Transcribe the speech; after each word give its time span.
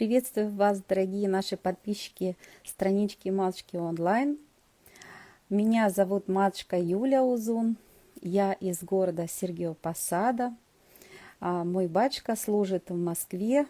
Приветствую 0.00 0.48
вас, 0.48 0.80
дорогие 0.88 1.28
наши 1.28 1.58
подписчики 1.58 2.34
странички 2.64 3.28
Матушки 3.28 3.76
онлайн. 3.76 4.38
Меня 5.50 5.90
зовут 5.90 6.26
матушка 6.26 6.78
Юля 6.78 7.22
Узун. 7.22 7.76
Я 8.22 8.54
из 8.54 8.82
города 8.82 9.28
Сергеев 9.28 9.76
Посада. 9.76 10.54
А 11.38 11.64
мой 11.64 11.86
батюшка 11.86 12.34
служит 12.34 12.88
в 12.88 12.96
Москве, 12.96 13.66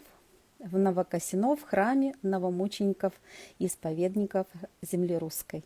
в 0.61 0.79
Новокосино, 0.79 1.56
в 1.56 1.63
храме 1.63 2.15
новомучеников 2.22 3.12
исповедников 3.58 4.47
земли 4.83 5.19
русской. 5.19 5.65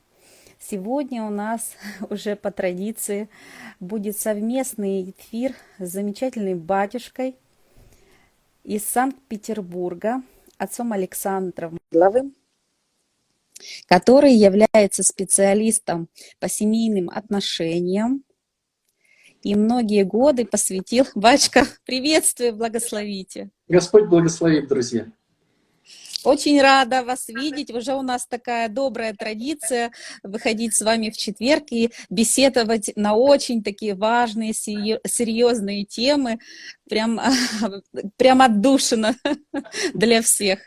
Сегодня 0.58 1.26
у 1.26 1.30
нас 1.30 1.72
уже 2.08 2.36
по 2.36 2.50
традиции 2.50 3.28
будет 3.80 4.16
совместный 4.16 5.10
эфир 5.10 5.54
с 5.78 5.90
замечательным 5.90 6.58
батюшкой 6.58 7.36
из 8.62 8.82
Санкт-Петербурга, 8.86 10.22
отцом 10.58 10.92
Александром 10.92 11.78
Главым, 11.90 12.34
который 13.86 14.34
является 14.34 15.02
специалистом 15.02 16.08
по 16.38 16.48
семейным 16.48 17.10
отношениям 17.10 18.24
и 19.42 19.54
многие 19.54 20.04
годы 20.04 20.46
посвятил. 20.46 21.06
Бачка, 21.14 21.66
приветствую, 21.84 22.56
благословите. 22.56 23.50
Господь 23.68 24.06
благословит, 24.06 24.68
друзья. 24.68 25.06
Очень 26.24 26.60
рада 26.60 27.04
вас 27.04 27.28
видеть. 27.28 27.70
Уже 27.70 27.92
у 27.92 28.02
нас 28.02 28.26
такая 28.26 28.70
добрая 28.70 29.14
традиция 29.14 29.92
выходить 30.22 30.74
с 30.74 30.80
вами 30.80 31.10
в 31.10 31.16
четверг 31.16 31.64
и 31.70 31.90
беседовать 32.08 32.90
на 32.96 33.14
очень 33.14 33.62
такие 33.62 33.94
важные, 33.94 34.54
серьезные 34.54 35.84
темы. 35.84 36.38
Прям, 36.88 37.20
прям 38.16 38.40
отдушина 38.40 39.14
для 39.94 40.22
всех. 40.22 40.60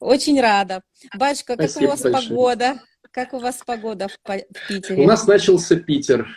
Очень 0.00 0.40
рада. 0.40 0.82
Батюшка, 1.16 1.56
как 1.56 1.70
Спасибо 1.70 1.88
у 1.88 1.90
вас 1.90 2.02
большое. 2.02 2.28
погода? 2.28 2.82
Как 3.12 3.32
у 3.32 3.38
вас 3.38 3.60
погода 3.64 4.08
в, 4.08 4.68
Питере? 4.68 5.02
У 5.02 5.06
нас 5.06 5.26
начался 5.26 5.76
Питер. 5.76 6.28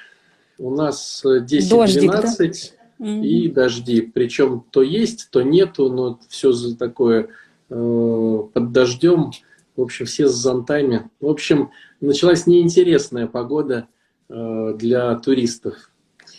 У 0.59 0.69
нас 0.69 1.23
10-12 1.25 2.71
да? 2.99 3.05
и 3.07 3.47
дожди. 3.47 4.01
Причем 4.01 4.65
то 4.71 4.83
есть, 4.83 5.29
то 5.31 5.41
нету, 5.41 5.89
но 5.89 6.19
все 6.29 6.53
такое 6.75 7.23
Э, 7.23 7.27
под 7.73 8.71
дождем, 8.71 9.31
в 9.75 9.81
общем, 9.81 10.05
все 10.05 10.27
с 10.27 10.33
зонтами. 10.33 11.09
В 11.19 11.27
общем, 11.27 11.71
началась 12.02 12.45
неинтересная 12.47 13.27
погода 13.27 13.88
э, 14.29 14.73
для 14.77 15.16
туристов. 15.16 15.89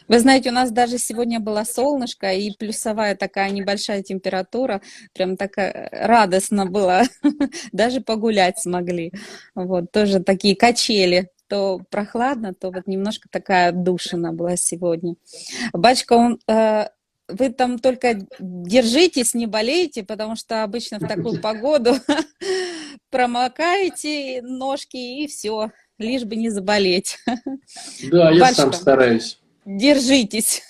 Вы 0.06 0.18
знаете, 0.18 0.50
у 0.50 0.52
нас 0.52 0.70
даже 0.70 0.98
сегодня 0.98 1.40
было 1.40 1.64
солнышко 1.64 2.32
и 2.32 2.54
плюсовая 2.56 3.16
такая 3.16 3.50
небольшая 3.50 4.02
температура. 4.02 4.82
Прям 5.14 5.36
такая 5.36 5.88
радостно 5.92 6.66
было. 6.66 7.02
Даже 7.72 8.00
погулять 8.00 8.58
смогли. 8.58 9.12
Вот, 9.54 9.90
тоже 9.92 10.20
такие 10.20 10.56
качели. 10.56 11.30
То 11.48 11.80
прохладно, 11.90 12.54
то 12.54 12.70
вот 12.70 12.86
немножко 12.86 13.28
такая 13.30 13.72
душина 13.72 14.32
была 14.32 14.56
сегодня. 14.56 15.14
Бачка, 15.72 16.14
он 16.14 16.38
э, 16.48 16.88
вы 17.28 17.50
там 17.50 17.78
только 17.78 18.26
держитесь, 18.38 19.34
не 19.34 19.46
болейте, 19.46 20.04
потому 20.04 20.36
что 20.36 20.62
обычно 20.62 20.98
в 20.98 21.08
такую 21.08 21.40
погоду 21.40 21.94
промокаете 23.10 24.42
ножки 24.42 24.96
и 24.96 25.26
все, 25.26 25.70
лишь 25.98 26.24
бы 26.24 26.36
не 26.36 26.50
заболеть. 26.50 27.18
Да, 28.10 28.30
я 28.30 28.40
Бальшка, 28.40 28.62
сам 28.62 28.72
стараюсь. 28.72 29.38
Держитесь. 29.64 30.62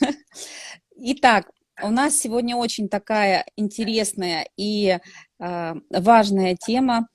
Итак, 0.97 1.51
у 1.83 1.91
нас 1.91 2.17
сегодня 2.17 2.57
очень 2.57 2.89
такая 2.89 3.45
интересная 3.57 4.47
и 4.57 4.99
э, 5.41 5.75
важная 5.91 6.55
тема, 6.55 7.09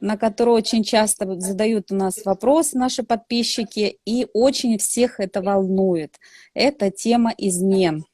на 0.00 0.16
которую 0.16 0.56
очень 0.56 0.82
часто 0.82 1.38
задают 1.38 1.92
у 1.92 1.94
нас 1.94 2.24
вопросы 2.24 2.78
наши 2.78 3.02
подписчики, 3.02 3.98
и 4.06 4.26
очень 4.32 4.78
всех 4.78 5.20
это 5.20 5.42
волнует. 5.42 6.16
Это 6.54 6.90
тема 6.90 7.34
измен. 7.36 8.06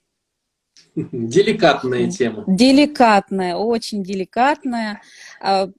Деликатная 1.12 2.10
тема. 2.10 2.44
Деликатная, 2.46 3.56
очень 3.56 4.02
деликатная, 4.02 5.00
а, 5.40 5.70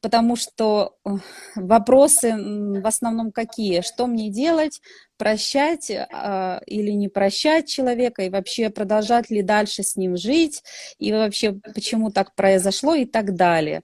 потому 0.00 0.36
что 0.36 0.96
э, 1.04 1.10
вопросы 1.56 2.34
в 2.34 2.86
основном 2.86 3.32
какие? 3.32 3.82
Что 3.82 4.06
мне 4.06 4.30
делать? 4.30 4.80
Прощать 5.18 5.90
а, 5.90 6.62
или 6.66 6.90
не 6.92 7.08
прощать 7.08 7.68
человека? 7.68 8.22
И 8.22 8.30
вообще 8.30 8.70
продолжать 8.70 9.28
ли 9.28 9.42
дальше 9.42 9.82
с 9.82 9.96
ним 9.96 10.16
жить? 10.16 10.62
И 10.98 11.12
вообще 11.12 11.52
почему 11.74 12.10
так 12.10 12.34
произошло 12.34 12.94
и 12.94 13.04
так 13.04 13.34
далее. 13.34 13.82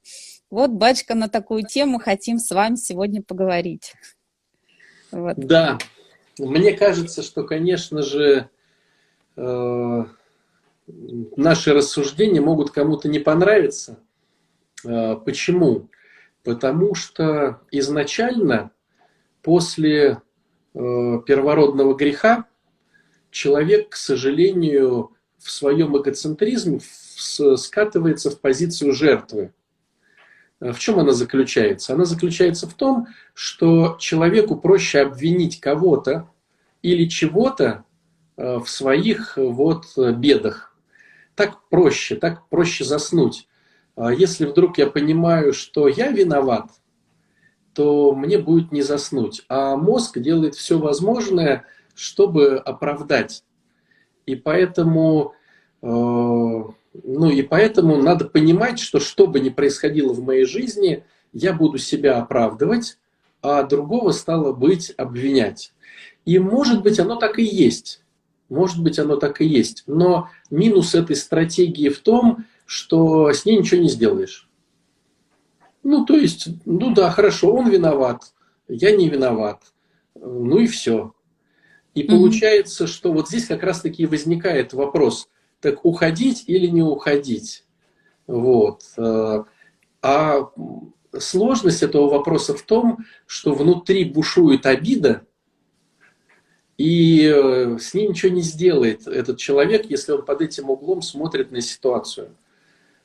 Вот, 0.50 0.70
батюшка, 0.70 1.15
на 1.15 1.28
такую 1.28 1.65
тему 1.65 1.99
хотим 1.99 2.38
с 2.38 2.50
вами 2.50 2.76
сегодня 2.76 3.22
поговорить. 3.22 3.93
Вот. 5.10 5.37
Да, 5.37 5.76
мне 6.38 6.72
кажется, 6.72 7.22
что, 7.22 7.44
конечно 7.44 8.00
же, 8.00 8.49
э 9.37 10.05
наши 11.37 11.72
рассуждения 11.72 12.41
могут 12.41 12.71
кому-то 12.71 13.09
не 13.09 13.19
понравиться. 13.19 13.99
А, 14.84 15.16
почему? 15.16 15.88
Потому 16.44 16.94
что 16.94 17.60
изначально 17.71 18.71
после 19.43 20.22
э, 20.75 21.21
первородного 21.26 21.94
греха 21.94 22.47
человек, 23.31 23.91
к 23.91 23.97
сожалению, 23.97 25.12
в 25.38 25.50
своем 25.50 25.97
эгоцентризме 25.97 26.81
скатывается 27.56 28.31
в 28.31 28.41
позицию 28.41 28.93
жертвы. 28.93 29.53
А 30.60 30.72
в 30.72 30.78
чем 30.78 30.99
она 30.99 31.12
заключается? 31.12 31.94
Она 31.94 32.05
заключается 32.05 32.66
в 32.66 32.75
том, 32.75 33.06
что 33.34 33.97
человеку 34.00 34.56
проще 34.56 35.00
обвинить 35.00 35.60
кого-то 35.60 36.28
или 36.82 37.09
чего-то 37.09 37.84
в 38.37 38.66
своих 38.66 39.37
вот 39.37 39.87
бедах 39.97 40.68
так 41.38 41.69
проще, 41.69 42.16
так 42.16 42.49
проще 42.49 42.84
заснуть. 42.84 43.47
А 43.94 44.12
если 44.12 44.44
вдруг 44.44 44.76
я 44.76 44.88
понимаю, 44.88 45.53
что 45.53 45.87
я 45.87 46.10
виноват, 46.10 46.71
то 47.75 48.12
мне 48.12 48.38
будет 48.38 48.72
не 48.72 48.82
заснуть. 48.82 49.44
А 49.49 49.76
мозг 49.76 50.19
делает 50.19 50.56
все 50.56 50.81
возможное, 50.81 51.65
чтобы 51.94 52.59
оправдать. 52.59 53.44
И 54.26 54.34
поэтому, 54.34 55.34
э, 55.81 55.87
ну 55.87 57.31
и 57.31 57.43
поэтому 57.43 58.03
надо 58.03 58.25
понимать, 58.25 58.81
что 58.81 58.99
что 58.99 59.28
бы 59.28 59.38
ни 59.38 59.49
происходило 59.49 60.12
в 60.12 60.20
моей 60.20 60.44
жизни, 60.44 61.05
я 61.32 61.53
буду 61.53 61.78
себя 61.78 62.19
оправдывать, 62.19 62.99
а 63.43 63.62
другого 63.62 64.10
стало 64.10 64.53
быть 64.53 64.93
обвинять. 64.97 65.72
И 66.25 66.41
может 66.41 66.82
быть 66.82 66.99
оно 66.99 67.15
так 67.15 67.38
и 67.38 67.44
есть. 67.44 68.03
Может 68.48 68.82
быть, 68.82 68.98
оно 68.98 69.16
так 69.16 69.41
и 69.41 69.47
есть. 69.47 69.84
Но 69.86 70.28
минус 70.50 70.94
этой 70.94 71.16
стратегии 71.16 71.88
в 71.88 72.00
том, 72.00 72.44
что 72.66 73.32
с 73.32 73.44
ней 73.44 73.59
ничего 73.59 73.81
не 73.81 73.88
сделаешь. 73.88 74.48
Ну, 75.82 76.04
то 76.04 76.16
есть, 76.16 76.48
ну 76.64 76.92
да, 76.92 77.10
хорошо, 77.10 77.53
он 77.53 77.70
виноват, 77.70 78.34
я 78.69 78.94
не 78.94 79.08
виноват. 79.08 79.62
Ну 80.14 80.58
и 80.58 80.66
все. 80.66 81.14
И 81.94 82.03
получается, 82.04 82.87
что 82.87 83.12
вот 83.12 83.28
здесь 83.28 83.47
как 83.47 83.62
раз-таки 83.62 84.06
возникает 84.06 84.72
вопрос, 84.72 85.28
так 85.60 85.84
уходить 85.84 86.44
или 86.47 86.66
не 86.66 86.82
уходить? 86.82 87.64
Вот. 88.26 88.82
А 90.03 90.50
сложность 91.19 91.82
этого 91.82 92.08
вопроса 92.08 92.54
в 92.54 92.62
том, 92.62 92.98
что 93.26 93.54
внутри 93.54 94.04
бушует 94.04 94.66
обида, 94.66 95.26
и 96.78 97.25
э, 97.25 97.77
с 97.78 97.93
ним 97.93 98.11
ничего 98.11 98.33
не 98.33 98.41
сделает 98.41 99.09
этот 99.09 99.37
человек, 99.37 99.87
если 99.91 100.12
он 100.12 100.25
под 100.25 100.41
этим 100.41 100.71
углом 100.71 101.03
смотрит 101.03 101.50
на 101.50 101.61
ситуацию. 101.61 102.37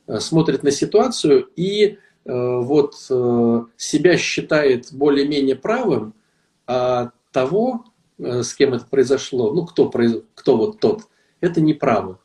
Э, 0.06 0.19
смотрит 0.19 0.61
на 0.61 0.69
ситуацию 0.69 1.50
и 1.56 1.83
э, 1.88 1.97
вот 2.25 2.95
себя 2.95 4.18
считает 4.18 4.94
более-менее 4.94 5.56
правым, 5.56 6.13
а 6.68 7.12
того, 7.31 7.86
с 8.19 8.53
кем 8.53 8.75
это 8.75 8.86
произошло, 8.86 9.51
ну 9.51 9.65
кто, 9.65 9.89
кто 9.89 10.56
вот 10.56 10.80
тот, 10.80 11.01
это 11.42 11.59
неправо. 11.59 12.19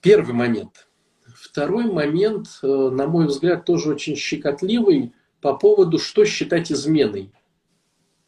Первый 0.00 0.34
момент. 0.34 0.88
Второй 1.32 1.84
момент, 1.84 2.48
на 2.62 3.06
мой 3.06 3.28
взгляд, 3.28 3.64
тоже 3.64 3.90
очень 3.90 4.16
щекотливый 4.16 5.14
по 5.40 5.54
поводу, 5.54 5.98
что 5.98 6.24
считать 6.24 6.72
изменой. 6.72 7.32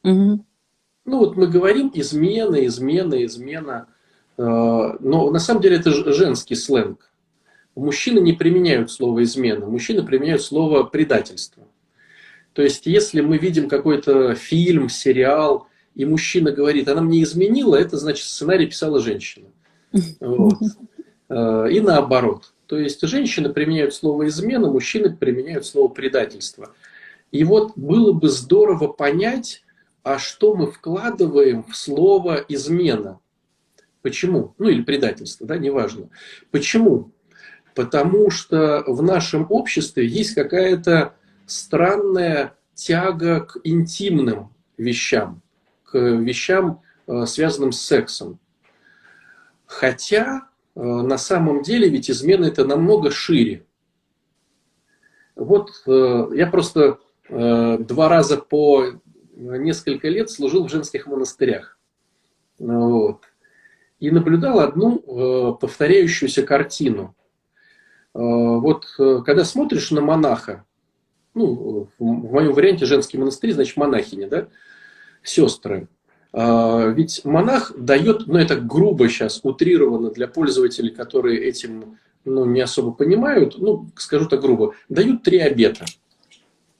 Угу. 0.04 0.44
Ну 1.06 1.18
вот 1.18 1.36
мы 1.36 1.46
говорим 1.46 1.90
измена, 1.94 2.66
измена, 2.66 3.24
измена. 3.24 3.86
Э, 4.36 4.42
но 5.00 5.30
на 5.30 5.38
самом 5.38 5.62
деле 5.62 5.76
это 5.76 5.90
женский 6.12 6.56
сленг. 6.56 7.10
Мужчины 7.76 8.18
не 8.18 8.32
применяют 8.32 8.90
слово 8.90 9.22
измена, 9.22 9.66
мужчины 9.66 10.02
применяют 10.04 10.42
слово 10.42 10.82
предательство. 10.82 11.64
То 12.52 12.62
есть, 12.62 12.86
если 12.86 13.20
мы 13.20 13.36
видим 13.36 13.68
какой-то 13.68 14.34
фильм, 14.34 14.88
сериал, 14.88 15.68
и 15.94 16.06
мужчина 16.06 16.52
говорит, 16.52 16.88
она 16.88 17.02
мне 17.02 17.22
изменила, 17.22 17.76
это 17.76 17.98
значит 17.98 18.26
сценарий 18.26 18.66
писала 18.66 19.00
женщина. 19.00 19.48
Вот. 20.20 20.54
Э, 21.28 21.68
и 21.70 21.80
наоборот. 21.80 22.52
То 22.66 22.78
есть 22.78 23.00
женщины 23.02 23.52
применяют 23.52 23.94
слово 23.94 24.26
измена, 24.28 24.70
мужчины 24.70 25.14
применяют 25.14 25.66
слово 25.66 25.88
предательство. 25.88 26.74
И 27.30 27.44
вот 27.44 27.72
было 27.76 28.12
бы 28.12 28.28
здорово 28.28 28.88
понять, 28.88 29.62
а 30.06 30.20
что 30.20 30.54
мы 30.54 30.70
вкладываем 30.70 31.64
в 31.64 31.76
слово 31.76 32.36
измена. 32.48 33.18
Почему? 34.02 34.54
Ну 34.56 34.68
или 34.68 34.82
предательство, 34.82 35.48
да, 35.48 35.58
неважно. 35.58 36.10
Почему? 36.52 37.10
Потому 37.74 38.30
что 38.30 38.84
в 38.86 39.02
нашем 39.02 39.48
обществе 39.50 40.06
есть 40.06 40.36
какая-то 40.36 41.16
странная 41.46 42.54
тяга 42.74 43.40
к 43.40 43.58
интимным 43.64 44.54
вещам, 44.78 45.42
к 45.82 45.98
вещам, 45.98 46.82
э, 47.08 47.26
связанным 47.26 47.72
с 47.72 47.80
сексом. 47.80 48.38
Хотя 49.66 50.46
э, 50.76 50.80
на 50.80 51.18
самом 51.18 51.62
деле 51.62 51.88
ведь 51.88 52.12
измена 52.12 52.44
это 52.44 52.64
намного 52.64 53.10
шире. 53.10 53.66
Вот 55.34 55.72
э, 55.88 56.28
я 56.36 56.46
просто 56.46 57.00
два 57.28 58.08
раза 58.08 58.36
по 58.36 59.00
несколько 59.36 60.08
лет 60.08 60.30
служил 60.30 60.66
в 60.66 60.70
женских 60.70 61.06
монастырях. 61.06 61.78
Вот. 62.58 63.22
И 64.00 64.10
наблюдал 64.10 64.60
одну 64.60 65.56
повторяющуюся 65.60 66.42
картину. 66.42 67.14
Вот 68.12 68.86
когда 68.96 69.44
смотришь 69.44 69.90
на 69.90 70.00
монаха, 70.00 70.64
ну, 71.34 71.88
в 71.98 72.04
моем 72.04 72.52
варианте 72.54 72.86
женский 72.86 73.18
монастырь, 73.18 73.52
значит, 73.52 73.76
монахини, 73.76 74.24
да, 74.24 74.48
сестры. 75.22 75.88
А, 76.32 76.88
ведь 76.88 77.24
монах 77.24 77.72
дает, 77.76 78.26
ну 78.26 78.38
это 78.38 78.56
грубо 78.56 79.08
сейчас, 79.08 79.40
утрированно 79.42 80.10
для 80.10 80.28
пользователей, 80.28 80.90
которые 80.90 81.44
этим 81.44 81.98
ну, 82.24 82.44
не 82.44 82.60
особо 82.60 82.92
понимают, 82.92 83.56
ну, 83.58 83.88
скажу 83.96 84.26
так 84.26 84.40
грубо, 84.40 84.74
дают 84.88 85.22
три 85.22 85.38
обета. 85.38 85.84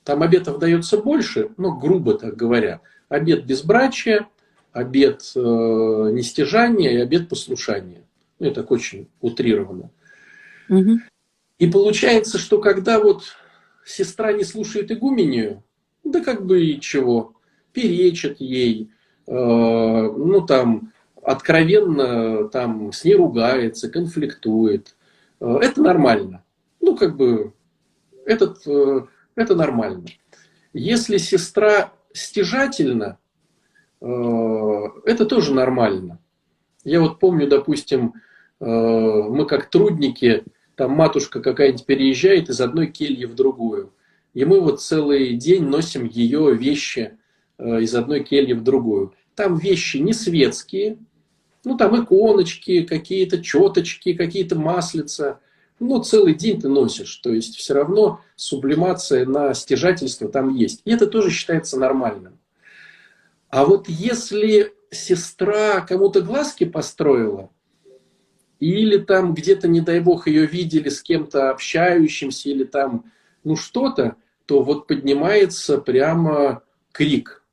Там 0.07 0.23
обетов 0.23 0.61
дается 0.61 0.99
больше, 0.99 1.51
но 1.57 1.77
грубо 1.77 2.15
так 2.15 2.37
говоря. 2.37 2.81
Обет 3.09 3.45
безбрачия, 3.45 4.29
обет 4.73 5.33
э, 5.35 5.41
нестяжания 5.41 6.93
и 6.93 6.99
обет 6.99 7.29
послушания. 7.29 8.05
Ну, 8.39 8.47
это 8.47 8.63
так 8.63 8.71
очень 8.71 9.09
утрированно. 9.21 9.91
Угу. 10.69 11.01
И 11.59 11.67
получается, 11.67 12.39
что 12.39 12.61
когда 12.61 13.01
вот 13.01 13.25
сестра 13.85 14.33
не 14.33 14.45
слушает 14.45 14.93
игумению, 14.93 15.65
да 16.05 16.23
как 16.23 16.47
бы 16.47 16.65
и 16.65 16.81
чего, 16.81 17.35
перечит 17.73 18.41
ей, 18.41 18.93
э, 19.27 19.33
ну 19.33 20.41
там 20.47 20.93
откровенно 21.21 22.49
там 22.49 22.93
с 22.93 23.03
ней 23.03 23.17
ругается, 23.17 23.91
конфликтует. 23.91 24.95
Э, 25.41 25.59
это 25.61 25.83
нормально. 25.83 26.45
Ну 26.81 26.97
как 26.97 27.17
бы 27.17 27.55
этот, 28.25 28.65
э, 28.69 29.07
это 29.37 29.55
нормально. 29.55 30.07
Если 30.73 31.19
сестра 31.19 31.93
стяжательна, 32.13 33.19
э, 34.01 34.07
это 35.05 35.27
тоже 35.27 35.55
нормально. 35.55 36.19
Я 36.85 37.01
вот 37.01 37.19
помню, 37.19 37.47
допустим, 37.47 38.15
э, 38.61 38.65
мы 38.65 39.47
как 39.47 39.71
трудники 39.71 40.45
там 40.75 40.93
матушка 40.93 41.41
какая-нибудь 41.41 41.87
переезжает 41.87 42.49
из 42.49 42.61
одной 42.61 42.89
кельи 42.89 43.25
в 43.25 43.35
другую. 43.35 43.93
И 44.35 44.45
мы 44.45 44.61
вот 44.61 44.83
целый 44.83 45.35
день 45.35 45.65
носим 45.65 46.05
ее 46.05 46.55
вещи 46.55 47.19
э, 47.59 47.81
из 47.81 47.95
одной 47.95 48.23
кельи 48.23 48.53
в 48.53 48.63
другую. 48.63 49.15
Там 49.35 49.57
вещи 49.57 49.97
не 49.99 50.13
светские, 50.13 50.99
ну 51.65 51.77
там 51.77 52.03
иконочки, 52.03 52.85
какие-то 52.85 53.43
четочки, 53.43 54.13
какие-то 54.13 54.59
маслица. 54.59 55.41
Ну, 55.79 56.03
целый 56.03 56.35
день 56.35 56.61
ты 56.61 56.69
носишь. 56.69 57.17
То 57.17 57.33
есть 57.33 57.57
все 57.57 57.75
равно 57.75 58.21
сублимация 58.35 59.27
на 59.27 59.53
стяжательство 59.55 60.29
там 60.29 60.55
есть. 60.55 60.81
И 60.85 60.91
это 60.91 61.07
тоже 61.07 61.31
считается 61.31 61.79
нормальным. 61.79 62.39
А 63.49 63.65
вот 63.65 63.89
если 63.89 64.73
сестра 64.91 65.81
кому-то 65.81 66.23
глазки 66.23 66.65
построила, 66.65 67.51
или 68.59 68.97
там 68.97 69.35
где-то, 69.35 69.69
не 69.69 69.81
дай 69.81 70.01
бог, 70.01 70.27
ее 70.27 70.47
видели 70.47 70.89
с 70.89 71.03
кем-то 71.03 71.51
общающимся, 71.51 72.49
или 72.49 72.65
там, 72.65 73.13
ну 73.45 73.55
что-то, 73.55 74.17
то 74.47 74.63
вот 74.63 74.87
поднимается 74.87 75.79
прямо 75.79 76.63
крик. 76.93 77.45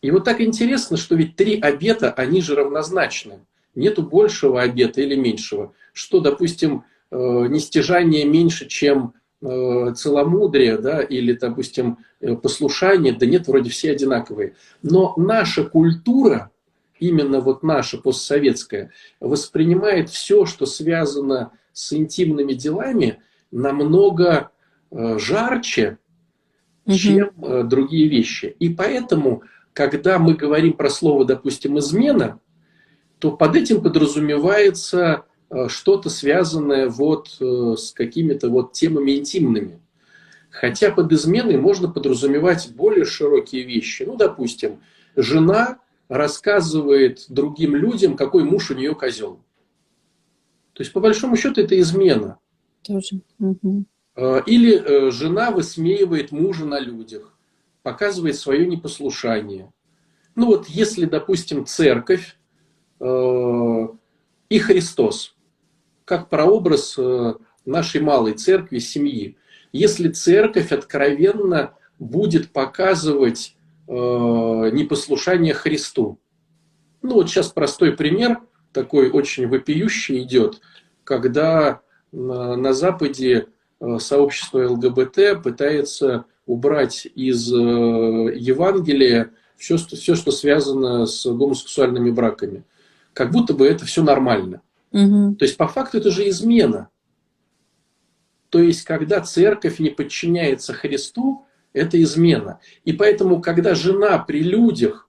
И 0.00 0.12
вот 0.12 0.24
так 0.24 0.40
интересно, 0.40 0.96
что 0.96 1.16
ведь 1.16 1.34
три 1.34 1.58
обета, 1.58 2.12
они 2.12 2.40
же 2.40 2.54
равнозначны. 2.54 3.40
Нету 3.74 4.02
большего 4.02 4.62
обета 4.62 5.00
или 5.00 5.16
меньшего. 5.16 5.74
Что, 5.92 6.20
допустим, 6.20 6.84
нестяжание 7.16 8.24
меньше, 8.24 8.66
чем 8.66 9.14
э, 9.40 9.92
целомудрие, 9.94 10.78
да, 10.78 11.00
или, 11.00 11.32
допустим, 11.32 11.98
э, 12.20 12.34
послушание, 12.36 13.12
да 13.12 13.26
нет, 13.26 13.46
вроде 13.46 13.70
все 13.70 13.92
одинаковые. 13.92 14.54
Но 14.82 15.14
наша 15.16 15.64
культура, 15.64 16.50
именно 16.98 17.40
вот 17.40 17.62
наша 17.62 17.98
постсоветская, 17.98 18.90
воспринимает 19.20 20.10
все, 20.10 20.44
что 20.44 20.66
связано 20.66 21.52
с 21.72 21.92
интимными 21.92 22.54
делами, 22.54 23.22
намного 23.50 24.50
э, 24.90 25.18
жарче, 25.18 25.98
угу. 26.84 26.96
чем 26.96 27.30
э, 27.42 27.62
другие 27.64 28.08
вещи. 28.08 28.56
И 28.58 28.68
поэтому, 28.68 29.42
когда 29.72 30.18
мы 30.18 30.34
говорим 30.34 30.72
про 30.72 30.90
слово, 30.90 31.24
допустим, 31.24 31.78
измена, 31.78 32.40
то 33.18 33.32
под 33.32 33.56
этим 33.56 33.82
подразумевается 33.82 35.24
э, 35.24 35.27
что-то 35.68 36.10
связанное 36.10 36.88
вот 36.88 37.36
с 37.40 37.92
какими-то 37.92 38.50
вот 38.50 38.72
темами 38.72 39.12
интимными. 39.16 39.80
Хотя 40.50 40.90
под 40.90 41.12
изменой 41.12 41.56
можно 41.56 41.88
подразумевать 41.88 42.72
более 42.74 43.04
широкие 43.04 43.62
вещи. 43.62 44.02
Ну, 44.02 44.16
допустим, 44.16 44.80
жена 45.14 45.78
рассказывает 46.08 47.26
другим 47.28 47.76
людям, 47.76 48.16
какой 48.16 48.44
муж 48.44 48.70
у 48.70 48.74
нее 48.74 48.94
козел. 48.94 49.40
То 50.72 50.82
есть, 50.82 50.92
по 50.92 51.00
большому 51.00 51.36
счету, 51.36 51.60
это 51.60 51.78
измена. 51.80 52.38
Тоже. 52.82 53.20
Угу. 53.38 53.84
Или 54.46 54.74
э, 54.76 55.10
жена 55.10 55.50
высмеивает 55.50 56.32
мужа 56.32 56.64
на 56.64 56.80
людях, 56.80 57.36
показывает 57.82 58.36
свое 58.36 58.66
непослушание. 58.66 59.72
Ну 60.34 60.46
вот, 60.46 60.66
если, 60.68 61.04
допустим, 61.04 61.66
церковь 61.66 62.36
э, 63.00 63.88
и 64.48 64.58
Христос, 64.58 65.36
как 66.08 66.30
прообраз 66.30 66.94
э, 66.96 67.34
нашей 67.66 68.00
малой 68.00 68.32
церкви, 68.32 68.78
семьи, 68.78 69.36
если 69.72 70.08
церковь 70.08 70.72
откровенно 70.72 71.74
будет 71.98 72.50
показывать 72.50 73.54
э, 73.86 73.92
непослушание 73.92 75.52
Христу. 75.52 76.18
Ну 77.02 77.14
вот 77.14 77.28
сейчас 77.28 77.48
простой 77.48 77.92
пример, 77.92 78.40
такой 78.72 79.10
очень 79.10 79.46
вопиющий 79.48 80.22
идет, 80.22 80.62
когда 81.04 81.82
на, 82.10 82.72
Западе 82.72 83.48
э, 83.78 83.98
сообщество 83.98 84.66
ЛГБТ 84.66 85.42
пытается 85.44 86.24
убрать 86.46 87.06
из 87.14 87.48
Евангелия 87.50 89.32
все, 89.58 89.76
что, 89.76 89.96
все, 89.96 90.14
что 90.14 90.30
связано 90.30 91.04
с 91.04 91.26
гомосексуальными 91.26 92.10
браками. 92.10 92.64
Как 93.12 93.30
будто 93.30 93.52
бы 93.52 93.66
это 93.66 93.84
все 93.84 94.02
нормально. 94.02 94.62
То 94.90 95.44
есть 95.44 95.56
по 95.56 95.68
факту 95.68 95.98
это 95.98 96.10
же 96.10 96.28
измена. 96.28 96.88
То 98.50 98.60
есть 98.60 98.84
когда 98.84 99.20
церковь 99.20 99.78
не 99.78 99.90
подчиняется 99.90 100.72
Христу, 100.72 101.46
это 101.72 102.00
измена. 102.02 102.60
И 102.84 102.92
поэтому, 102.92 103.42
когда 103.42 103.74
жена 103.74 104.18
при 104.18 104.42
людях 104.42 105.08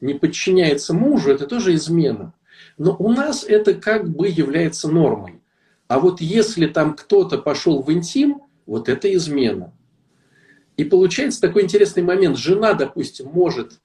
не 0.00 0.14
подчиняется 0.14 0.92
мужу, 0.92 1.30
это 1.30 1.46
тоже 1.46 1.74
измена. 1.74 2.34
Но 2.76 2.94
у 2.98 3.10
нас 3.10 3.44
это 3.44 3.74
как 3.74 4.08
бы 4.08 4.28
является 4.28 4.88
нормой. 4.88 5.40
А 5.88 5.98
вот 5.98 6.20
если 6.20 6.66
там 6.66 6.94
кто-то 6.94 7.38
пошел 7.38 7.82
в 7.82 7.92
интим, 7.92 8.42
вот 8.66 8.88
это 8.88 9.12
измена. 9.14 9.72
И 10.76 10.84
получается 10.84 11.40
такой 11.40 11.64
интересный 11.64 12.02
момент. 12.02 12.36
Жена, 12.38 12.74
допустим, 12.74 13.26
может 13.26 13.80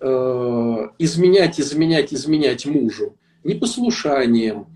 э, 0.00 0.76
изменять, 0.98 1.60
изменять, 1.60 2.12
изменять 2.12 2.66
мужу 2.66 3.16
непослушанием, 3.44 4.66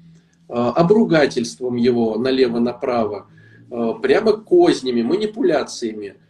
э, 0.49 0.53
обругательством 0.53 1.77
его 1.77 2.17
налево-направо, 2.19 3.27
э, 3.71 3.93
прямо 4.03 4.33
кознями, 4.33 5.03
манипуляциями– 5.03 6.15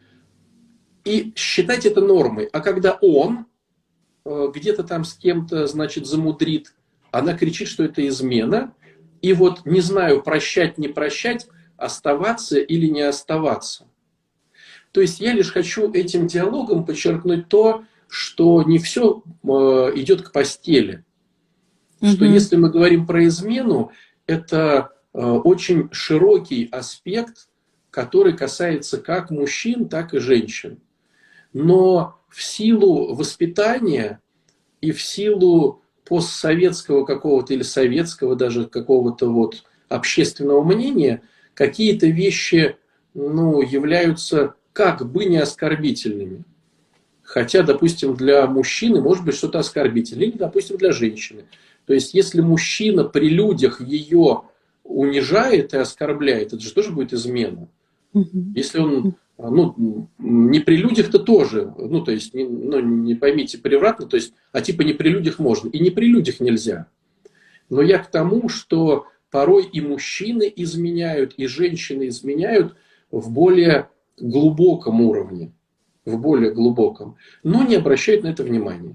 и 1.09 1.33
считать 1.37 1.87
это 1.87 2.03
нормой. 2.03 2.49
А 2.53 2.61
когда 2.61 2.99
он 3.01 3.47
э, 4.25 4.49
где-то 4.55 4.85
там 4.85 5.05
с 5.05 5.15
кем-то, 5.15 5.67
значит, 5.67 6.07
замудрит, 6.07 6.75
она 7.11 7.33
кричит, 7.33 7.69
что 7.69 7.85
это 7.85 8.07
измена, 8.07 8.75
и 9.23 9.33
вот 9.33 9.65
не 9.65 9.81
знаю, 9.81 10.23
прощать, 10.23 10.77
не 10.77 10.89
прощать, 10.89 11.49
оставаться 11.79 12.59
или 12.59 12.89
не 12.89 13.01
оставаться. 13.01 13.87
То 14.93 15.01
есть 15.01 15.21
я 15.21 15.33
лишь 15.33 15.51
хочу 15.51 15.91
этим 15.93 16.27
диалогом 16.27 16.85
подчеркнуть 16.85 17.49
то, 17.49 17.85
что 18.09 18.63
не 18.63 18.79
все 18.79 19.23
идет 19.43 20.23
к 20.23 20.33
постели. 20.33 21.05
Угу. 22.01 22.11
Что 22.11 22.25
если 22.25 22.57
мы 22.57 22.71
говорим 22.71 23.07
про 23.07 23.27
измену, 23.27 23.93
это 24.27 24.91
э, 25.13 25.21
очень 25.21 25.89
широкий 25.93 26.69
аспект, 26.71 27.49
который 27.91 28.37
касается 28.37 28.99
как 28.99 29.31
мужчин, 29.31 29.89
так 29.89 30.15
и 30.15 30.19
женщин. 30.19 30.79
Но 31.53 32.21
в 32.29 32.43
силу 32.43 33.15
воспитания 33.15 34.21
и 34.81 34.93
в 34.93 35.03
силу 35.03 35.83
постсоветского 36.05 37.05
какого-то 37.05 37.55
или 37.55 37.63
советского 37.63 38.37
даже 38.37 38.67
какого-то 38.67 39.29
вот 39.29 39.65
общественного 39.89 40.63
мнения 40.63 41.23
какие-то 41.55 42.07
вещи 42.07 42.77
ну, 43.15 43.61
являются 43.61 44.55
как 44.73 45.11
бы 45.11 45.25
не 45.25 45.39
оскорбительными. 45.39 46.45
Хотя, 47.23 47.63
допустим, 47.63 48.15
для 48.15 48.47
мужчины 48.47 49.03
может 49.03 49.25
быть 49.25 49.35
что-то 49.35 49.59
оскорбительное, 49.59 50.29
или, 50.29 50.39
допустим, 50.39 50.79
для 50.79 50.93
женщины. 50.93 51.45
То 51.89 51.95
есть, 51.95 52.13
если 52.13 52.43
мужчина 52.43 53.05
при 53.05 53.31
людях 53.31 53.81
ее 53.81 54.43
унижает 54.85 55.73
и 55.73 55.79
оскорбляет, 55.79 56.49
это 56.49 56.61
же 56.61 56.75
тоже 56.75 56.93
будет 56.93 57.15
измена. 57.15 57.67
Если 58.55 58.79
он, 58.79 59.15
ну, 59.39 60.07
не 60.19 60.61
при 60.61 60.77
людях-то 60.77 61.19
тоже, 61.19 61.73
ну, 61.79 62.05
то 62.05 62.13
есть, 62.13 62.35
не, 62.35 62.45
ну, 62.45 62.81
не 62.81 63.15
поймите 63.15 63.57
превратно, 63.57 64.05
то 64.05 64.17
есть, 64.17 64.35
а 64.53 64.61
типа 64.61 64.83
не 64.83 64.93
при 64.93 65.09
людях 65.09 65.39
можно, 65.39 65.71
и 65.71 65.79
не 65.79 65.89
при 65.89 66.09
людях 66.09 66.41
нельзя. 66.41 66.89
Но 67.71 67.81
я 67.81 67.99
к 68.01 68.11
тому, 68.11 68.51
что 68.51 69.07
порой 69.31 69.65
и 69.65 69.81
мужчины 69.81 70.53
изменяют, 70.55 71.33
и 71.39 71.47
женщины 71.47 72.09
изменяют 72.09 72.77
в 73.11 73.33
более 73.33 73.89
глубоком 74.19 75.01
уровне, 75.01 75.53
в 76.05 76.19
более 76.19 76.53
глубоком, 76.53 77.17
но 77.43 77.63
не 77.63 77.77
обращают 77.77 78.25
на 78.25 78.29
это 78.29 78.43
внимания. 78.43 78.95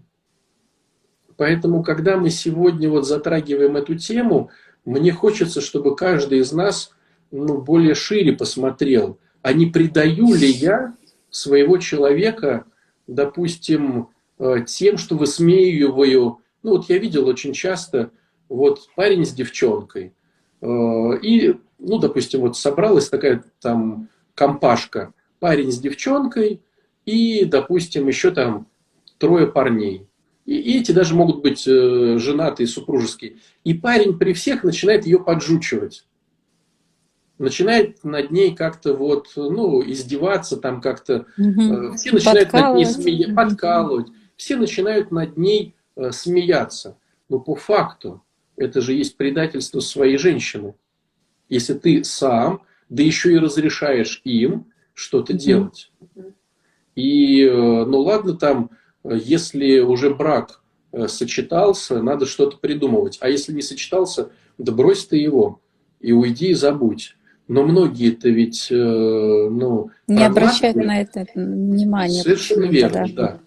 Поэтому, 1.38 1.84
когда 1.84 2.18
мы 2.18 2.30
сегодня 2.30 2.90
вот 2.90 3.08
затрагиваем 3.08 3.76
эту 3.76 3.96
тему, 3.96 4.50
мне 4.86 5.12
хочется, 5.12 5.62
чтобы 5.62 5.96
каждый 5.96 6.40
из 6.40 6.52
нас 6.52 6.92
ну, 7.32 7.62
более 7.62 7.96
шире 7.96 8.34
посмотрел, 8.34 9.18
а 9.42 9.54
не 9.54 9.66
предаю 9.66 10.34
ли 10.34 10.48
я 10.48 10.96
своего 11.30 11.78
человека, 11.78 12.66
допустим, 13.08 14.10
э, 14.40 14.66
тем, 14.68 14.98
что 14.98 15.16
высмеиваю. 15.16 16.40
Ну 16.62 16.72
вот 16.72 16.90
я 16.90 16.98
видел 16.98 17.28
очень 17.28 17.54
часто, 17.54 18.12
вот 18.50 18.88
парень 18.96 19.26
с 19.26 19.32
девчонкой, 19.32 20.14
э, 20.62 20.68
и, 21.22 21.56
ну, 21.80 21.98
допустим, 21.98 22.42
вот 22.42 22.58
собралась 22.58 23.10
такая 23.10 23.44
там 23.60 24.10
компашка, 24.36 25.14
парень 25.40 25.72
с 25.72 25.80
девчонкой 25.80 26.62
и, 27.06 27.46
допустим, 27.46 28.08
еще 28.08 28.32
там 28.32 28.68
трое 29.18 29.48
парней. 29.48 30.08
И, 30.46 30.56
и 30.56 30.80
эти 30.80 30.92
даже 30.92 31.16
могут 31.16 31.42
быть 31.42 31.68
э, 31.68 32.18
женатые, 32.18 32.68
супружеские. 32.68 33.38
И 33.64 33.74
парень 33.74 34.18
при 34.18 34.34
всех 34.34 34.64
начинает 34.64 35.06
ее 35.06 35.20
поджучивать. 35.20 36.06
Начинает 37.38 38.04
над 38.04 38.32
ней 38.32 38.56
как-то 38.56 38.94
вот, 38.94 39.32
ну, 39.36 39.82
издеваться, 39.82 40.58
там 40.58 40.82
как-то. 40.82 41.26
Угу. 41.38 41.96
Все 41.96 42.12
начинают 42.12 42.54
над 42.54 42.76
ней 42.76 42.86
смеяться, 42.86 43.36
подкалывать. 43.36 44.08
Все 44.36 44.56
начинают 44.58 45.12
над 45.12 45.38
ней 45.38 45.76
э, 45.96 46.12
смеяться. 46.12 46.98
Но 47.30 47.40
по 47.40 47.56
факту 47.56 48.24
это 48.56 48.82
же 48.82 48.94
есть 48.94 49.18
предательство 49.18 49.80
своей 49.80 50.18
женщины. 50.18 50.76
Если 51.50 51.74
ты 51.74 52.04
сам, 52.04 52.62
да 52.90 53.02
еще 53.04 53.34
и 53.34 53.38
разрешаешь 53.38 54.22
им 54.24 54.68
что-то 54.94 55.34
делать. 55.34 55.92
И, 56.96 57.44
э, 57.44 57.86
ну 57.86 58.00
ладно, 58.02 58.34
там 58.34 58.70
если 59.04 59.80
уже 59.80 60.14
брак 60.14 60.62
э, 60.92 61.08
сочетался, 61.08 62.02
надо 62.02 62.26
что-то 62.26 62.58
придумывать. 62.58 63.18
А 63.22 63.30
если 63.30 63.54
не 63.54 63.62
сочетался, 63.62 64.30
да 64.58 64.72
брось 64.72 65.06
ты 65.06 65.18
его 65.18 65.60
и 66.00 66.12
уйди 66.12 66.50
и 66.50 66.54
забудь. 66.54 67.16
Но 67.48 67.64
многие-то 67.64 68.30
ведь, 68.30 68.68
э, 68.72 68.76
ну... 68.76 69.92
Не 70.08 70.26
обращают 70.26 70.78
на 70.78 71.02
это 71.02 71.26
внимания. 71.36 72.22
Совершенно 72.22 72.66
верно, 72.66 73.08
да. 73.14 73.28
да. 73.28 73.40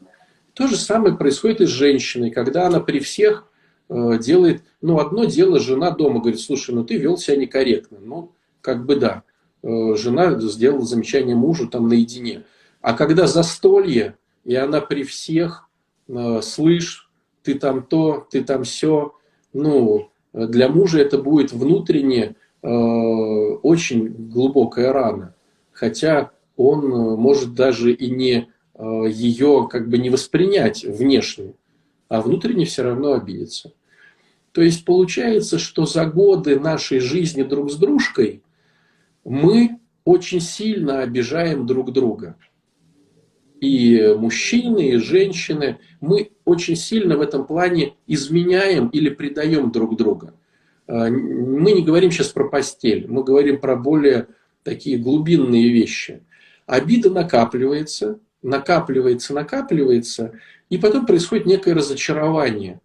То 0.53 0.67
же 0.67 0.77
самое 0.77 1.17
происходит 1.17 1.63
и 1.63 1.67
с 1.67 1.71
женщиной, 1.71 2.31
когда 2.31 2.67
она 2.67 2.81
при 2.81 3.01
всех 3.01 3.51
э, 3.89 4.19
делает... 4.19 4.63
Ну, 4.83 4.99
одно 4.99 5.25
дело, 5.25 5.59
жена 5.59 5.91
дома 5.91 6.21
говорит, 6.21 6.41
слушай, 6.41 6.75
ну 6.75 6.85
ты 6.85 6.99
вел 6.99 7.17
себя 7.17 7.37
некорректно. 7.37 7.99
Ну, 8.03 8.33
как 8.61 8.85
бы 8.85 8.97
да. 8.97 9.23
Жена 9.63 10.39
сделала 10.39 10.85
замечание 10.85 11.35
мужу 11.35 11.67
там 11.67 11.89
наедине. 11.89 12.45
А 12.83 12.93
когда 12.93 13.27
застолье, 13.27 14.17
и 14.47 14.55
она 14.55 14.81
при 14.81 15.03
всех, 15.03 15.69
э, 16.09 16.41
слышь, 16.41 17.11
ты 17.43 17.55
там 17.57 17.83
то, 17.83 18.27
ты 18.31 18.45
там 18.45 18.63
все, 18.63 19.13
ну, 19.53 20.11
для 20.33 20.69
мужа 20.69 21.01
это 21.01 21.19
будет 21.19 21.53
внутренне 21.53 22.37
э, 22.63 22.69
очень 22.69 24.09
глубокая 24.29 24.93
рана. 24.93 25.35
Хотя 25.73 26.31
он 26.57 26.85
э, 26.85 27.17
может 27.17 27.55
даже 27.55 27.93
и 27.93 28.11
не 28.11 28.49
ее 28.79 29.69
как 29.71 29.89
бы 29.89 29.97
не 29.97 30.11
воспринять 30.11 30.85
внешне, 30.85 31.55
а 32.11 32.21
внутренне 32.21 32.67
все 32.67 32.83
равно 32.83 33.15
обидеться. 33.15 33.73
То 34.53 34.61
есть 34.61 34.85
получается, 34.85 35.59
что 35.59 35.87
за 35.87 36.05
годы 36.05 36.61
нашей 36.61 36.99
жизни 36.99 37.43
друг 37.43 37.73
с 37.73 37.77
дружкой 37.77 38.43
мы 39.25 39.81
очень 40.05 40.43
сильно 40.43 41.01
обижаем 41.01 41.65
друг 41.65 41.91
друга 41.91 42.37
и 43.61 44.15
мужчины, 44.17 44.91
и 44.91 44.97
женщины, 44.97 45.79
мы 46.01 46.33
очень 46.45 46.77
сильно 46.77 47.17
в 47.17 47.21
этом 47.21 47.47
плане 47.47 47.95
изменяем 48.07 48.89
или 48.89 49.09
предаем 49.09 49.71
друг 49.71 49.97
друга. 49.97 50.35
А, 50.87 51.09
мы 51.09 51.73
не 51.73 51.83
говорим 51.83 52.11
сейчас 52.11 52.29
про 52.29 52.49
постель, 52.49 53.07
мы 53.09 53.25
говорим 53.25 53.61
про 53.61 53.77
более 53.77 54.29
такие 54.63 54.99
глубинные 54.99 55.69
вещи. 55.71 56.23
Обида 56.67 57.11
накапливается, 57.11 58.21
накапливается, 58.43 59.35
накапливается, 59.35 60.33
и 60.69 60.79
потом 60.79 61.07
происходит 61.07 61.47
некое 61.47 61.75
разочарование. 61.75 62.81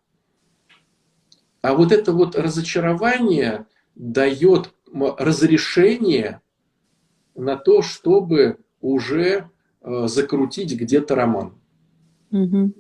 А 1.62 1.74
вот 1.74 1.92
это 1.92 2.12
вот 2.12 2.36
разочарование 2.36 3.66
дает 3.96 4.72
разрешение 4.94 6.42
на 7.36 7.56
то, 7.56 7.82
чтобы 7.82 8.58
уже 8.82 9.51
Э, 9.84 10.08
закрутить 10.08 10.76
где-то 10.76 11.16
роман. 11.16 11.54
Угу. 12.32 12.72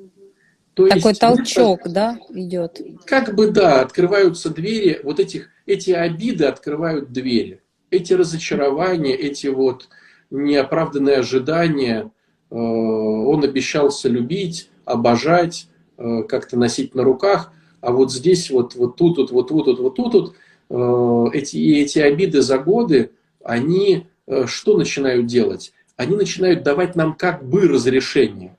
То 0.75 0.87
Такой 0.87 1.09
есть, 1.09 1.19
толчок, 1.19 1.81
это, 1.81 1.89
да, 1.89 2.19
идет. 2.29 2.79
Как 3.05 3.33
бы 3.33 3.49
да, 3.49 3.81
открываются 3.81 4.51
двери, 4.51 5.01
вот 5.03 5.19
этих, 5.19 5.49
эти 5.65 5.91
обиды 5.91 6.45
открывают 6.45 7.11
двери. 7.11 7.61
Эти 7.89 8.13
разочарования, 8.13 9.15
эти 9.15 9.47
вот 9.47 9.89
неоправданные 10.29 11.17
ожидания. 11.17 12.11
Э, 12.51 12.55
он 12.55 13.43
обещался 13.43 14.07
любить, 14.07 14.69
обожать, 14.85 15.69
э, 15.97 16.21
как-то 16.29 16.55
носить 16.55 16.93
на 16.93 17.03
руках, 17.03 17.51
а 17.81 17.91
вот 17.91 18.13
здесь 18.13 18.51
вот, 18.51 18.75
вот 18.75 18.95
тут, 18.95 19.17
вот, 19.17 19.31
вот 19.31 19.47
тут, 19.47 19.65
вот, 19.65 19.79
вот 19.79 19.95
тут, 19.95 20.35
вот, 20.69 21.33
эти, 21.33 21.81
эти 21.81 21.97
обиды 21.97 22.43
за 22.43 22.59
годы, 22.59 23.11
они 23.43 24.05
что 24.45 24.77
начинают 24.77 25.25
делать? 25.25 25.73
Они 26.01 26.15
начинают 26.15 26.63
давать 26.63 26.95
нам 26.95 27.13
как 27.13 27.47
бы 27.47 27.67
разрешение. 27.67 28.57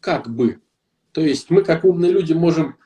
Как 0.00 0.30
бы. 0.30 0.60
То 1.12 1.20
есть 1.20 1.50
мы, 1.50 1.62
как 1.62 1.84
умные 1.84 2.10
люди, 2.10 2.32
можем 2.32 2.76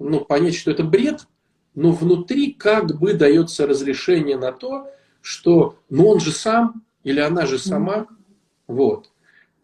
ну, 0.00 0.24
понять, 0.24 0.56
что 0.56 0.72
это 0.72 0.82
бред, 0.82 1.28
но 1.76 1.92
внутри 1.92 2.52
как 2.52 2.98
бы 2.98 3.14
дается 3.14 3.68
разрешение 3.68 4.36
на 4.36 4.50
то, 4.50 4.90
что 5.20 5.78
ну 5.88 6.08
он 6.08 6.18
же 6.18 6.32
сам 6.32 6.82
или 7.04 7.20
она 7.20 7.46
же 7.46 7.60
сама. 7.60 8.08
Вот. 8.66 9.12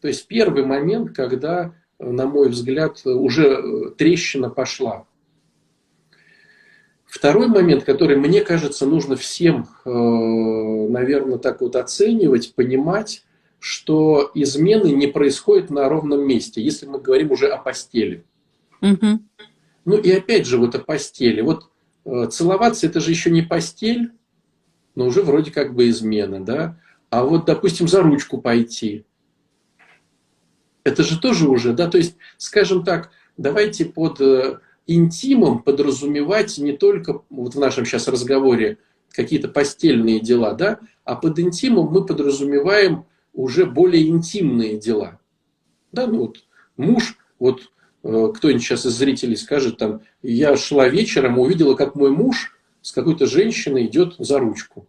То 0.00 0.06
есть 0.06 0.28
первый 0.28 0.64
момент, 0.64 1.11
когда, 1.14 1.75
на 1.99 2.26
мой 2.26 2.49
взгляд, 2.49 3.04
уже 3.04 3.90
трещина 3.99 4.50
пошла. 4.50 5.04
Второй 7.06 7.49
момент, 7.49 7.82
который, 7.82 8.16
мне 8.16 8.42
кажется, 8.42 8.87
нужно 8.87 9.16
всем, 9.16 9.66
э, 9.85 9.90
наверное, 9.90 11.38
так 11.38 11.61
вот 11.61 11.75
оценивать, 11.75 12.54
понимать, 12.54 13.25
что 13.60 14.30
измены 14.34 14.88
не 14.88 15.06
происходят 15.06 15.70
на 15.70 15.88
ровном 15.88 16.26
месте, 16.26 16.62
если 16.62 16.86
мы 16.86 16.98
говорим 16.98 17.30
уже 17.30 17.48
о 17.48 17.58
постели. 17.58 18.24
Угу. 18.80 19.20
Ну 19.84 19.96
и 19.96 20.10
опять 20.10 20.46
же 20.46 20.58
вот 20.58 20.74
о 20.74 20.78
постели. 20.78 21.42
Вот 21.42 21.70
э, 22.06 22.26
целоваться 22.30 22.86
это 22.86 23.00
же 23.00 23.10
еще 23.10 23.30
не 23.30 23.42
постель, 23.42 24.12
но 24.94 25.06
уже 25.06 25.22
вроде 25.22 25.50
как 25.50 25.74
бы 25.74 25.88
измена, 25.88 26.44
да? 26.44 26.78
А 27.10 27.24
вот, 27.24 27.44
допустим, 27.44 27.86
за 27.86 28.02
ручку 28.02 28.40
пойти. 28.40 29.04
Это 30.82 31.02
же 31.02 31.20
тоже 31.20 31.48
уже, 31.48 31.74
да? 31.74 31.88
То 31.88 31.98
есть, 31.98 32.16
скажем 32.38 32.82
так, 32.82 33.10
давайте 33.36 33.84
под 33.84 34.20
э, 34.20 34.58
интимом 34.86 35.62
подразумевать 35.62 36.56
не 36.58 36.72
только 36.72 37.22
вот 37.28 37.54
в 37.54 37.60
нашем 37.60 37.84
сейчас 37.84 38.08
разговоре 38.08 38.78
какие-то 39.10 39.48
постельные 39.48 40.20
дела, 40.20 40.54
да, 40.54 40.78
а 41.04 41.16
под 41.16 41.38
интимом 41.38 41.86
мы 41.86 42.06
подразумеваем 42.06 43.04
уже 43.32 43.66
более 43.66 44.08
интимные 44.08 44.78
дела. 44.78 45.20
Да, 45.92 46.06
ну 46.06 46.20
вот 46.20 46.44
муж, 46.76 47.16
вот 47.38 47.70
э, 48.02 48.32
кто-нибудь 48.34 48.62
сейчас 48.62 48.87
из 48.87 48.96
зрителей 48.96 49.37
скажет, 49.37 49.78
там, 49.78 50.02
я 50.22 50.56
шла 50.56 50.88
вечером, 50.88 51.38
увидела, 51.38 51.75
как 51.75 51.94
мой 51.94 52.10
муж 52.10 52.56
с 52.82 52.92
какой-то 52.92 53.26
женщиной 53.26 53.87
идет 53.87 54.14
за 54.18 54.38
ручку. 54.38 54.87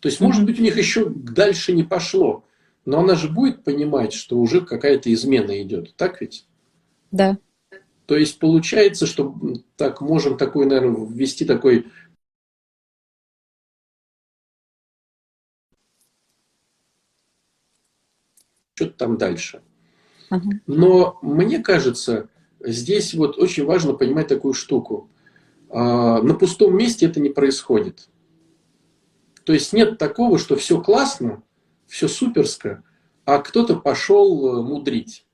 То 0.00 0.08
есть, 0.08 0.20
может 0.20 0.44
быть, 0.44 0.60
у 0.60 0.62
них 0.62 0.76
еще 0.76 1.06
дальше 1.08 1.72
не 1.72 1.82
пошло, 1.82 2.44
но 2.84 3.00
она 3.00 3.14
же 3.16 3.28
будет 3.28 3.64
понимать, 3.64 4.12
что 4.12 4.38
уже 4.38 4.60
какая-то 4.60 5.12
измена 5.12 5.60
идет, 5.62 5.94
так 5.96 6.20
ведь? 6.20 6.46
Да. 7.10 7.38
То 8.06 8.16
есть 8.16 8.38
получается, 8.38 9.06
что 9.06 9.34
так 9.76 10.00
можем 10.00 10.36
такой, 10.36 10.66
наверное, 10.66 11.06
ввести 11.06 11.44
такой 11.44 11.86
что-то 18.76 18.92
там 18.92 19.18
дальше. 19.18 19.62
Но 20.66 21.18
мне 21.22 21.58
кажется, 21.60 22.28
здесь 22.60 23.14
вот 23.14 23.38
очень 23.38 23.64
важно 23.64 23.94
понимать 23.94 24.28
такую 24.28 24.54
штуку. 24.54 25.10
А, 25.70 26.20
на 26.20 26.34
пустом 26.34 26.76
месте 26.76 27.06
это 27.06 27.20
не 27.20 27.30
происходит. 27.30 28.08
То 29.44 29.52
есть 29.52 29.72
нет 29.72 29.98
такого, 29.98 30.38
что 30.38 30.56
все 30.56 30.80
классно, 30.80 31.42
все 31.86 32.08
суперско, 32.08 32.82
а 33.24 33.38
кто-то 33.38 33.76
пошел 33.76 34.58
э, 34.58 34.62
мудрить. 34.62 35.24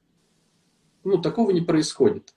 Ну, 1.03 1.19
такого 1.19 1.51
не 1.51 1.63
происходит. 1.63 2.35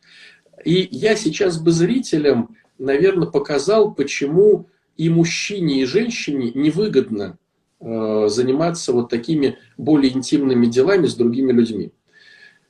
И 0.64 0.88
я 0.90 1.16
сейчас 1.18 1.60
бы 1.60 1.72
зрителям, 1.72 2.56
наверное, 2.78 3.28
показал, 3.28 3.94
почему 3.94 4.70
и 4.96 5.10
мужчине, 5.10 5.82
и 5.82 5.86
женщине 5.86 6.52
невыгодно 6.56 7.38
заниматься 7.86 8.94
вот 8.94 9.10
такими 9.10 9.60
более 9.78 10.12
интимными 10.12 10.66
делами 10.66 11.06
с 11.06 11.16
другими 11.16 11.52
людьми. 11.52 11.92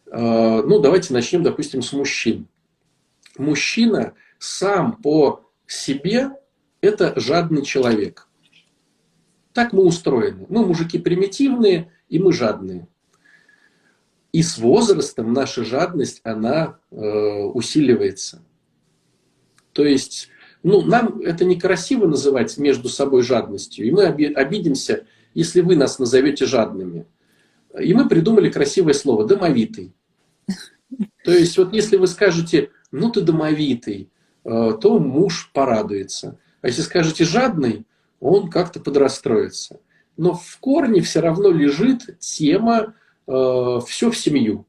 Э, 0.08 0.62
ну, 0.62 0.80
давайте 0.80 1.14
начнем, 1.14 1.44
допустим, 1.44 1.82
с 1.82 1.94
мужчин. 1.94 2.48
Мужчина 3.38 4.14
сам 4.40 4.98
по 5.02 5.50
себе– 5.68 6.32
это 6.82 7.20
жадный 7.20 7.64
человек. 7.64 8.28
Так 9.54 9.74
мы 9.74 9.84
устроены. 9.84 10.46
Мы 10.50 10.66
мужики 10.66 11.00
примитивные, 11.00 11.92
и 12.10 12.20
мы 12.20 12.34
жадные. 12.34 12.88
И 14.32 14.44
с 14.44 14.58
возрастом 14.58 15.32
наша 15.32 15.64
жадность, 15.64 16.20
она 16.24 16.80
э, 16.92 16.98
усиливается. 16.98 18.44
То 19.72 19.86
есть, 19.86 20.30
ну, 20.66 20.82
нам 20.82 21.22
это 21.22 21.46
некрасиво 21.46 22.08
называть 22.08 22.58
между 22.58 22.90
собой 22.90 23.22
жадностью. 23.22 23.86
И 23.86 23.92
мы 23.92 24.06
обидимся, 24.06 25.06
если 25.36 25.62
вы 25.62 25.76
нас 25.76 26.00
назовете 26.00 26.48
жадными. 26.48 27.06
И 27.80 27.94
мы 27.94 28.10
придумали 28.10 28.50
красивое 28.50 28.94
слово 28.94 29.28
«домовитый». 29.28 29.94
То 31.24 31.32
есть, 31.32 31.56
вот 31.60 31.72
если 31.72 31.98
вы 31.98 32.08
скажете, 32.08 32.72
ну 32.92 33.12
ты 33.12 33.22
домовитый, 33.22 34.10
э, 34.44 34.72
то 34.82 34.98
муж 34.98 35.52
порадуется. 35.54 36.40
А 36.62 36.68
если 36.68 36.82
скажете 36.82 37.26
жадный, 37.26 37.86
он 38.20 38.50
как-то 38.50 38.80
подрастроится. 38.80 39.80
Но 40.18 40.34
в 40.34 40.58
корне 40.60 41.02
все 41.02 41.20
равно 41.20 41.52
лежит 41.52 42.18
тема 42.18 42.96
э, 43.28 43.80
все 43.86 44.10
в 44.10 44.18
семью, 44.18 44.66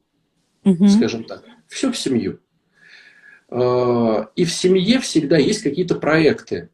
угу. 0.63 0.89
скажем 0.89 1.25
так, 1.25 1.43
все 1.69 1.91
в 1.91 1.97
семью. 1.97 2.41
Э, 3.57 4.27
и 4.37 4.45
в 4.45 4.53
семье 4.53 5.01
всегда 5.01 5.39
есть 5.39 5.63
какие-то 5.63 5.95
проекты. 5.95 6.69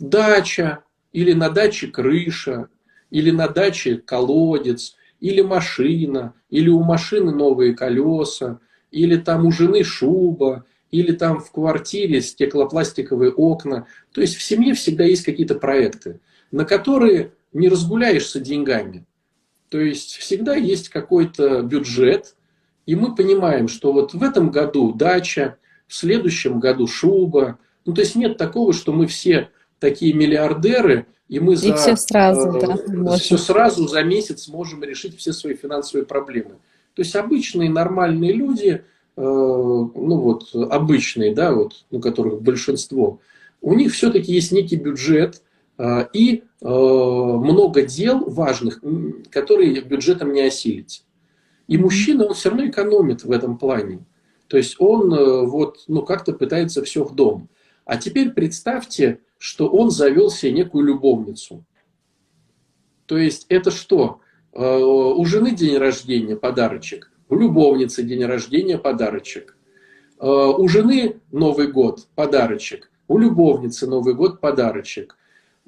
Дача, 0.00 0.82
или 1.12 1.32
на 1.32 1.48
даче 1.48 1.86
крыша, 1.88 2.68
или 3.10 3.30
на 3.30 3.48
даче 3.48 3.98
колодец, 3.98 4.96
или 5.20 5.42
машина, 5.42 6.34
или 6.50 6.68
у 6.68 6.82
машины 6.82 7.32
новые 7.32 7.74
колеса, 7.74 8.58
или 8.90 9.16
там 9.16 9.46
у 9.46 9.52
жены 9.52 9.84
шуба, 9.84 10.64
или 10.90 11.12
там 11.12 11.38
в 11.38 11.52
квартире 11.52 12.20
стеклопластиковые 12.20 13.30
окна. 13.30 13.86
То 14.12 14.20
есть 14.20 14.36
в 14.36 14.42
семье 14.42 14.74
всегда 14.74 15.04
есть 15.04 15.24
какие-то 15.24 15.54
проекты, 15.54 16.20
на 16.50 16.64
которые 16.64 17.32
не 17.52 17.68
разгуляешься 17.68 18.40
деньгами. 18.40 19.06
То 19.68 19.80
есть 19.80 20.16
всегда 20.16 20.56
есть 20.56 20.88
какой-то 20.88 21.62
бюджет, 21.62 22.34
и 22.86 22.96
мы 22.96 23.14
понимаем, 23.14 23.68
что 23.68 23.92
вот 23.92 24.14
в 24.14 24.22
этом 24.22 24.50
году 24.50 24.92
дача, 24.94 25.58
в 25.88 25.94
следующем 25.94 26.60
году 26.60 26.86
шуба. 26.86 27.58
Ну, 27.84 27.94
то 27.94 28.02
есть 28.02 28.14
нет 28.14 28.36
такого, 28.36 28.72
что 28.72 28.92
мы 28.92 29.06
все 29.06 29.48
такие 29.80 30.12
миллиардеры, 30.12 31.06
и 31.28 31.40
мы 31.40 31.54
и 31.54 31.56
за, 31.56 31.74
все 31.74 31.96
сразу, 31.96 32.58
э, 32.58 32.60
да, 32.60 33.16
все 33.16 33.36
сразу 33.36 33.88
за 33.88 34.02
месяц 34.02 34.48
можем 34.48 34.84
решить 34.84 35.16
все 35.16 35.32
свои 35.32 35.54
финансовые 35.54 36.06
проблемы. 36.06 36.56
То 36.94 37.02
есть 37.02 37.16
обычные 37.16 37.70
нормальные 37.70 38.32
люди, 38.32 38.68
э, 38.70 39.20
ну 39.20 40.20
вот 40.20 40.54
обычные, 40.54 41.34
да, 41.34 41.52
вот, 41.52 41.84
ну, 41.90 42.00
которых 42.00 42.42
большинство, 42.42 43.20
у 43.60 43.74
них 43.74 43.92
все-таки 43.92 44.32
есть 44.32 44.52
некий 44.52 44.76
бюджет, 44.76 45.42
а, 45.80 46.08
и 46.12 46.42
много 46.60 47.82
дел 47.82 48.24
важных, 48.28 48.82
которые 49.30 49.80
бюджетом 49.80 50.32
не 50.32 50.40
осилить. 50.42 51.04
И 51.68 51.78
мужчина, 51.78 52.26
он 52.26 52.34
все 52.34 52.48
равно 52.48 52.66
экономит 52.66 53.22
в 53.22 53.30
этом 53.30 53.58
плане. 53.58 54.00
То 54.48 54.56
есть 54.56 54.76
он 54.78 55.12
э, 55.14 55.42
вот, 55.46 55.84
ну, 55.86 56.02
как-то 56.02 56.32
пытается 56.32 56.82
все 56.82 57.04
в 57.04 57.14
дом. 57.14 57.48
А 57.84 57.96
теперь 57.96 58.30
представьте, 58.30 59.20
что 59.38 59.68
он 59.68 59.90
завел 59.90 60.30
себе 60.30 60.52
некую 60.52 60.84
любовницу. 60.84 61.64
То 63.06 63.16
есть 63.16 63.46
это 63.48 63.70
что? 63.70 64.20
А, 64.52 64.78
у 64.78 65.24
жены 65.24 65.54
день 65.54 65.78
рождения 65.78 66.36
подарочек, 66.36 67.10
у 67.28 67.36
любовницы 67.36 68.02
день 68.02 68.24
рождения 68.24 68.78
подарочек. 68.78 69.56
У 70.20 70.66
жены 70.66 71.20
Новый 71.30 71.68
год 71.70 72.08
подарочек, 72.16 72.90
у 73.06 73.18
любовницы 73.18 73.86
Новый 73.86 74.14
год 74.14 74.40
подарочек. 74.40 75.16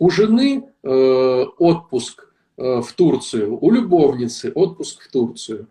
У 0.01 0.09
жены 0.09 0.65
э, 0.83 1.45
отпуск 1.59 2.33
э, 2.57 2.81
в 2.81 2.93
Турцию, 2.95 3.59
у 3.61 3.71
любовницы 3.71 4.51
отпуск 4.55 5.03
в 5.03 5.11
Турцию. 5.11 5.69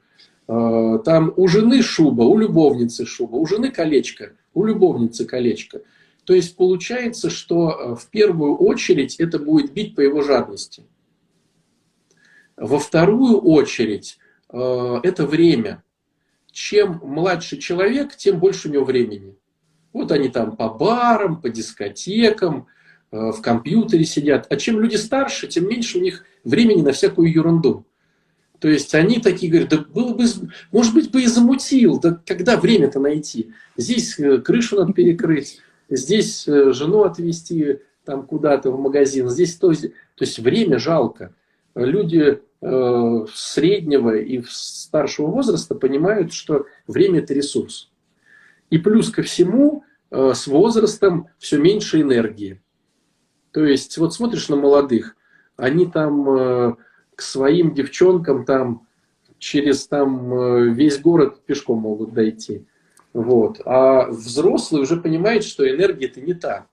Э, 0.49 0.97
там 1.05 1.31
у 1.37 1.47
жены 1.47 1.83
шуба, 1.83 2.23
у 2.23 2.35
любовницы 2.39 3.05
шуба, 3.05 3.35
у 3.35 3.45
жены 3.45 3.69
колечко, 3.69 4.33
у 4.55 4.65
любовницы 4.65 5.25
колечко. 5.25 5.81
То 6.23 6.33
есть 6.33 6.55
получается, 6.55 7.29
что 7.29 7.69
э, 7.69 7.95
в 7.95 8.09
первую 8.09 8.55
очередь 8.55 9.17
это 9.17 9.37
будет 9.37 9.71
бить 9.73 9.93
по 9.93 10.01
его 10.01 10.23
жадности. 10.23 10.87
Во 12.57 12.79
вторую 12.79 13.39
очередь 13.39 14.17
э, 14.51 14.99
это 15.03 15.27
время. 15.27 15.83
Чем 16.51 16.99
младше 17.03 17.57
человек, 17.57 18.15
тем 18.15 18.39
больше 18.39 18.69
у 18.69 18.71
него 18.71 18.85
времени. 18.85 19.35
Вот 19.93 20.11
они 20.11 20.29
там 20.29 20.57
по 20.57 20.69
барам, 20.69 21.39
по 21.41 21.49
дискотекам, 21.49 22.65
в 23.11 23.41
компьютере 23.41 24.03
сидят. 24.03 24.45
А 24.51 24.55
чем 24.55 24.79
люди 24.79 24.95
старше, 24.95 25.47
тем 25.47 25.67
меньше 25.67 25.99
у 25.99 26.01
них 26.01 26.25
времени 26.43 26.81
на 26.81 26.91
всякую 26.91 27.31
ерунду. 27.31 27.85
То 28.59 28.67
есть 28.67 28.93
они 28.93 29.19
такие 29.19 29.51
говорят, 29.51 29.69
да 29.69 29.77
было 29.77 30.13
бы, 30.13 30.25
может 30.71 30.93
быть, 30.93 31.11
бы 31.11 31.23
и 31.23 31.27
замутил, 31.27 31.99
да 31.99 32.21
когда 32.25 32.57
время-то 32.57 32.99
найти? 32.99 33.53
Здесь 33.77 34.19
э, 34.19 34.39
крышу 34.39 34.75
надо 34.75 34.93
перекрыть, 34.93 35.61
здесь 35.89 36.47
э, 36.47 36.73
жену 36.73 37.03
отвезти 37.03 37.79
там 38.03 38.25
куда-то 38.25 38.71
в 38.71 38.79
магазин, 38.79 39.29
здесь 39.29 39.55
то, 39.55 39.73
то 39.73 39.89
есть 40.19 40.39
время 40.39 40.77
жалко. 40.77 41.33
Люди 41.73 42.41
э, 42.61 43.25
среднего 43.33 44.15
и 44.17 44.43
старшего 44.49 45.27
возраста 45.27 45.75
понимают, 45.75 46.33
что 46.33 46.65
время 46.87 47.19
это 47.19 47.33
ресурс. 47.33 47.89
И 48.69 48.77
плюс 48.77 49.09
ко 49.09 49.21
всему, 49.21 49.83
э, 50.11 50.33
с 50.35 50.47
возрастом 50.47 51.29
все 51.37 51.57
меньше 51.59 52.01
энергии. 52.01 52.61
То 53.51 53.63
есть, 53.63 53.97
вот 53.97 54.13
смотришь 54.13 54.49
на 54.49 54.57
молодых, 54.57 55.15
они 55.55 55.85
там 55.85 56.29
э, 56.29 56.75
к 57.19 57.21
своим 57.21 57.73
девчонкам 57.73 58.45
там 58.45 58.87
через 59.39 59.87
там 59.87 60.33
э, 60.33 60.69
весь 60.69 60.99
город 61.01 61.43
пешком 61.45 61.79
могут 61.79 62.13
дойти. 62.13 62.65
Вот. 63.11 63.59
А 63.65 64.05
взрослый 64.07 64.81
уже 64.81 64.95
понимает, 64.95 65.43
что 65.43 65.69
энергия 65.69 66.05
это 66.05 66.21
не 66.21 66.33
та. 66.33 66.67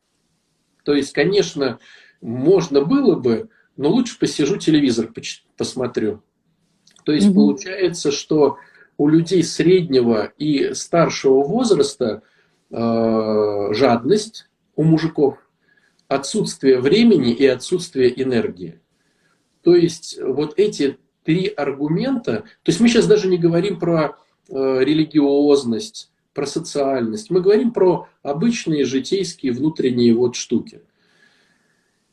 То 0.84 0.94
есть, 0.94 1.12
конечно, 1.12 1.80
можно 2.20 2.84
было 2.84 3.16
бы, 3.16 3.48
но 3.76 3.90
лучше 3.90 4.20
посижу 4.20 4.56
телевизор 4.56 5.12
посмотрю. 5.56 6.22
То 7.04 7.10
есть, 7.10 7.26
mm 7.26 7.34
получается, 7.34 8.12
что 8.12 8.58
у 8.98 9.08
людей 9.08 9.42
среднего 9.42 10.32
и 10.38 10.74
старшего 10.74 11.42
возраста 11.42 12.22
э, 12.70 13.68
жадность 13.72 14.48
у 14.76 14.84
мужиков 14.84 15.38
отсутствие 16.06 16.78
времени 16.78 17.32
и 17.32 17.44
отсутствие 17.46 18.22
энергии. 18.22 18.80
То 19.66 19.74
есть 19.74 20.16
вот 20.22 20.60
эти 20.60 20.96
три 21.24 21.48
аргумента, 21.48 22.44
то 22.62 22.68
есть 22.70 22.78
мы 22.78 22.86
сейчас 22.86 23.08
даже 23.08 23.26
не 23.26 23.36
говорим 23.36 23.80
про 23.80 24.16
э, 24.48 24.78
религиозность, 24.84 26.12
про 26.34 26.46
социальность, 26.46 27.30
мы 27.30 27.40
говорим 27.40 27.72
про 27.72 28.06
обычные 28.22 28.84
житейские 28.84 29.50
внутренние 29.50 30.14
вот 30.14 30.36
штуки. 30.36 30.82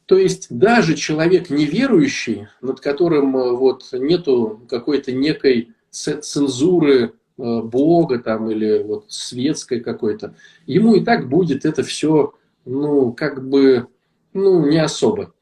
То 0.07 0.17
есть 0.17 0.47
даже 0.49 0.95
человек 0.95 1.51
неверующий, 1.51 2.47
над 2.59 2.79
которым 2.79 3.37
э, 3.37 3.51
вот 3.51 3.87
нету 3.91 4.63
какой-то 4.67 5.11
некой 5.11 5.73
цензуры 5.91 7.03
э, 7.03 7.11
Бога 7.37 8.17
там 8.17 8.49
или 8.49 8.81
вот 8.81 9.05
светской 9.09 9.79
какой-то, 9.79 10.33
ему 10.65 10.95
и 10.95 11.03
так 11.03 11.29
будет 11.29 11.65
это 11.65 11.83
все 11.83 12.33
ну, 12.65 13.13
как 13.13 13.47
бы, 13.47 13.85
ну, 14.33 14.67
не 14.67 14.79
особо. 14.79 15.35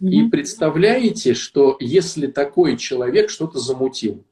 Mm-hmm. 0.00 0.08
И 0.08 0.28
представляете, 0.28 1.34
что 1.34 1.76
если 1.80 2.26
такой 2.26 2.76
человек 2.76 3.30
что-то 3.30 3.58
замутил, 3.58 4.24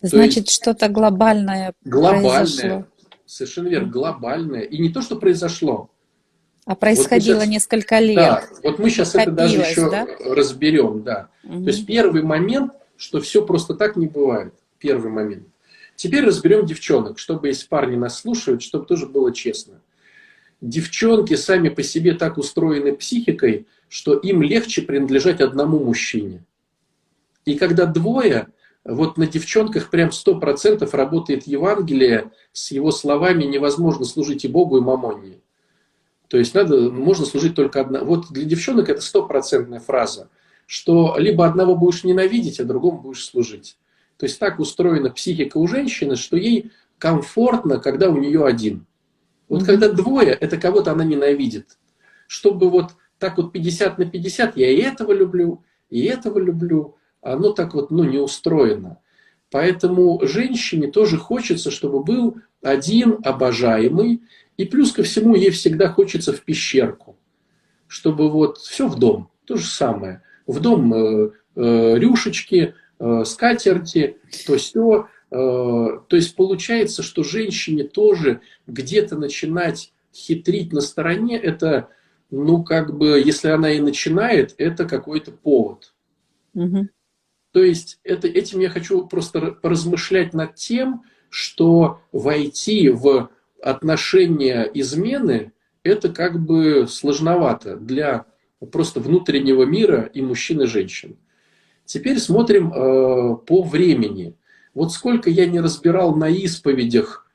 Значит, 0.00 0.48
что-то 0.48 0.88
глобальное, 0.88 1.74
глобальное 1.84 2.38
произошло. 2.38 2.86
Совершенно 3.26 3.68
верно, 3.68 3.88
глобальное. 3.88 4.62
И 4.62 4.78
не 4.78 4.90
то, 4.90 5.02
что 5.02 5.16
произошло. 5.16 5.90
А 6.64 6.74
происходило 6.76 7.36
вот 7.36 7.44
сейчас, 7.44 7.52
несколько 7.52 7.98
лет. 7.98 8.16
Да, 8.16 8.44
вот 8.62 8.78
мы 8.78 8.90
сейчас 8.90 9.14
это 9.14 9.30
даже 9.30 9.56
еще 9.56 9.90
да? 9.90 10.06
разберем, 10.20 11.02
да. 11.02 11.30
Угу. 11.44 11.64
То 11.64 11.70
есть 11.70 11.86
первый 11.86 12.22
момент, 12.22 12.72
что 12.96 13.20
все 13.20 13.44
просто 13.44 13.74
так 13.74 13.96
не 13.96 14.06
бывает. 14.06 14.54
Первый 14.78 15.10
момент. 15.10 15.48
Теперь 15.96 16.24
разберем 16.24 16.64
девчонок, 16.64 17.18
чтобы, 17.18 17.48
если 17.48 17.66
парни 17.66 17.96
нас 17.96 18.20
слушают, 18.20 18.62
чтобы 18.62 18.86
тоже 18.86 19.06
было 19.06 19.32
честно. 19.32 19.80
Девчонки 20.60 21.34
сами 21.34 21.70
по 21.70 21.82
себе 21.82 22.14
так 22.14 22.38
устроены 22.38 22.94
психикой, 22.94 23.66
что 23.88 24.14
им 24.14 24.42
легче 24.42 24.82
принадлежать 24.82 25.40
одному 25.40 25.78
мужчине. 25.78 26.44
И 27.44 27.56
когда 27.56 27.86
двое, 27.86 28.48
вот 28.84 29.16
на 29.16 29.26
девчонках 29.26 29.90
прям 29.90 30.12
сто 30.12 30.38
процентов 30.38 30.94
работает 30.94 31.46
Евангелие 31.46 32.30
с 32.52 32.70
его 32.70 32.90
словами 32.90 33.44
«невозможно 33.44 34.04
служить 34.04 34.44
и 34.44 34.48
Богу, 34.48 34.78
и 34.78 34.80
мамоне». 34.80 35.40
То 36.28 36.36
есть 36.36 36.54
надо, 36.54 36.90
можно 36.90 37.24
служить 37.24 37.54
только 37.54 37.80
одна. 37.80 38.04
Вот 38.04 38.30
для 38.30 38.44
девчонок 38.44 38.90
это 38.90 39.00
стопроцентная 39.00 39.80
фраза, 39.80 40.28
что 40.66 41.16
либо 41.18 41.46
одного 41.46 41.74
будешь 41.74 42.04
ненавидеть, 42.04 42.60
а 42.60 42.64
другому 42.64 43.00
будешь 43.00 43.24
служить. 43.24 43.78
То 44.18 44.26
есть 44.26 44.38
так 44.38 44.58
устроена 44.58 45.10
психика 45.10 45.56
у 45.56 45.66
женщины, 45.66 46.16
что 46.16 46.36
ей 46.36 46.70
комфортно, 46.98 47.78
когда 47.78 48.10
у 48.10 48.18
нее 48.18 48.44
один. 48.44 48.84
Вот 49.48 49.62
mm-hmm. 49.62 49.66
когда 49.66 49.90
двое, 49.90 50.32
это 50.32 50.58
кого-то 50.58 50.92
она 50.92 51.04
ненавидит. 51.04 51.78
Чтобы 52.26 52.68
вот 52.68 52.90
так 53.18 53.36
вот 53.36 53.52
50 53.52 53.98
на 53.98 54.06
50, 54.06 54.56
я 54.56 54.70
и 54.70 54.76
этого 54.76 55.12
люблю, 55.12 55.62
и 55.90 56.04
этого 56.04 56.38
люблю, 56.38 56.96
оно 57.22 57.52
так 57.52 57.74
вот 57.74 57.90
ну, 57.90 58.04
не 58.04 58.18
устроено. 58.18 58.98
Поэтому 59.50 60.20
женщине 60.24 60.88
тоже 60.88 61.16
хочется, 61.16 61.70
чтобы 61.70 62.02
был 62.02 62.36
один 62.62 63.18
обожаемый, 63.24 64.22
и 64.56 64.64
плюс 64.64 64.92
ко 64.92 65.02
всему 65.02 65.34
ей 65.34 65.50
всегда 65.50 65.88
хочется 65.88 66.32
в 66.32 66.42
пещерку, 66.42 67.16
чтобы 67.86 68.28
вот 68.28 68.58
все 68.58 68.88
в 68.88 68.98
дом, 68.98 69.30
то 69.46 69.56
же 69.56 69.66
самое. 69.66 70.22
В 70.46 70.60
дом 70.60 70.92
э, 70.92 71.30
э, 71.56 71.94
рюшечки, 71.98 72.74
э, 72.98 73.24
скатерти, 73.24 74.18
то 74.46 74.56
все. 74.56 75.08
Э, 75.30 75.36
то 76.06 76.16
есть 76.16 76.34
получается, 76.34 77.02
что 77.02 77.22
женщине 77.22 77.84
тоже 77.84 78.40
где-то 78.66 79.16
начинать 79.16 79.92
хитрить 80.14 80.72
на 80.72 80.80
стороне, 80.80 81.38
это, 81.38 81.88
ну, 82.30 82.62
как 82.62 82.96
бы, 82.96 83.20
если 83.24 83.48
она 83.48 83.72
и 83.72 83.80
начинает, 83.80 84.54
это 84.58 84.84
какой-то 84.84 85.32
повод. 85.32 85.94
Угу. 86.54 86.88
То 87.52 87.62
есть 87.62 87.98
это, 88.04 88.28
этим 88.28 88.60
я 88.60 88.68
хочу 88.68 89.06
просто 89.06 89.52
поразмышлять 89.52 90.34
над 90.34 90.54
тем, 90.54 91.02
что 91.30 92.02
войти 92.12 92.90
в 92.90 93.30
отношения 93.62 94.62
измены, 94.74 95.52
это 95.82 96.10
как 96.10 96.38
бы 96.40 96.86
сложновато 96.88 97.76
для 97.76 98.26
просто 98.72 99.00
внутреннего 99.00 99.64
мира 99.64 100.02
и 100.12 100.20
мужчин 100.20 100.62
и 100.62 100.66
женщин. 100.66 101.16
Теперь 101.84 102.18
смотрим 102.18 102.72
э, 102.72 103.36
по 103.36 103.62
времени. 103.62 104.34
Вот 104.74 104.92
сколько 104.92 105.30
я 105.30 105.46
не 105.46 105.60
разбирал 105.60 106.14
на 106.14 106.30
исповедях 106.30 107.26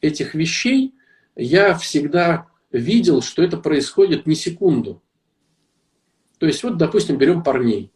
этих 0.00 0.34
вещей, 0.34 0.94
я 1.34 1.74
всегда 1.74 2.46
видел, 2.72 3.22
что 3.22 3.42
это 3.42 3.56
происходит 3.56 4.26
не 4.26 4.34
секунду. 4.34 5.02
То 6.38 6.46
есть 6.46 6.62
вот, 6.64 6.76
допустим, 6.76 7.18
берем 7.18 7.42
парней. 7.42 7.92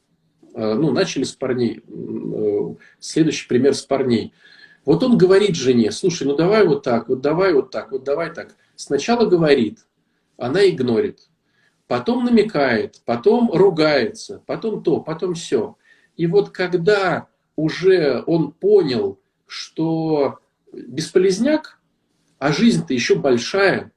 Э, 0.55 0.75
ну, 0.75 0.93
начали 0.93 1.25
с 1.25 1.33
парней. 1.33 1.83
Э, 1.89 2.75
следующий 3.01 3.49
пример 3.49 3.75
с 3.75 3.83
парней. 3.83 4.33
Вот 4.85 5.03
он 5.03 5.19
говорит 5.19 5.57
жене, 5.57 5.91
слушай, 5.91 6.27
ну 6.27 6.37
давай 6.37 6.65
вот 6.65 6.85
так, 6.85 7.09
вот 7.09 7.21
давай 7.21 7.53
вот 7.53 7.73
так, 7.73 7.91
вот 7.91 8.05
давай 8.05 8.33
так. 8.33 8.55
Сначала 8.77 9.27
говорит, 9.27 9.81
она 10.37 10.69
игнорит. 10.69 11.29
Потом 11.89 12.25
намекает, 12.25 13.01
потом 13.05 13.51
ругается, 13.53 14.43
потом 14.47 14.83
то, 14.83 15.01
потом 15.01 15.35
все. 15.35 15.77
И 16.17 16.27
вот 16.27 16.51
когда 16.51 17.29
уже 17.57 18.23
он 18.27 18.53
понял, 18.53 19.21
что 19.47 20.39
бесполезняк, 20.73 21.81
а 22.39 22.53
жизнь-то 22.53 22.93
еще 22.93 23.17
большая, 23.17 23.93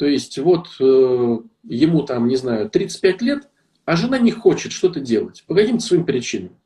то 0.00 0.06
есть 0.06 0.38
вот 0.38 0.68
э, 0.80 1.38
ему 1.64 2.02
там, 2.04 2.26
не 2.26 2.36
знаю, 2.36 2.70
35 2.70 3.20
лет, 3.20 3.50
а 3.84 3.96
жена 3.96 4.18
не 4.18 4.30
хочет 4.30 4.72
что-то 4.72 4.98
делать 4.98 5.44
по 5.46 5.54
каким-то 5.54 5.84
своим 5.84 6.06
причинам. 6.06 6.56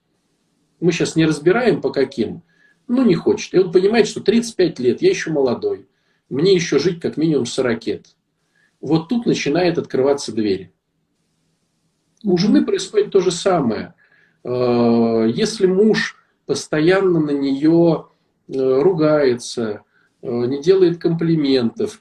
Мы 0.79 0.93
сейчас 0.93 1.17
не 1.17 1.27
разбираем 1.27 1.81
по 1.81 1.91
каким, 1.91 2.45
ну 2.87 3.05
не 3.05 3.17
хочет. 3.17 3.53
И 3.53 3.59
он 3.59 3.73
понимает, 3.73 4.07
что 4.07 4.21
35 4.21 4.79
лет, 4.79 5.03
я 5.03 5.11
еще 5.11 5.33
молодой, 5.33 5.89
мне 6.29 6.55
еще 6.55 6.79
жить 6.79 7.01
как 7.01 7.17
минимум 7.17 7.45
40 7.45 7.87
лет. 7.89 8.07
Вот 8.81 9.09
тут 9.09 9.27
начинает 9.27 9.79
открываться 9.79 10.31
двери. 10.33 10.73
У 12.23 12.37
жены 12.39 12.65
происходит 12.65 13.11
то 13.11 13.19
же 13.19 13.33
самое. 13.33 13.95
Э, 14.45 15.29
если 15.35 15.67
муж 15.67 16.25
постоянно 16.47 17.19
на 17.19 17.33
нее 17.33 18.07
э, 18.47 18.81
ругается, 18.81 19.83
э, 20.23 20.29
не 20.29 20.63
делает 20.63 21.01
комплиментов, 21.01 22.01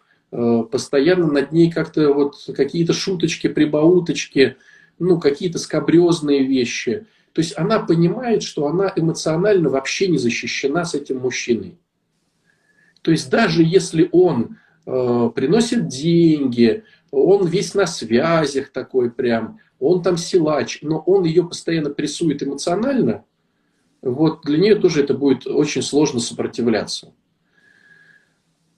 постоянно 0.72 1.28
над 1.28 1.52
ней 1.52 1.72
как-то 1.72 2.14
вот 2.14 2.36
какие-то 2.56 2.94
шуточки, 2.94 3.48
прибауточки– 3.48 4.58
ну, 5.00 5.20
какие-то 5.20 5.60
скабрезные 5.60 6.44
вещи. 6.44 7.06
То 7.34 7.42
есть 7.42 7.58
она 7.58 7.80
понимает, 7.80 8.44
что 8.44 8.68
она 8.68 8.92
эмоционально 8.96 9.70
вообще 9.70 10.08
не 10.08 10.18
защищена 10.18 10.86
с 10.86 10.94
этим 10.94 11.20
мужчиной. 11.20 11.78
То 13.02 13.12
есть 13.12 13.30
даже 13.30 13.64
если 13.64 14.08
он 14.12 14.58
э, 14.86 15.32
приносит 15.36 15.88
деньги, 15.88 16.84
он 17.12 17.48
весь 17.48 17.74
на 17.74 17.86
связях 17.86 18.72
такой 18.72 19.12
прям, 19.12 19.60
он 19.80 20.02
там 20.02 20.16
силач, 20.16 20.80
но 20.82 21.00
он 21.00 21.26
ее 21.26 21.46
постоянно 21.46 21.90
прессует 21.90 22.42
эмоционально, 22.44 23.26
вот 24.02 24.44
для 24.44 24.58
нее 24.58 24.76
тоже 24.76 25.04
это 25.04 25.14
будет 25.14 25.48
очень 25.48 25.82
сложно 25.82 26.20
сопротивляться. 26.20 27.14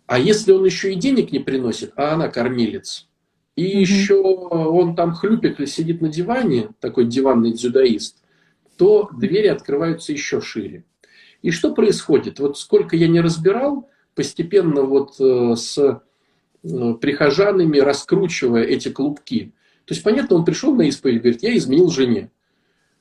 А 0.07 0.19
если 0.19 0.51
он 0.51 0.65
еще 0.65 0.93
и 0.93 0.95
денег 0.95 1.31
не 1.31 1.39
приносит, 1.39 1.93
а 1.95 2.13
она 2.13 2.27
кормилец, 2.27 3.07
и 3.55 3.63
mm-hmm. 3.63 3.79
еще 3.79 4.15
он 4.15 4.95
там 4.95 5.13
хлюпик 5.13 5.67
сидит 5.67 6.01
на 6.01 6.09
диване, 6.09 6.69
такой 6.79 7.05
диванный 7.05 7.53
дзюдоист, 7.53 8.21
то 8.77 9.09
двери 9.17 9.47
открываются 9.47 10.11
еще 10.11 10.41
шире. 10.41 10.83
И 11.41 11.51
что 11.51 11.73
происходит? 11.73 12.39
Вот 12.39 12.57
сколько 12.57 12.95
я 12.95 13.07
не 13.07 13.21
разбирал, 13.21 13.89
постепенно 14.15 14.81
вот 14.81 15.19
э, 15.19 15.55
с 15.55 15.77
э, 15.77 16.93
прихожанами 16.99 17.77
раскручивая 17.79 18.63
эти 18.63 18.89
клубки. 18.89 19.53
То 19.85 19.93
есть, 19.93 20.03
понятно, 20.03 20.37
он 20.37 20.45
пришел 20.45 20.73
на 20.73 20.83
исповедь, 20.83 21.21
говорит, 21.21 21.43
я 21.43 21.55
изменил 21.55 21.89
жене. 21.89 22.31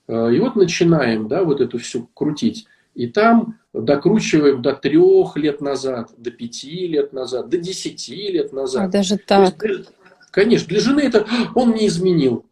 Э, 0.06 0.32
и 0.32 0.38
вот 0.38 0.56
начинаем, 0.56 1.28
да, 1.28 1.44
вот 1.44 1.60
эту 1.60 1.78
всю 1.78 2.06
крутить. 2.14 2.66
И 2.94 3.09
там 3.09 3.59
докручиваем 3.72 4.62
до 4.62 4.74
трех 4.74 5.37
лет 5.37 5.61
назад, 5.61 6.12
до 6.16 6.30
пяти 6.30 6.87
лет 6.87 7.12
назад, 7.12 7.48
до 7.48 7.59
десяти 7.59 8.28
лет 8.28 8.52
назад. 8.52 8.85
А 8.85 8.88
даже 8.88 9.18
так. 9.18 9.62
есть, 9.64 9.90
Конечно, 10.30 10.68
для 10.68 10.80
жены 10.80 11.00
это 11.00 11.26
он 11.54 11.70
мне 11.70 11.87
изменил. 11.87 12.44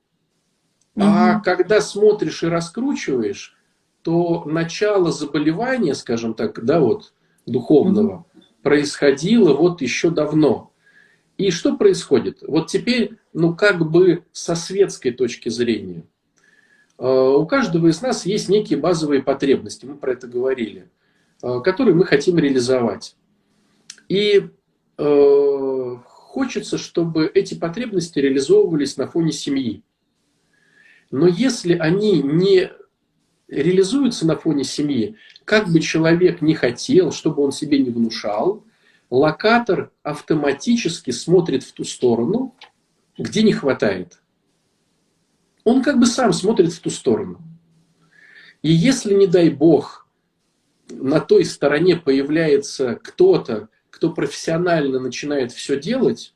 Угу. 0.94 1.04
А 1.04 1.40
когда 1.40 1.80
смотришь 1.80 2.42
и 2.42 2.46
раскручиваешь, 2.46 3.56
то 4.02 4.44
начало 4.44 5.10
заболевания, 5.10 5.94
скажем 5.94 6.34
так, 6.34 6.64
да, 6.64 6.80
вот, 6.80 7.12
духовного, 7.46 8.26
угу. 8.34 8.42
происходило 8.62 9.52
вот 9.52 9.80
еще 9.80 10.10
давно. 10.10 10.72
И 11.38 11.50
что 11.50 11.76
происходит? 11.76 12.42
Вот 12.46 12.68
теперь, 12.68 13.18
ну, 13.32 13.54
как 13.54 13.90
бы 13.90 14.24
со 14.32 14.54
светской 14.54 15.10
точки 15.10 15.48
зрения. 15.48 16.04
А, 16.98 17.36
у 17.36 17.46
каждого 17.46 17.88
из 17.88 18.00
нас 18.02 18.26
есть 18.26 18.48
некие 18.48 18.78
базовые 18.78 19.22
потребности, 19.22 19.86
мы 19.86 19.96
про 19.96 20.12
это 20.12 20.26
говорили, 20.26 20.90
а, 21.42 21.60
которые 21.60 21.94
мы 21.94 22.04
хотим 22.04 22.38
реализовать. 22.38 23.16
И 24.08 24.48
э, 24.98 25.96
хочется, 26.04 26.76
чтобы 26.76 27.26
эти 27.26 27.54
потребности 27.54 28.18
реализовывались 28.18 28.96
на 28.96 29.06
фоне 29.06 29.32
семьи. 29.32 29.82
Но 31.10 31.26
если 31.26 31.74
они 31.74 32.22
не 32.22 32.70
реализуются 33.48 34.26
на 34.26 34.36
фоне 34.36 34.64
семьи, 34.64 35.16
как 35.44 35.68
бы 35.68 35.80
человек 35.80 36.40
не 36.40 36.54
хотел, 36.54 37.12
чтобы 37.12 37.42
он 37.42 37.52
себе 37.52 37.78
не 37.78 37.90
внушал, 37.90 38.64
локатор 39.10 39.92
автоматически 40.02 41.10
смотрит 41.10 41.62
в 41.62 41.72
ту 41.72 41.84
сторону, 41.84 42.54
где 43.18 43.42
не 43.42 43.52
хватает. 43.52 44.21
Он 45.64 45.82
как 45.82 45.98
бы 45.98 46.06
сам 46.06 46.32
смотрит 46.32 46.72
в 46.72 46.80
ту 46.80 46.90
сторону. 46.90 47.40
И 48.62 48.72
если, 48.72 49.14
не 49.14 49.26
дай 49.26 49.50
бог, 49.50 50.08
на 50.90 51.20
той 51.20 51.44
стороне 51.44 51.96
появляется 51.96 52.96
кто-то, 52.96 53.68
кто 53.90 54.12
профессионально 54.12 55.00
начинает 55.00 55.52
все 55.52 55.78
делать, 55.78 56.34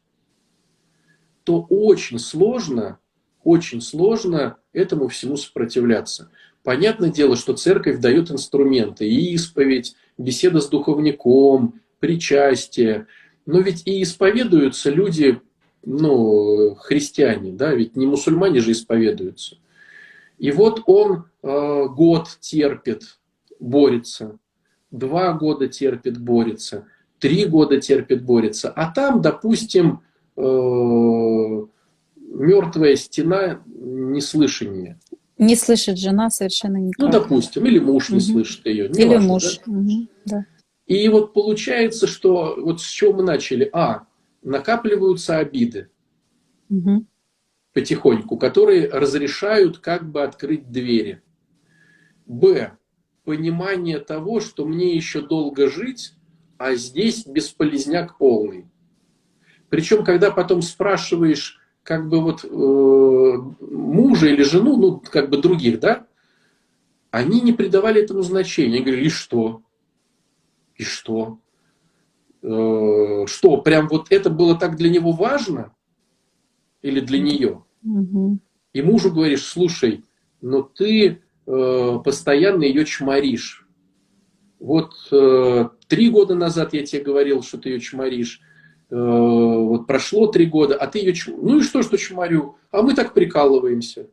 то 1.45 1.67
очень 1.69 2.19
сложно 2.19 2.99
очень 3.47 3.81
сложно 3.81 4.57
этому 4.73 5.07
всему 5.07 5.37
сопротивляться. 5.37 6.31
Понятное 6.65 7.11
дело, 7.11 7.37
что 7.37 7.55
церковь 7.55 8.01
дает 8.01 8.29
инструменты, 8.33 9.09
и 9.09 9.35
исповедь, 9.35 9.95
беседа 10.19 10.61
с 10.61 10.69
духовником, 10.69 11.81
причастие. 12.01 13.07
Но 13.47 13.61
ведь 13.61 13.87
и 13.87 14.03
исповедуются 14.03 14.91
люди, 14.91 15.41
ну, 15.87 16.75
христиане, 16.75 17.53
да, 17.53 17.73
ведь 17.73 17.97
не 17.97 18.07
мусульмане 18.07 18.61
же 18.61 18.73
исповедуются. 18.73 19.57
И 20.37 20.51
вот 20.51 20.83
он 20.87 21.27
э, 21.43 21.87
год 21.89 22.29
терпит, 22.41 23.19
борется, 23.61 24.39
два 24.91 25.33
года 25.33 25.69
терпит, 25.69 26.19
борется, 26.19 26.87
три 27.21 27.47
года 27.47 27.81
терпит, 27.81 28.25
борется. 28.25 28.69
А 28.71 28.93
там, 28.93 29.23
допустим, 29.23 30.01
э, 30.37 30.41
мертвая 32.17 32.97
стена 32.97 33.63
неслышания. 33.67 34.99
Не 35.39 35.55
слышит 35.55 35.99
жена 35.99 36.31
совершенно 36.31 36.79
никак. 36.79 36.99
Ну, 36.99 37.13
допустим, 37.13 37.65
или 37.65 37.79
муж 37.79 38.11
не 38.11 38.17
угу. 38.17 38.25
слышит 38.25 38.67
ее. 38.67 38.89
или 38.89 39.15
важно, 39.15 39.29
муж. 39.29 39.61
Да? 39.65 39.73
Угу, 39.73 40.09
да. 40.25 40.47
И 40.87 41.09
вот 41.09 41.33
получается, 41.33 42.07
что 42.07 42.57
вот 42.59 42.81
с 42.81 42.87
чего 42.87 43.13
мы 43.13 43.23
начали? 43.23 43.69
А, 43.73 44.07
накапливаются 44.43 45.39
обиды 45.39 45.91
угу. 46.69 47.07
потихоньку, 47.73 48.37
которые 48.37 48.89
разрешают 48.89 49.79
как 49.79 50.11
бы 50.11 50.23
открыть 50.23 50.71
двери. 50.71 51.23
Б, 52.27 52.73
понимание 53.25 53.99
того, 53.99 54.41
что 54.41 54.65
мне 54.65 54.95
еще 54.95 55.21
долго 55.21 55.69
жить, 55.69 56.15
а 56.59 56.75
здесь 56.75 57.27
бесполезняк 57.27 58.19
полный. 58.19 58.67
Причем, 59.69 60.05
когда 60.05 60.31
потом 60.31 60.63
спрашиваешь, 60.63 61.59
как 61.83 62.09
бы 62.09 62.21
вот 62.21 62.45
э, 62.45 62.49
мужа 62.49 64.27
или 64.29 64.43
жену, 64.43 64.77
ну, 64.77 65.01
как 65.01 65.31
бы 65.31 65.39
других, 65.39 65.81
да, 65.81 66.07
они 67.11 67.41
не 67.41 67.53
придавали 67.53 68.03
этому 68.03 68.23
значения. 68.23 68.77
Они 68.77 68.85
говорили, 68.85 69.07
и 69.07 69.11
что? 69.11 69.63
И 70.75 70.83
что? 70.83 71.39
Э, 72.43 73.25
что, 73.27 73.57
прям 73.59 73.89
вот 73.89 74.07
это 74.11 74.31
было 74.31 74.57
так 74.57 74.77
для 74.77 74.91
него 74.91 75.13
важно? 75.13 75.75
Или 76.83 77.01
для 77.01 77.19
нее? 77.19 77.65
Угу. 77.85 78.39
И 78.73 78.83
мужу 78.83 79.13
говоришь, 79.13 79.45
слушай, 79.45 80.05
но 80.41 80.63
ты 80.63 81.23
э, 81.47 81.99
постоянно 82.05 82.65
ее 82.65 82.85
чморишь. 82.85 83.67
Вот 84.59 84.93
э, 85.13 85.69
три 85.89 86.11
года 86.11 86.35
назад 86.35 86.73
я 86.75 86.85
тебе 86.85 87.03
говорил, 87.03 87.43
что 87.43 87.59
ты 87.59 87.71
ее 87.71 87.81
чморишь. 87.81 88.41
Э, 88.91 88.97
вот 88.97 89.87
прошло 89.87 90.29
три 90.29 90.47
года, 90.47 90.77
а 90.77 90.87
ты 90.87 90.99
ее 91.01 91.13
чм... 91.13 91.37
Ну 91.41 91.59
и 91.59 91.63
что, 91.63 91.83
что 91.83 91.97
чморю? 91.97 92.57
А 92.71 92.83
мы 92.83 92.95
так 92.95 93.15
прикалываемся. 93.15 94.09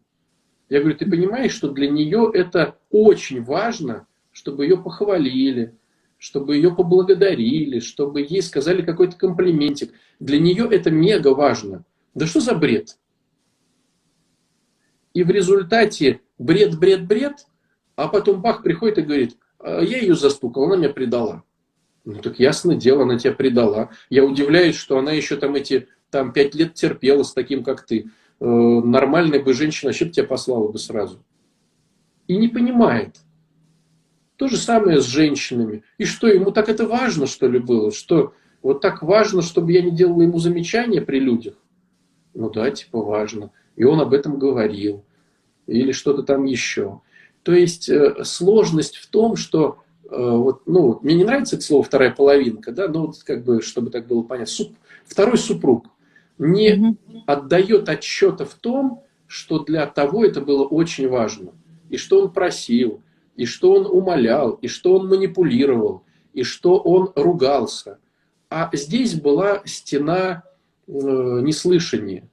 Я 0.70 0.80
говорю, 0.80 0.98
ты 0.98 1.10
понимаешь, 1.10 1.54
что 1.54 1.70
для 1.70 1.90
нее 1.90 2.32
это 2.34 2.78
очень 2.90 3.44
важно, 3.44 4.08
чтобы 4.32 4.66
ее 4.66 4.78
похвалили, 4.78 5.78
чтобы 6.24 6.56
ее 6.56 6.74
поблагодарили, 6.74 7.82
чтобы 7.82 8.22
ей 8.22 8.42
сказали 8.42 8.82
какой-то 8.82 9.18
комплиментик. 9.18 9.92
Для 10.22 10.40
нее 10.40 10.66
это 10.72 10.90
мега 10.90 11.36
важно. 11.36 11.84
Да 12.14 12.28
что 12.28 12.40
за 12.40 12.56
бред? 12.56 12.98
И 15.14 15.22
в 15.24 15.30
результате 15.30 16.22
бред, 16.38 16.80
бред, 16.80 17.08
бред, 17.08 17.46
а 17.98 18.08
потом 18.08 18.42
бах 18.42 18.64
приходит 18.64 19.00
и 19.00 19.02
говорит, 19.02 19.38
«А 19.60 19.82
я 19.82 19.98
ее 19.98 20.16
застукал, 20.16 20.64
она 20.64 20.78
меня 20.78 20.90
предала. 20.92 21.44
Ну 22.06 22.22
так 22.22 22.40
ясно 22.40 22.76
дело, 22.76 23.04
она 23.04 23.20
тебя 23.20 23.34
предала. 23.34 23.90
Я 24.10 24.24
удивляюсь, 24.24 24.78
что 24.78 24.98
она 24.98 25.12
еще 25.12 25.36
там 25.36 25.56
эти 25.56 25.90
там 26.10 26.32
пять 26.32 26.56
лет 26.56 26.74
терпела 26.74 27.24
с 27.24 27.34
таким, 27.34 27.66
как 27.66 27.86
ты. 27.86 28.12
Э, 28.40 28.46
нормальная 28.46 29.44
бы 29.44 29.54
женщина 29.54 29.90
вообще 29.90 30.08
тебя 30.08 30.26
послала 30.26 30.72
бы 30.72 30.80
сразу. 30.80 31.22
И 32.28 32.38
не 32.38 32.48
понимает. 32.48 33.18
То 34.38 34.48
же 34.48 34.58
самое 34.58 35.02
с 35.02 35.06
женщинами. 35.06 35.84
И 35.98 36.06
что, 36.06 36.28
ему 36.28 36.52
так 36.52 36.70
это 36.70 36.88
важно, 36.88 37.28
что 37.28 37.48
ли, 37.48 37.60
было? 37.60 37.92
Что 37.92 38.34
вот 38.62 38.82
так 38.82 39.04
важно, 39.04 39.42
чтобы 39.42 39.72
я 39.72 39.82
не 39.82 39.92
делала 39.92 40.22
ему 40.22 40.40
замечания 40.40 41.02
при 41.02 41.20
людях? 41.20 41.56
Ну 42.34 42.50
да, 42.50 42.72
типа 42.72 43.02
важно. 43.02 43.52
И 43.76 43.84
он 43.84 44.00
об 44.00 44.14
этом 44.14 44.40
говорил. 44.40 45.04
Или 45.68 45.92
что-то 45.92 46.24
там 46.24 46.46
еще. 46.46 47.02
То 47.44 47.54
есть 47.54 47.90
э, 47.90 48.24
сложность 48.24 48.98
в 48.98 49.08
том, 49.08 49.36
что 49.36 49.84
Э, 50.14 50.36
вот, 50.38 50.62
ну, 50.68 51.00
мне 51.02 51.16
не 51.16 51.24
нравится 51.24 51.56
это 51.56 51.66
слово 51.66 51.84
вторая 51.84 52.12
половинка, 52.12 52.72
да, 52.72 52.88
но 52.88 53.08
вот 53.08 53.24
как 53.24 53.44
бы, 53.44 53.62
чтобы 53.62 53.90
так 53.90 54.08
было 54.08 54.22
понятно, 54.22 54.52
суп, 54.52 54.76
второй 55.06 55.38
супруг 55.38 55.88
не 56.38 56.76
mm 56.76 56.98
отдает 57.26 57.88
отчета 57.90 58.44
в 58.44 58.54
том, 58.56 59.02
что 59.28 59.60
для 59.60 59.86
того 59.86 60.26
это 60.26 60.42
было 60.42 60.64
очень 60.66 61.08
важно, 61.08 61.52
и 61.90 61.98
что 61.98 62.22
он 62.22 62.32
просил, 62.32 63.02
и 63.36 63.46
что 63.46 63.74
он 63.74 63.86
умолял, 63.86 64.52
и 64.52 64.68
что 64.68 64.96
он 64.98 65.08
манипулировал, 65.08 66.04
и 66.34 66.44
что 66.44 66.78
он 66.78 67.12
ругался. 67.16 68.00
А 68.50 68.70
здесь 68.74 69.16
была 69.16 69.62
стена 69.66 70.44
э, 70.88 70.92
неслышания. 70.92 72.30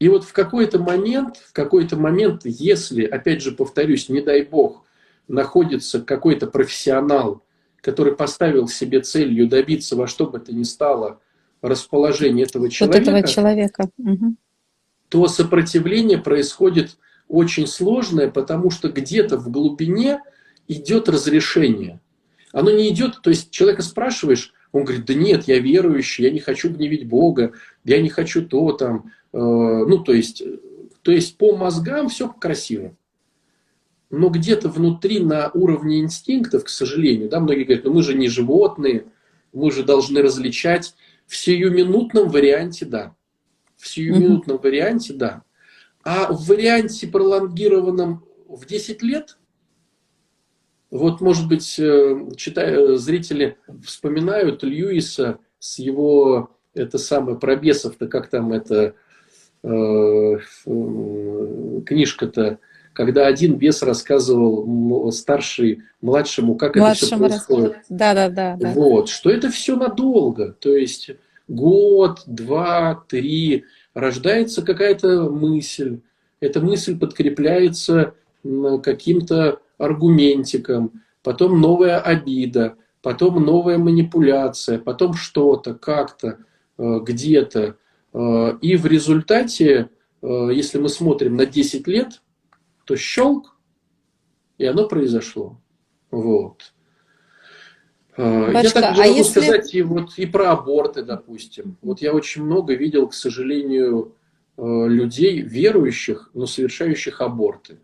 И 0.00 0.08
вот 0.08 0.24
в 0.24 0.32
какой-то 0.32 0.78
момент, 0.78 1.36
в 1.36 1.52
какой-то 1.52 1.96
момент, 1.96 2.42
если, 2.44 3.04
опять 3.04 3.42
же 3.42 3.52
повторюсь, 3.52 4.08
не 4.08 4.20
дай 4.20 4.42
бог, 4.42 4.84
находится 5.28 6.02
какой-то 6.02 6.46
профессионал, 6.46 7.42
который 7.80 8.14
поставил 8.14 8.68
себе 8.68 9.00
целью 9.00 9.48
добиться 9.48 9.96
во 9.96 10.06
что 10.06 10.26
бы 10.26 10.40
то 10.40 10.52
ни 10.52 10.64
стало 10.64 11.20
расположения 11.62 12.42
этого 12.42 12.68
человека, 12.68 12.98
вот 12.98 13.08
этого 13.08 13.26
человека. 13.26 13.88
то 15.08 15.28
сопротивление 15.28 16.18
происходит 16.18 16.98
очень 17.34 17.66
сложное, 17.66 18.30
потому 18.30 18.70
что 18.70 18.88
где-то 18.88 19.38
в 19.38 19.50
глубине 19.50 20.20
идет 20.68 21.08
разрешение. 21.08 22.00
Оно 22.52 22.70
не 22.70 22.88
идет, 22.88 23.20
то 23.22 23.30
есть 23.30 23.50
человека 23.50 23.82
спрашиваешь, 23.82 24.52
он 24.72 24.84
говорит, 24.84 25.04
да 25.04 25.14
нет, 25.14 25.44
я 25.46 25.58
верующий, 25.58 26.24
я 26.24 26.30
не 26.30 26.40
хочу 26.40 26.70
гневить 26.70 27.06
Бога, 27.06 27.52
я 27.84 28.00
не 28.00 28.08
хочу 28.08 28.46
то 28.46 28.72
там, 28.72 29.12
э, 29.32 29.38
ну 29.38 29.98
то 29.98 30.12
есть, 30.12 30.42
то 31.02 31.12
есть 31.12 31.36
по 31.36 31.56
мозгам 31.56 32.08
все 32.08 32.28
красиво 32.28 32.94
но 34.14 34.28
где-то 34.28 34.68
внутри 34.68 35.20
на 35.20 35.50
уровне 35.50 36.00
инстинктов, 36.00 36.64
к 36.64 36.68
сожалению, 36.68 37.28
да, 37.28 37.40
многие 37.40 37.64
говорят, 37.64 37.84
ну 37.84 37.92
мы 37.92 38.02
же 38.02 38.14
не 38.14 38.28
животные, 38.28 39.06
мы 39.52 39.70
же 39.70 39.82
должны 39.82 40.22
различать. 40.22 40.94
В 41.26 41.36
сиюминутном 41.36 42.28
варианте 42.28 42.84
да. 42.84 43.14
В 43.78 43.88
сиюминутном 43.88 44.58
mm-hmm. 44.58 44.62
варианте 44.62 45.14
да. 45.14 45.42
А 46.04 46.32
в 46.32 46.46
варианте 46.46 47.06
пролонгированном 47.06 48.24
в 48.48 48.66
10 48.66 49.02
лет, 49.02 49.38
вот, 50.90 51.20
может 51.20 51.48
быть, 51.48 51.78
э, 51.78 52.28
читая, 52.36 52.96
зрители 52.96 53.56
вспоминают 53.84 54.62
Льюиса 54.62 55.38
с 55.58 55.78
его, 55.78 56.50
это 56.74 56.98
самое, 56.98 57.38
про 57.38 57.56
бесов-то, 57.56 58.06
как 58.06 58.28
там 58.28 58.52
это, 58.52 58.94
э, 59.62 60.38
книжка-то, 61.86 62.58
когда 62.92 63.26
один 63.26 63.56
бес 63.56 63.82
рассказывал 63.82 65.10
старший 65.10 65.82
младшему, 66.00 66.54
как 66.54 66.76
Младшему 66.76 67.26
это 67.26 67.38
все 67.38 67.46
происходит. 67.46 67.76
Да, 67.88 68.14
да, 68.14 68.28
да, 68.28 68.56
да. 68.56 68.70
Вот, 68.72 69.08
что 69.08 69.30
это 69.30 69.50
все 69.50 69.74
надолго. 69.76 70.52
То 70.52 70.76
есть 70.76 71.10
год, 71.48 72.22
два, 72.26 73.04
три, 73.08 73.64
рождается 73.94 74.62
какая-то 74.62 75.30
мысль. 75.30 76.00
Эта 76.40 76.60
мысль 76.60 76.98
подкрепляется 76.98 78.14
каким-то 78.82 79.60
аргументиком, 79.78 81.02
потом 81.22 81.60
новая 81.60 82.00
обида, 82.00 82.76
потом 83.02 83.42
новая 83.44 83.78
манипуляция, 83.78 84.78
потом 84.78 85.14
что-то, 85.14 85.74
как-то, 85.74 86.38
э, 86.78 87.00
где-то. 87.02 87.76
Э, 88.12 88.58
и 88.60 88.76
в 88.76 88.86
результате, 88.86 89.90
э, 90.22 90.50
если 90.52 90.78
мы 90.78 90.88
смотрим 90.88 91.36
на 91.36 91.46
10 91.46 91.86
лет, 91.86 92.22
то 92.84 92.96
щелк, 92.96 93.56
и 94.58 94.66
оно 94.66 94.86
произошло. 94.86 95.60
Вот. 96.10 96.73
А, 98.16 98.52
Бачка, 98.52 98.60
я 98.60 98.70
так 98.70 98.90
могу 98.96 99.02
а 99.02 99.06
если... 99.06 99.40
сказать 99.40 99.74
и, 99.74 99.82
вот, 99.82 100.18
и 100.18 100.26
про 100.26 100.52
аборты, 100.52 101.02
допустим. 101.02 101.76
Вот 101.82 102.00
я 102.00 102.12
очень 102.12 102.44
много 102.44 102.74
видел, 102.74 103.08
к 103.08 103.14
сожалению, 103.14 104.14
э, 104.56 104.62
людей, 104.62 105.40
верующих, 105.40 106.30
но 106.34 106.46
совершающих 106.46 107.20
аборты. 107.20 107.78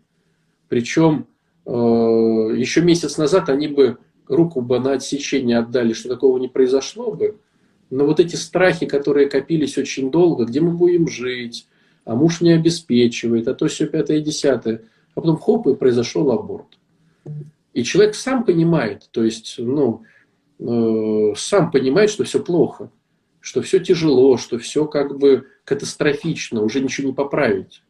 Причем 0.69 1.27
э, 1.65 1.71
еще 1.71 2.81
месяц 2.81 3.17
назад 3.17 3.49
они 3.49 3.67
бы 3.67 3.97
руку 4.27 4.61
бы 4.61 4.79
на 4.79 4.93
отсечение 4.93 5.59
отдали, 5.59 5.93
что 5.93 6.09
такого 6.09 6.37
не 6.37 6.47
произошло 6.47 7.11
бы. 7.11 7.37
Но 7.89 8.05
вот 8.05 8.21
эти 8.21 8.37
страхи, 8.37 8.85
которые 8.85 9.27
копились 9.27 9.77
очень 9.77 10.11
долго, 10.11 10.45
где 10.45 10.61
мы 10.61 10.71
будем 10.71 11.09
жить, 11.09 11.67
а 12.05 12.15
муж 12.15 12.39
не 12.39 12.51
обеспечивает, 12.51 13.49
а 13.49 13.53
то 13.53 13.67
все 13.67 13.85
пятое 13.85 14.17
и 14.17 14.21
десятое 14.21 14.83
а 15.15 15.21
потом 15.21 15.37
хоп, 15.37 15.67
и 15.67 15.75
произошел 15.75 16.31
аборт. 16.31 16.77
И 17.73 17.83
человек 17.83 18.15
сам 18.15 18.43
понимает, 18.43 19.07
то 19.11 19.23
есть, 19.23 19.55
ну, 19.57 20.03
э, 20.61 21.33
сам 21.35 21.71
понимает, 21.71 22.09
что 22.09 22.23
все 22.23 22.41
плохо. 22.43 22.91
что 23.41 23.61
все 23.63 23.79
тяжело, 23.79 24.37
что 24.37 24.59
все 24.59 24.85
как 24.85 25.17
бы 25.17 25.47
катастрофично, 25.65 26.61
уже 26.61 26.79
ничего 26.79 27.07
не 27.07 27.13
поправить. 27.13 27.81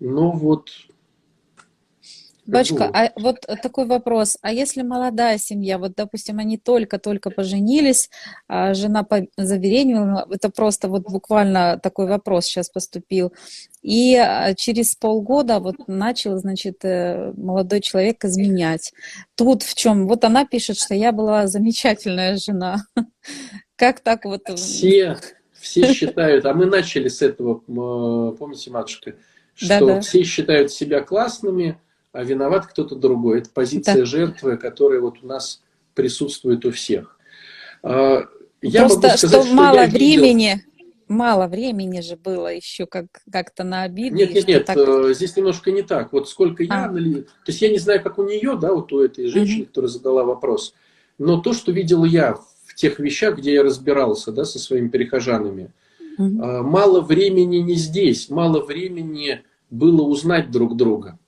Но 0.00 0.30
вот 0.30 0.70
Бачка, 2.48 2.90
а 2.92 3.12
вот 3.16 3.40
такой 3.62 3.84
вопрос. 3.84 4.38
А 4.40 4.50
если 4.52 4.80
молодая 4.80 5.36
семья, 5.36 5.76
вот, 5.76 5.92
допустим, 5.94 6.38
они 6.38 6.56
только-только 6.56 7.30
поженились, 7.30 8.08
а 8.48 8.72
жена 8.72 9.06
забеременела, 9.36 10.26
это 10.30 10.48
просто 10.48 10.88
вот 10.88 11.02
буквально 11.02 11.78
такой 11.82 12.06
вопрос 12.06 12.46
сейчас 12.46 12.70
поступил, 12.70 13.34
и 13.82 14.16
а, 14.16 14.54
через 14.54 14.94
полгода 14.96 15.60
вот 15.60 15.76
начал, 15.88 16.38
значит, 16.38 16.84
э, 16.84 17.32
молодой 17.36 17.80
человек 17.80 18.24
изменять. 18.24 18.92
Тут 19.34 19.62
в 19.62 19.74
чем? 19.74 20.08
Вот 20.08 20.24
она 20.24 20.46
пишет, 20.46 20.78
что 20.78 20.94
я 20.94 21.12
была 21.12 21.46
замечательная 21.46 22.38
жена. 22.38 22.78
Как 23.76 24.00
так 24.00 24.24
вот? 24.24 24.48
Все, 24.56 25.18
все 25.52 25.92
считают, 25.92 26.46
а 26.46 26.54
мы 26.54 26.64
начали 26.64 27.08
с 27.08 27.20
этого, 27.20 27.56
помните, 28.32 28.70
матушка, 28.70 29.16
что 29.54 29.68
да 29.68 29.80
-да. 29.80 30.00
все 30.00 30.24
считают 30.24 30.72
себя 30.72 31.02
классными, 31.02 31.78
а 32.12 32.24
виноват 32.24 32.66
кто-то 32.66 32.94
другой. 32.94 33.40
Это 33.40 33.50
позиция 33.50 33.96
да. 33.96 34.04
жертвы, 34.04 34.56
которая 34.56 35.00
вот 35.00 35.22
у 35.22 35.26
нас 35.26 35.62
присутствует 35.94 36.64
у 36.64 36.70
всех. 36.70 37.18
А, 37.82 38.24
я 38.62 38.80
Просто 38.80 39.16
сказать, 39.16 39.18
что, 39.18 39.42
что 39.44 39.54
мало 39.54 39.86
времени, 39.86 40.54
видел... 40.54 40.62
мало 41.08 41.46
времени 41.46 42.00
же 42.00 42.16
было 42.16 42.48
еще 42.54 42.86
как, 42.86 43.06
как-то 43.30 43.64
на 43.64 43.82
обиду. 43.82 44.16
Нет, 44.16 44.32
нет, 44.32 44.48
нет, 44.48 44.64
так... 44.64 44.76
Э, 44.76 45.12
здесь 45.14 45.36
немножко 45.36 45.70
не 45.70 45.82
так. 45.82 46.12
Вот 46.12 46.28
сколько 46.28 46.62
я 46.62 46.84
а. 46.84 46.84
анализ... 46.86 47.24
То 47.24 47.48
есть 47.48 47.62
я 47.62 47.68
не 47.68 47.78
знаю, 47.78 48.02
как 48.02 48.18
у 48.18 48.24
нее, 48.24 48.56
да, 48.56 48.72
вот 48.72 48.92
у 48.92 49.00
этой 49.00 49.26
женщины, 49.28 49.62
угу. 49.62 49.68
которая 49.68 49.88
задала 49.88 50.24
вопрос, 50.24 50.74
но 51.18 51.40
то, 51.40 51.52
что 51.52 51.72
видел 51.72 52.04
я 52.04 52.34
в 52.34 52.74
тех 52.74 52.98
вещах, 52.98 53.38
где 53.38 53.54
я 53.54 53.62
разбирался, 53.62 54.32
да, 54.32 54.44
со 54.44 54.58
своими 54.58 54.88
перехожанами, 54.88 55.70
угу. 56.16 56.28
мало 56.62 57.00
времени 57.00 57.58
не 57.58 57.74
здесь, 57.74 58.28
мало 58.28 58.64
времени 58.64 59.42
было 59.70 60.02
узнать 60.02 60.50
друг 60.50 60.76
друга. 60.76 61.18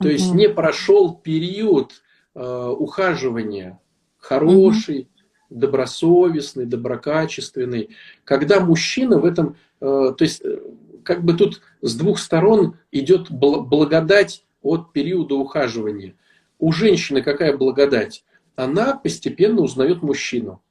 То 0.00 0.08
есть 0.08 0.32
не 0.32 0.48
прошел 0.48 1.14
период 1.14 2.02
э, 2.34 2.74
ухаживания 2.78 3.80
хороший, 4.18 5.08
добросовестный, 5.50 6.66
доброкачественный, 6.66 7.90
когда 8.24 8.60
мужчина 8.60 9.18
в 9.18 9.24
этом, 9.24 9.56
э, 9.80 10.12
то 10.16 10.24
есть 10.24 10.42
э, 10.44 10.60
как 11.02 11.24
бы 11.24 11.34
тут 11.34 11.62
с 11.80 11.96
двух 11.96 12.18
сторон 12.18 12.76
идет 12.92 13.30
благодать 13.30 14.44
от 14.62 14.92
периода 14.92 15.36
ухаживания. 15.36 16.14
У 16.58 16.72
женщины 16.72 17.22
какая 17.22 17.56
благодать? 17.56 18.24
Она 18.56 18.94
постепенно 18.96 19.62
узнает 19.62 20.02
мужчину. 20.02 20.62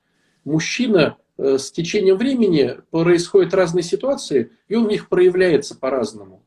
Мужчина 0.43 1.17
э, 1.37 1.57
с 1.57 1.71
течением 1.71 2.17
времени 2.17 2.77
происходят 2.91 3.53
разные 3.53 3.83
ситуации, 3.83 4.51
и 4.67 4.75
он 4.75 4.85
в 4.85 4.89
них 4.89 5.09
проявляется 5.09 5.75
по-разному. 5.75 6.43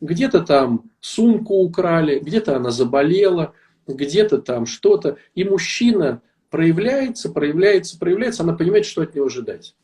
Где-то 0.00 0.40
там 0.40 0.90
сумку 1.00 1.54
украли, 1.54 2.18
где-то 2.18 2.56
она 2.56 2.70
заболела, 2.70 3.54
где-то 3.86 4.38
там 4.38 4.66
что-то. 4.66 5.16
И 5.34 5.44
мужчина 5.44 6.22
проявляется, 6.50 7.30
проявляется, 7.30 7.98
проявляется, 7.98 8.42
она 8.42 8.54
понимает, 8.54 8.86
что 8.86 9.02
от 9.02 9.14
него 9.14 9.26
ожидать. 9.26 9.74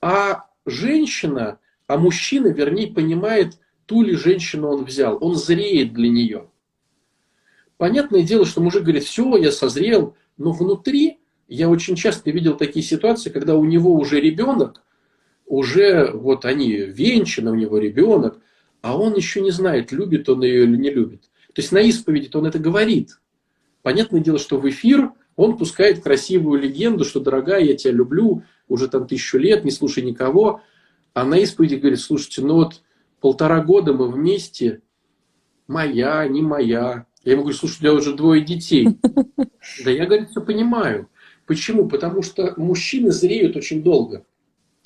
А 0.00 0.46
женщина, 0.64 1.58
а 1.86 1.96
мужчина, 1.96 2.48
вернее, 2.48 2.92
понимает, 2.92 3.58
ту 3.86 4.02
ли 4.02 4.14
женщину 4.14 4.68
он 4.68 4.84
взял. 4.84 5.18
Он 5.20 5.34
зреет 5.34 5.92
для 5.92 6.08
нее. 6.08 6.48
Понятное 7.76 8.22
дело, 8.22 8.46
что 8.46 8.60
мужик 8.60 8.82
говорит, 8.82 9.04
все, 9.04 9.36
я 9.36 9.50
созрел, 9.50 10.14
но 10.36 10.52
внутри 10.52 11.18
я 11.48 11.68
очень 11.68 11.96
часто 11.96 12.30
видел 12.30 12.56
такие 12.56 12.84
ситуации, 12.84 13.28
когда 13.28 13.56
у 13.56 13.64
него 13.64 13.94
уже 13.94 14.20
ребенок, 14.20 14.82
уже 15.46 16.10
вот 16.12 16.44
они 16.44 16.72
венчаны, 16.76 17.50
у 17.50 17.54
него 17.54 17.78
ребенок, 17.78 18.38
а 18.82 18.98
он 18.98 19.14
еще 19.14 19.40
не 19.40 19.52
знает, 19.52 19.92
любит 19.92 20.28
он 20.28 20.42
ее 20.42 20.64
или 20.64 20.76
не 20.76 20.90
любит. 20.90 21.22
То 21.54 21.62
есть 21.62 21.72
на 21.72 21.78
исповеди 21.78 22.28
он 22.34 22.46
это 22.46 22.58
говорит. 22.58 23.20
Понятное 23.82 24.20
дело, 24.20 24.38
что 24.38 24.58
в 24.58 24.68
эфир 24.68 25.12
он 25.36 25.56
пускает 25.56 26.02
красивую 26.02 26.60
легенду, 26.60 27.04
что, 27.04 27.20
дорогая, 27.20 27.62
я 27.62 27.76
тебя 27.76 27.92
люблю, 27.92 28.42
уже 28.68 28.88
там 28.88 29.06
тысячу 29.06 29.38
лет, 29.38 29.64
не 29.64 29.70
слушай 29.70 30.02
никого. 30.02 30.60
А 31.14 31.24
на 31.24 31.38
исповеди 31.38 31.76
говорит, 31.76 32.00
слушайте, 32.00 32.42
ну 32.42 32.54
вот 32.54 32.82
полтора 33.20 33.62
года 33.62 33.92
мы 33.92 34.10
вместе, 34.10 34.82
моя, 35.66 36.26
не 36.26 36.42
моя. 36.42 37.06
Я 37.24 37.32
ему 37.32 37.42
говорю, 37.42 37.56
слушай, 37.56 37.76
у 37.76 37.78
тебя 37.80 37.94
уже 37.94 38.14
двое 38.14 38.42
детей. 38.42 38.88
Да 39.84 39.90
я, 39.90 40.06
говорит, 40.06 40.30
все 40.30 40.40
понимаю. 40.40 41.08
Почему? 41.46 41.88
Потому 41.88 42.22
что 42.22 42.54
мужчины 42.56 43.10
зреют 43.10 43.56
очень 43.56 43.82
долго. 43.82 44.24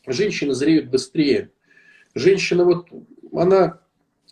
Женщины 0.06 0.54
зреют 0.54 0.90
быстрее. 0.90 1.50
Женщина 2.14 2.64
вот, 2.64 2.88
она 3.32 3.80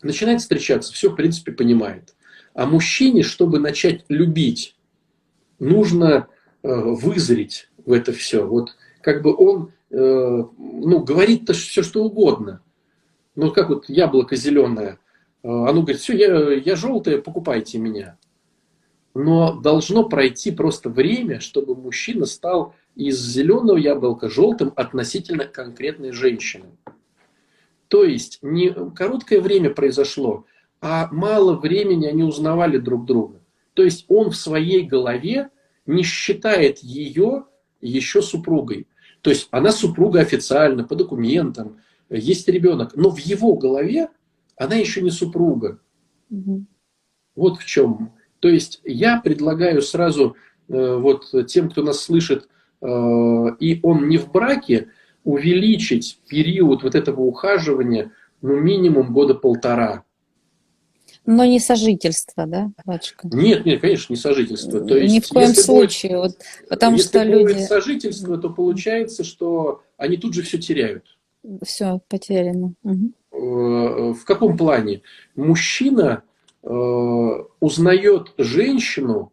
начинает 0.04 0.40
встречаться, 0.40 0.92
все, 0.92 1.10
в 1.10 1.16
принципе, 1.16 1.52
понимает. 1.52 2.14
А 2.54 2.66
мужчине, 2.66 3.22
чтобы 3.22 3.58
начать 3.58 4.04
любить, 4.08 4.76
нужно 5.58 6.28
э, 6.62 6.68
вызреть 6.68 7.68
в 7.84 7.92
это 7.92 8.12
все. 8.12 8.46
Вот 8.46 8.76
как 9.00 9.22
бы 9.22 9.34
он 9.36 9.72
э, 9.90 9.96
ну, 9.96 11.00
говорит-то 11.00 11.52
все, 11.52 11.82
что 11.82 12.04
угодно. 12.04 12.60
Ну, 13.34 13.50
как 13.50 13.68
вот 13.68 13.88
яблоко 13.88 14.36
зеленое. 14.36 14.98
Э, 15.42 15.48
оно 15.48 15.82
говорит, 15.82 16.00
все, 16.00 16.16
я, 16.16 16.52
я 16.52 16.76
желтое, 16.76 17.18
покупайте 17.20 17.78
меня. 17.78 18.16
Но 19.14 19.60
должно 19.60 20.08
пройти 20.08 20.50
просто 20.50 20.90
время, 20.90 21.40
чтобы 21.40 21.74
мужчина 21.76 22.26
стал 22.26 22.74
из 22.94 23.18
зеленого 23.18 23.76
яблока 23.76 24.28
желтым 24.28 24.72
относительно 24.76 25.44
конкретной 25.44 26.12
женщины. 26.12 26.66
То 27.94 28.02
есть 28.02 28.40
не 28.42 28.74
короткое 28.90 29.40
время 29.40 29.70
произошло, 29.70 30.46
а 30.80 31.08
мало 31.12 31.54
времени 31.54 32.06
они 32.06 32.24
узнавали 32.24 32.76
друг 32.76 33.04
друга. 33.04 33.40
То 33.74 33.84
есть 33.84 34.04
он 34.08 34.32
в 34.32 34.36
своей 34.36 34.82
голове 34.82 35.50
не 35.86 36.02
считает 36.02 36.80
ее 36.80 37.44
еще 37.80 38.20
супругой. 38.20 38.88
То 39.20 39.30
есть 39.30 39.46
она 39.52 39.70
супруга 39.70 40.18
официально, 40.18 40.82
по 40.82 40.96
документам, 40.96 41.78
есть 42.10 42.48
ребенок, 42.48 42.96
но 42.96 43.10
в 43.10 43.18
его 43.18 43.54
голове 43.54 44.08
она 44.56 44.74
еще 44.74 45.00
не 45.00 45.12
супруга. 45.12 45.78
Угу. 46.30 46.64
Вот 47.36 47.58
в 47.58 47.64
чем. 47.64 48.12
То 48.40 48.48
есть 48.48 48.80
я 48.82 49.20
предлагаю 49.20 49.82
сразу 49.82 50.34
э, 50.68 50.96
вот 50.96 51.32
тем, 51.46 51.70
кто 51.70 51.84
нас 51.84 52.00
слышит, 52.00 52.48
э, 52.80 52.86
и 53.60 53.78
он 53.84 54.08
не 54.08 54.18
в 54.18 54.32
браке, 54.32 54.88
увеличить 55.24 56.18
период 56.28 56.82
вот 56.82 56.94
этого 56.94 57.22
ухаживания, 57.22 58.12
ну, 58.42 58.60
минимум 58.60 59.12
года 59.12 59.34
полтора. 59.34 60.04
Но 61.26 61.46
не 61.46 61.58
сожительство, 61.58 62.46
да, 62.46 62.70
батюшка? 62.84 63.26
Нет, 63.32 63.64
нет, 63.64 63.80
конечно, 63.80 64.12
не 64.12 64.18
сожительство. 64.18 64.80
То 64.80 64.98
есть, 64.98 65.14
Ни 65.14 65.20
в 65.20 65.28
коем 65.28 65.54
случае, 65.54 66.20
будет, 66.20 66.32
вот, 66.32 66.68
потому 66.68 66.96
если 66.98 67.08
что 67.08 67.22
люди... 67.22 67.52
Если 67.52 67.64
сожительство, 67.64 68.36
то 68.36 68.50
получается, 68.50 69.24
что 69.24 69.82
они 69.96 70.18
тут 70.18 70.34
же 70.34 70.42
все 70.42 70.58
теряют. 70.58 71.16
Все 71.62 72.00
потеряно. 72.08 72.74
Угу. 72.82 74.14
В 74.14 74.24
каком 74.26 74.58
плане? 74.58 75.00
Мужчина 75.34 76.22
э, 76.62 76.68
узнает 76.68 78.32
женщину, 78.36 79.32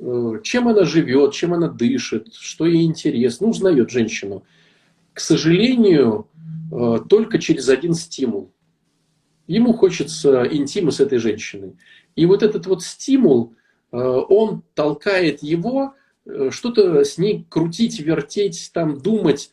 э, 0.00 0.40
чем 0.42 0.68
она 0.68 0.84
живет, 0.84 1.34
чем 1.34 1.54
она 1.54 1.68
дышит, 1.68 2.34
что 2.34 2.66
ей 2.66 2.84
интересно, 2.84 3.46
ну, 3.46 3.52
узнает 3.52 3.90
женщину 3.90 4.42
к 5.12 5.20
сожалению, 5.20 6.28
э, 6.72 6.98
только 7.08 7.38
через 7.38 7.68
один 7.68 7.94
стимул. 7.94 8.52
Ему 9.46 9.74
хочется 9.74 10.44
интима 10.50 10.90
с 10.90 11.00
этой 11.00 11.18
женщиной. 11.18 11.76
И 12.16 12.26
вот 12.26 12.42
этот 12.42 12.66
вот 12.66 12.82
стимул, 12.82 13.54
э, 13.90 13.96
он 13.96 14.62
толкает 14.74 15.42
его 15.42 15.94
э, 16.24 16.50
что-то 16.50 17.04
с 17.04 17.18
ней 17.18 17.46
крутить, 17.48 18.00
вертеть, 18.00 18.70
там, 18.72 19.00
думать, 19.00 19.50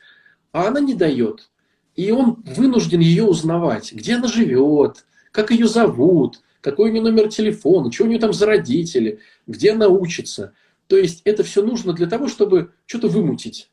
а 0.51 0.67
она 0.67 0.79
не 0.79 0.93
дает. 0.93 1.49
И 1.95 2.11
он 2.11 2.41
вынужден 2.45 3.01
ее 3.01 3.25
узнавать, 3.25 3.91
где 3.91 4.15
она 4.15 4.27
живет, 4.27 5.05
как 5.31 5.51
ее 5.51 5.67
зовут, 5.67 6.41
какой 6.61 6.89
у 6.89 6.93
нее 6.93 7.01
номер 7.01 7.29
телефона, 7.29 7.91
что 7.91 8.05
у 8.05 8.07
нее 8.07 8.19
там 8.19 8.33
за 8.33 8.45
родители, 8.45 9.19
где 9.47 9.73
она 9.73 9.87
учится. 9.87 10.53
То 10.87 10.97
есть 10.97 11.21
это 11.25 11.43
все 11.43 11.61
нужно 11.61 11.93
для 11.93 12.07
того, 12.07 12.27
чтобы 12.27 12.71
что-то 12.85 13.09
вымутить. 13.09 13.69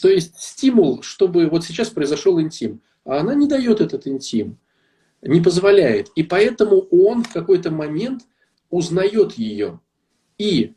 То 0.00 0.08
есть 0.08 0.40
стимул, 0.40 1.02
чтобы 1.02 1.46
вот 1.48 1.64
сейчас 1.64 1.90
произошел 1.90 2.40
интим. 2.40 2.80
А 3.04 3.18
она 3.18 3.34
не 3.34 3.48
дает 3.48 3.80
этот 3.80 4.06
интим, 4.06 4.58
не 5.20 5.40
позволяет. 5.40 6.10
И 6.14 6.22
поэтому 6.22 6.80
он 6.90 7.24
в 7.24 7.32
какой-то 7.32 7.70
момент 7.70 8.22
узнает 8.70 9.32
ее. 9.32 9.80
И 10.38 10.74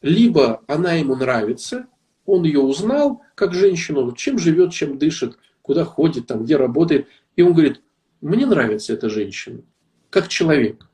либо 0.00 0.62
она 0.66 0.94
ему 0.94 1.14
нравится, 1.14 1.86
он 2.24 2.44
ее 2.44 2.60
узнал 2.60 3.22
как 3.34 3.54
женщину, 3.54 4.12
чем 4.12 4.38
живет, 4.38 4.72
чем 4.72 4.98
дышит, 4.98 5.38
куда 5.62 5.84
ходит, 5.84 6.26
там, 6.26 6.44
где 6.44 6.56
работает. 6.56 7.06
И 7.36 7.42
он 7.42 7.52
говорит, 7.52 7.80
мне 8.20 8.46
нравится 8.46 8.92
эта 8.92 9.08
женщина, 9.08 9.62
как 10.10 10.28
человек. 10.28 10.88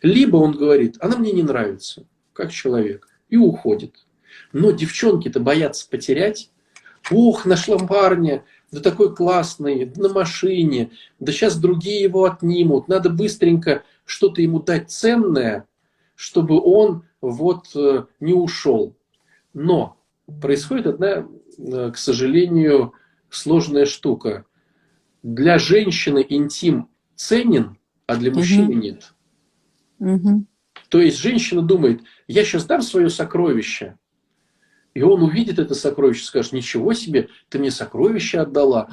Либо 0.00 0.36
он 0.36 0.52
говорит, 0.52 0.96
она 1.00 1.16
мне 1.16 1.32
не 1.32 1.42
нравится, 1.42 2.06
как 2.32 2.50
человек, 2.50 3.08
и 3.28 3.36
уходит. 3.36 4.06
Но 4.52 4.70
девчонки-то 4.70 5.40
боятся 5.40 5.88
потерять, 5.88 6.50
ох, 7.10 7.44
нашла 7.46 7.78
парня, 7.78 8.44
да 8.70 8.80
такой 8.80 9.14
классный, 9.14 9.92
на 9.96 10.08
машине, 10.08 10.90
да 11.20 11.32
сейчас 11.32 11.58
другие 11.58 12.02
его 12.02 12.24
отнимут, 12.24 12.88
надо 12.88 13.10
быстренько 13.10 13.82
что-то 14.04 14.42
ему 14.42 14.60
дать 14.60 14.90
ценное, 14.90 15.66
чтобы 16.14 16.60
он 16.60 17.04
вот 17.20 17.66
э, 17.74 18.04
не 18.20 18.32
ушел. 18.32 18.96
Но 19.54 19.98
происходит 20.40 20.86
одна, 20.86 21.26
э, 21.58 21.90
к 21.92 21.96
сожалению, 21.96 22.94
сложная 23.30 23.86
штука. 23.86 24.44
Для 25.22 25.58
женщины 25.58 26.24
интим 26.28 26.88
ценен, 27.14 27.78
а 28.06 28.16
для 28.16 28.32
мужчины 28.32 28.64
угу. 28.64 28.72
нет. 28.72 29.14
Угу. 29.98 30.46
То 30.88 31.00
есть 31.00 31.18
женщина 31.18 31.62
думает, 31.62 32.02
я 32.26 32.44
сейчас 32.44 32.66
дам 32.66 32.82
свое 32.82 33.08
сокровище, 33.08 33.96
и 34.94 35.02
он 35.02 35.22
увидит 35.22 35.58
это 35.58 35.74
сокровище, 35.74 36.24
скажет, 36.24 36.52
ничего 36.52 36.92
себе, 36.92 37.28
ты 37.48 37.58
мне 37.58 37.70
сокровище 37.70 38.40
отдала, 38.40 38.88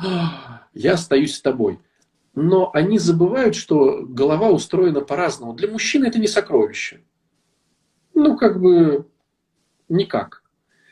я 0.73 0.93
остаюсь 0.93 1.35
с 1.35 1.41
тобой. 1.41 1.79
Но 2.35 2.71
они 2.73 2.99
забывают, 2.99 3.55
что 3.55 4.03
голова 4.03 4.49
устроена 4.49 5.01
по-разному. 5.01 5.53
Для 5.53 5.67
мужчины 5.67 6.05
это 6.05 6.19
не 6.19 6.27
сокровище. 6.27 7.01
Ну, 8.13 8.37
как 8.37 8.61
бы 8.61 9.07
никак. 9.89 10.43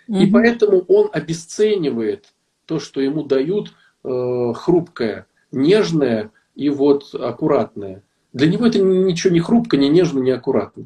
Угу. 0.08 0.18
И 0.18 0.32
поэтому 0.32 0.80
он 0.88 1.10
обесценивает 1.14 2.34
то, 2.66 2.80
что 2.80 3.00
ему 3.00 3.24
дают 3.24 3.74
э, 4.04 4.54
хрупкое, 4.56 5.28
нежное 5.52 6.32
и 6.56 6.70
вот 6.70 7.14
аккуратное. 7.14 8.04
Для 8.34 8.48
него 8.50 8.66
это 8.66 8.80
ничего 8.80 9.34
не 9.34 9.40
хрупко, 9.40 9.78
не 9.78 9.90
нежно, 9.90 10.20
не 10.20 10.32
аккуратно. 10.32 10.86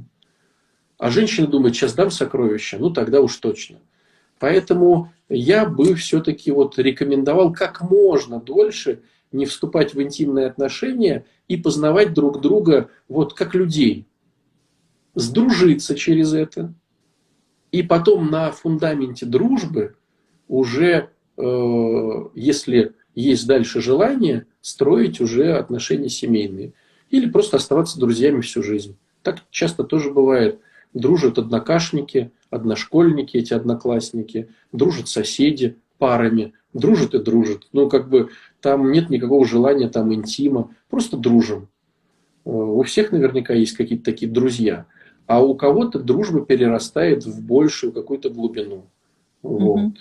А 0.98 1.10
женщина 1.10 1.48
думает, 1.48 1.76
сейчас 1.76 1.96
дам 1.96 2.12
сокровища, 2.12 2.78
ну 2.78 2.92
тогда 2.92 3.22
уж 3.22 3.36
точно. 3.38 3.80
Поэтому 4.42 5.14
я 5.30 5.68
бы 5.68 5.94
все-таки 5.94 6.50
вот 6.52 6.80
рекомендовал 6.80 7.54
как 7.54 7.80
можно 7.82 8.42
дольше 8.42 9.04
не 9.32 9.46
вступать 9.46 9.94
в 9.94 10.02
интимные 10.02 10.48
отношения 10.48 11.26
и 11.48 11.58
познавать 11.58 12.16
друг 12.16 12.42
друга 12.42 12.90
вот 13.08 13.36
как 13.36 13.54
людей. 13.54 14.08
Сдружиться 15.14 15.94
через 15.94 16.34
это. 16.34 16.74
И 17.72 17.84
потом 17.84 18.32
на 18.32 18.52
фундаменте 18.52 19.28
дружбы 19.28 19.96
уже, 20.48 21.12
э, 21.38 22.26
если 22.34 22.96
есть 23.14 23.46
дальше 23.46 23.80
желание, 23.80 24.48
строить 24.62 25.22
уже 25.22 25.54
отношения 25.54 26.10
семейные. 26.10 26.74
Или 27.12 27.30
просто 27.30 27.58
оставаться 27.58 28.00
друзьями 28.00 28.42
всю 28.42 28.64
жизнь. 28.64 28.98
Так 29.22 29.44
часто 29.52 29.84
тоже 29.84 30.10
бывает. 30.10 30.60
Дружат 30.96 31.38
однокашники, 31.38 32.32
одношкольники, 32.52 33.38
эти 33.38 33.54
одноклассники, 33.54 34.50
дружат 34.72 35.08
соседи 35.08 35.78
парами, 35.98 36.54
дружат 36.74 37.16
и 37.16 37.20
дружат. 37.20 37.68
Ну, 37.72 37.90
как 37.90 38.10
бы 38.10 38.30
там 38.60 38.92
нет 38.92 39.10
никакого 39.10 39.46
желания 39.46 39.90
там 39.90 40.14
интима, 40.14 40.70
просто 40.90 41.18
дружим. 41.18 41.68
Э, 42.46 42.50
у 42.50 42.84
всех 42.84 43.12
наверняка 43.12 43.54
есть 43.54 43.76
какие-то 43.76 44.06
такие 44.06 44.32
друзья, 44.32 44.86
а 45.28 45.44
у 45.44 45.56
кого-то 45.56 46.00
дружба 46.00 46.46
перерастает 46.46 47.26
в 47.26 47.44
большую 47.44 47.94
какую-то 47.94 48.30
глубину. 48.30 48.86
Вот. 49.42 49.80
Mm-hmm. 49.80 49.98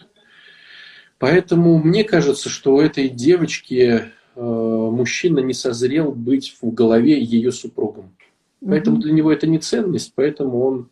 Поэтому 1.19 1.79
мне 1.79 2.05
кажется, 2.05 2.49
что 2.49 2.75
у 2.75 2.81
этой 2.81 3.09
девочки 3.09 4.05
э, 4.35 4.41
мужчина 4.41 5.41
не 5.41 5.53
созрел 5.53 6.13
быть 6.13 6.57
в 6.61 6.73
голове 6.73 7.23
ее 7.23 7.53
супругом. 7.53 8.17
Поэтому 8.67 8.97
mm-hmm. 8.97 9.03
для 9.03 9.13
него 9.13 9.33
это 9.33 9.47
не 9.47 9.59
ценность, 9.59 10.13
поэтому 10.15 10.61
он... 10.65 10.89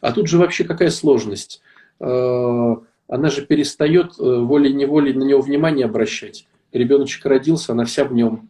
А 0.00 0.12
тут 0.12 0.28
же 0.28 0.38
вообще 0.38 0.64
какая 0.64 0.90
сложность? 0.90 1.60
Э, 2.00 2.76
она 3.08 3.30
же 3.30 3.46
перестает 3.46 4.18
э, 4.18 4.22
волей-неволей 4.22 5.12
на 5.12 5.24
него 5.24 5.40
внимание 5.40 5.86
обращать. 5.86 6.46
Ребеночек 6.72 7.24
родился, 7.26 7.72
она 7.72 7.84
вся 7.84 8.04
в 8.04 8.12
нем. 8.12 8.48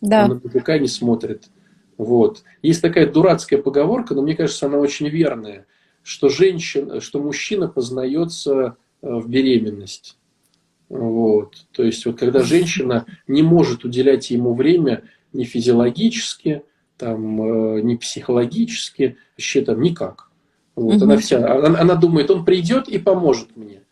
Да. 0.00 0.24
Она 0.24 0.40
на 0.42 0.78
не 0.78 0.88
смотрит. 0.88 1.44
Вот. 1.98 2.42
Есть 2.62 2.82
такая 2.82 3.10
дурацкая 3.10 3.62
поговорка, 3.62 4.14
но 4.14 4.22
мне 4.22 4.34
кажется, 4.34 4.66
она 4.66 4.78
очень 4.78 5.08
верная, 5.08 5.66
что 6.02 6.28
женщина, 6.28 7.00
что 7.00 7.20
мужчина 7.20 7.68
познается 7.68 8.76
в 9.02 9.28
беременность. 9.28 10.16
Вот. 10.88 11.66
То 11.72 11.84
есть, 11.84 12.04
вот 12.04 12.18
когда 12.18 12.42
женщина 12.42 13.06
не 13.26 13.42
может 13.42 13.84
уделять 13.84 14.30
ему 14.30 14.54
время 14.54 15.04
ни 15.32 15.44
физиологически, 15.44 16.64
там, 16.98 17.42
э, 17.42 17.80
ни 17.80 17.96
психологически, 17.96 19.16
вообще 19.36 19.62
там 19.62 19.80
никак. 19.80 20.30
Вот, 20.74 20.96
угу. 20.96 21.04
она, 21.04 21.16
вся, 21.18 21.38
она, 21.38 21.80
она 21.80 21.94
думает, 21.94 22.30
он 22.30 22.44
придет 22.44 22.88
и 22.88 22.98
поможет 22.98 23.56
мне. 23.56 23.82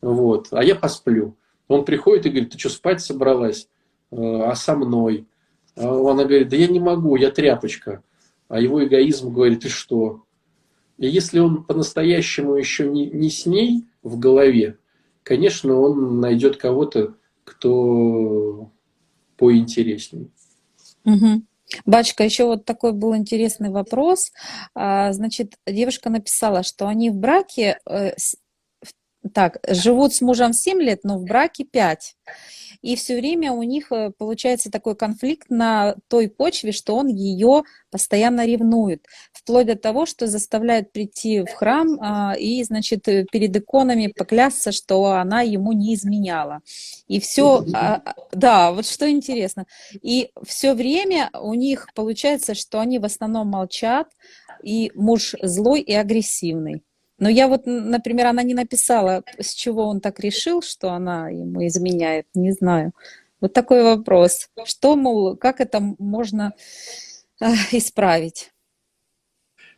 Вот, 0.00 0.48
а 0.50 0.62
я 0.62 0.74
посплю. 0.74 1.36
Он 1.68 1.84
приходит 1.84 2.26
и 2.26 2.30
говорит, 2.30 2.50
ты 2.50 2.58
что, 2.58 2.68
спать 2.68 3.00
собралась? 3.00 3.68
Э, 4.10 4.16
а 4.16 4.54
со 4.54 4.74
мной? 4.74 5.26
А 5.76 5.88
она 5.88 6.24
говорит, 6.24 6.48
да 6.48 6.56
я 6.56 6.66
не 6.68 6.80
могу, 6.80 7.16
я 7.16 7.30
тряпочка. 7.30 8.02
А 8.48 8.60
его 8.60 8.84
эгоизм 8.84 9.32
говорит, 9.32 9.60
ты 9.60 9.68
что? 9.68 10.24
И 10.98 11.08
если 11.08 11.40
он 11.40 11.64
по-настоящему 11.64 12.54
еще 12.54 12.88
не, 12.88 13.06
не 13.06 13.30
с 13.30 13.46
ней 13.46 13.86
в 14.02 14.18
голове, 14.18 14.78
конечно, 15.22 15.74
он 15.74 16.20
найдет 16.20 16.56
кого-то, 16.56 17.14
кто 17.44 18.70
поинтереснее. 19.36 20.28
Угу. 21.04 21.42
Бачка, 21.84 22.24
еще 22.24 22.44
вот 22.44 22.64
такой 22.64 22.92
был 22.92 23.16
интересный 23.16 23.70
вопрос. 23.70 24.32
А, 24.74 25.12
значит, 25.12 25.54
девушка 25.66 26.10
написала, 26.10 26.62
что 26.62 26.86
они 26.86 27.10
в 27.10 27.16
браке, 27.16 27.78
э, 27.88 28.12
так, 29.32 29.58
живут 29.68 30.14
с 30.14 30.20
мужем 30.20 30.52
7 30.52 30.80
лет, 30.80 31.00
но 31.04 31.18
в 31.18 31.24
браке 31.24 31.64
5. 31.64 32.16
И 32.84 32.96
все 32.96 33.16
время 33.16 33.50
у 33.52 33.62
них 33.62 33.90
э, 33.92 34.10
получается 34.10 34.70
такой 34.70 34.94
конфликт 34.94 35.48
на 35.48 35.96
той 36.08 36.28
почве, 36.28 36.70
что 36.70 36.96
он 36.96 37.06
ее 37.06 37.62
постоянно 37.90 38.44
ревнует, 38.44 39.06
вплоть 39.32 39.68
до 39.68 39.74
того, 39.74 40.04
что 40.04 40.26
заставляет 40.26 40.92
прийти 40.92 41.44
в 41.44 41.54
храм 41.54 41.98
а, 41.98 42.34
и, 42.38 42.62
значит, 42.62 43.08
э, 43.08 43.24
перед 43.32 43.56
иконами 43.56 44.12
поклясться, 44.14 44.70
что 44.70 45.06
она 45.12 45.40
ему 45.40 45.72
не 45.72 45.94
изменяла. 45.94 46.60
И 47.08 47.20
все, 47.20 47.64
а, 47.72 48.02
а, 48.04 48.14
да, 48.32 48.70
вот 48.70 48.84
что 48.84 49.10
интересно. 49.10 49.64
И 50.02 50.30
все 50.46 50.74
время 50.74 51.30
у 51.32 51.54
них 51.54 51.88
получается, 51.94 52.54
что 52.54 52.80
они 52.80 52.98
в 52.98 53.06
основном 53.06 53.48
молчат, 53.48 54.08
и 54.62 54.92
муж 54.94 55.34
злой 55.40 55.80
и 55.80 55.94
агрессивный. 55.94 56.82
Но 57.18 57.28
я 57.28 57.48
вот, 57.48 57.62
например, 57.66 58.26
она 58.26 58.42
не 58.42 58.54
написала, 58.54 59.22
с 59.38 59.54
чего 59.54 59.86
он 59.86 60.00
так 60.00 60.18
решил, 60.20 60.62
что 60.62 60.92
она 60.92 61.28
ему 61.28 61.64
изменяет, 61.66 62.26
не 62.34 62.52
знаю. 62.52 62.92
Вот 63.40 63.52
такой 63.52 63.82
вопрос. 63.82 64.48
Что, 64.64 64.96
мол, 64.96 65.36
как 65.36 65.60
это 65.60 65.80
можно 65.98 66.54
э, 67.40 67.46
исправить? 67.72 68.52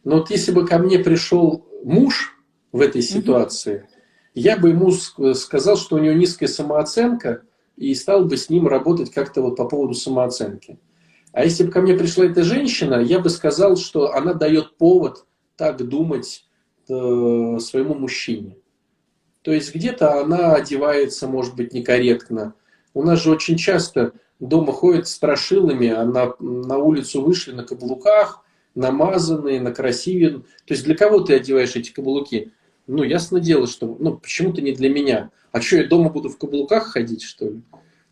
Но 0.04 0.18
вот 0.18 0.30
если 0.30 0.52
бы 0.52 0.66
ко 0.66 0.78
мне 0.78 0.98
пришел 0.98 1.66
муж 1.84 2.32
в 2.72 2.80
этой 2.80 3.02
ситуации, 3.02 3.78
угу. 3.78 3.86
я 4.34 4.56
бы 4.56 4.70
ему 4.70 4.92
сказал, 4.92 5.76
что 5.76 5.96
у 5.96 5.98
него 5.98 6.14
низкая 6.14 6.48
самооценка, 6.48 7.42
и 7.76 7.94
стал 7.94 8.24
бы 8.24 8.36
с 8.36 8.48
ним 8.48 8.66
работать 8.66 9.10
как-то 9.10 9.42
вот 9.42 9.56
по 9.56 9.66
поводу 9.66 9.94
самооценки. 9.94 10.78
А 11.32 11.44
если 11.44 11.64
бы 11.64 11.70
ко 11.70 11.82
мне 11.82 11.94
пришла 11.94 12.24
эта 12.24 12.42
женщина, 12.42 12.94
я 12.94 13.18
бы 13.18 13.28
сказал, 13.28 13.76
что 13.76 14.14
она 14.14 14.32
дает 14.32 14.78
повод 14.78 15.26
так 15.56 15.86
думать 15.86 16.45
Э, 16.88 17.58
своему 17.58 17.94
мужчине. 17.94 18.56
То 19.42 19.52
есть 19.52 19.74
где-то 19.74 20.20
она 20.20 20.54
одевается, 20.54 21.26
может 21.26 21.56
быть, 21.56 21.72
некорректно. 21.72 22.54
У 22.94 23.02
нас 23.02 23.24
же 23.24 23.32
очень 23.32 23.56
часто 23.56 24.12
дома 24.38 24.72
ходят 24.72 25.08
страшилами, 25.08 25.88
а 25.88 26.04
на, 26.04 26.36
на 26.38 26.78
улицу 26.78 27.22
вышли 27.22 27.50
на 27.50 27.64
каблуках, 27.64 28.44
намазанные, 28.76 29.60
накрасивые. 29.60 30.42
То 30.64 30.74
есть 30.74 30.84
для 30.84 30.94
кого 30.94 31.18
ты 31.18 31.34
одеваешь 31.34 31.74
эти 31.74 31.90
каблуки? 31.90 32.52
Ну, 32.86 33.02
ясно 33.02 33.40
дело, 33.40 33.66
что 33.66 33.96
ну, 33.98 34.16
почему-то 34.18 34.62
не 34.62 34.70
для 34.70 34.88
меня. 34.88 35.30
А 35.50 35.60
что, 35.60 35.78
я 35.78 35.88
дома 35.88 36.10
буду 36.10 36.28
в 36.28 36.38
каблуках 36.38 36.92
ходить, 36.92 37.22
что 37.22 37.46
ли? 37.46 37.62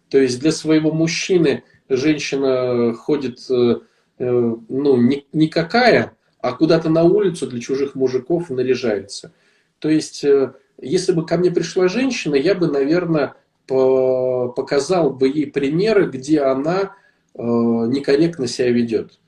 То 0.09 0.19
есть 0.19 0.41
для 0.41 0.51
своего 0.51 0.91
мужчины 0.91 1.63
женщина 1.89 2.93
ходит 2.93 3.39
э, 3.51 3.77
э, 4.19 4.55
ну, 4.69 4.97
ни, 4.97 5.27
никакая, 5.33 6.17
а 6.45 6.53
куда-то 6.53 6.91
на 6.91 7.05
улицу 7.05 7.47
для 7.47 7.59
чужих 7.59 7.95
мужиков 7.95 8.51
наряжается. 8.51 9.33
То 9.79 9.89
есть, 9.89 10.23
э, 10.25 10.53
если 10.79 11.13
бы 11.13 11.25
ко 11.25 11.39
мне 11.39 11.51
пришла 11.51 11.89
женщина, 11.89 12.35
я 12.35 12.55
бы, 12.55 12.67
наверное, 12.67 13.35
показал 13.67 15.09
бы 15.09 15.27
ей 15.27 15.47
примеры, 15.47 16.07
где 16.11 16.41
она 16.41 16.93
э, 17.35 17.39
некорректно 17.39 18.47
себя 18.47 18.71
ведет. 18.73 19.19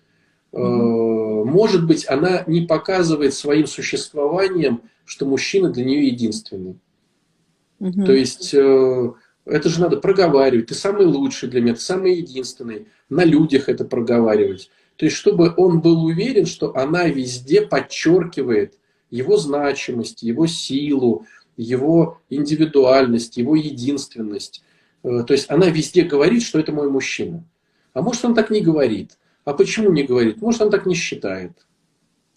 Mm-hmm. 0.53 1.45
Может 1.45 1.87
быть, 1.87 2.07
она 2.07 2.45
не 2.47 2.67
показывает 2.67 3.33
своим 3.33 3.67
существованием, 3.67 4.83
что 5.07 5.25
мужчина 5.25 5.71
для 5.71 5.87
нее 5.87 6.09
единственный. 6.09 6.77
Mm-hmm. 7.81 8.05
То 8.05 8.13
есть 8.13 8.53
это 8.53 9.69
же 9.71 9.81
надо 9.81 9.97
проговаривать. 9.97 10.67
Ты 10.67 10.75
самый 10.75 11.07
лучший 11.07 11.49
для 11.49 11.63
меня, 11.63 11.75
ты 11.75 11.81
самый 11.81 12.17
единственный. 12.17 12.89
На 13.09 13.25
людях 13.25 13.71
это 13.71 13.87
проговаривать. 13.87 14.71
То 14.97 15.05
есть, 15.05 15.17
чтобы 15.17 15.53
он 15.57 15.81
был 15.81 16.05
уверен, 16.05 16.47
что 16.47 16.75
она 16.75 17.05
везде 17.09 17.63
подчеркивает 17.63 18.79
его 19.11 19.37
значимость, 19.37 20.23
его 20.23 20.47
силу, 20.47 21.27
его 21.57 22.19
индивидуальность, 22.31 23.37
его 23.37 23.57
единственность. 23.57 24.63
Э, 25.03 25.23
то 25.27 25.33
есть 25.33 25.51
она 25.51 25.69
везде 25.69 26.03
говорит, 26.03 26.43
что 26.43 26.59
это 26.59 26.73
мой 26.73 26.91
мужчина. 26.91 27.45
А 27.93 28.03
может, 28.03 28.25
он 28.25 28.35
так 28.35 28.51
не 28.51 28.61
говорит. 28.61 29.19
А 29.45 29.53
почему 29.53 29.93
не 29.93 30.03
говорит? 30.03 30.41
Может, 30.43 30.63
он 30.63 30.71
так 30.71 30.87
не 30.87 30.95
считает. 30.95 31.53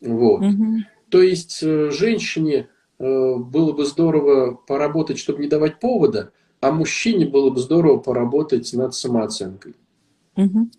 Вот. 0.02 0.42
Угу. 0.42 0.76
То 1.10 1.22
есть 1.22 1.60
э, 1.64 1.92
женщине 1.92 2.70
э, 3.00 3.36
было 3.36 3.72
бы 3.72 3.86
здорово 3.86 4.54
поработать, 4.54 5.18
чтобы 5.18 5.42
не 5.42 5.48
давать 5.48 5.80
повода, 5.80 6.32
а 6.62 6.72
мужчине 6.72 7.26
было 7.26 7.50
бы 7.50 7.60
здорово 7.60 7.98
поработать 7.98 8.74
над 8.74 8.94
самооценкой. 8.94 9.76
Угу. 10.40 10.72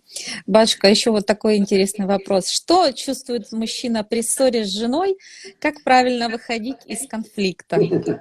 Батюшка, 0.47 0.89
еще 0.89 1.11
вот 1.11 1.27
такой 1.27 1.57
интересный 1.57 2.07
вопрос. 2.07 2.49
Что 2.49 2.91
чувствует 2.91 3.51
мужчина 3.51 4.03
при 4.03 4.23
ссоре 4.23 4.65
с 4.65 4.69
женой? 4.69 5.17
Как 5.59 5.83
правильно 5.83 6.29
выходить 6.29 6.77
из 6.87 7.07
конфликта? 7.07 7.77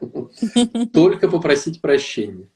Только 0.93 1.29
попросить 1.29 1.81
прощения. 1.81 2.47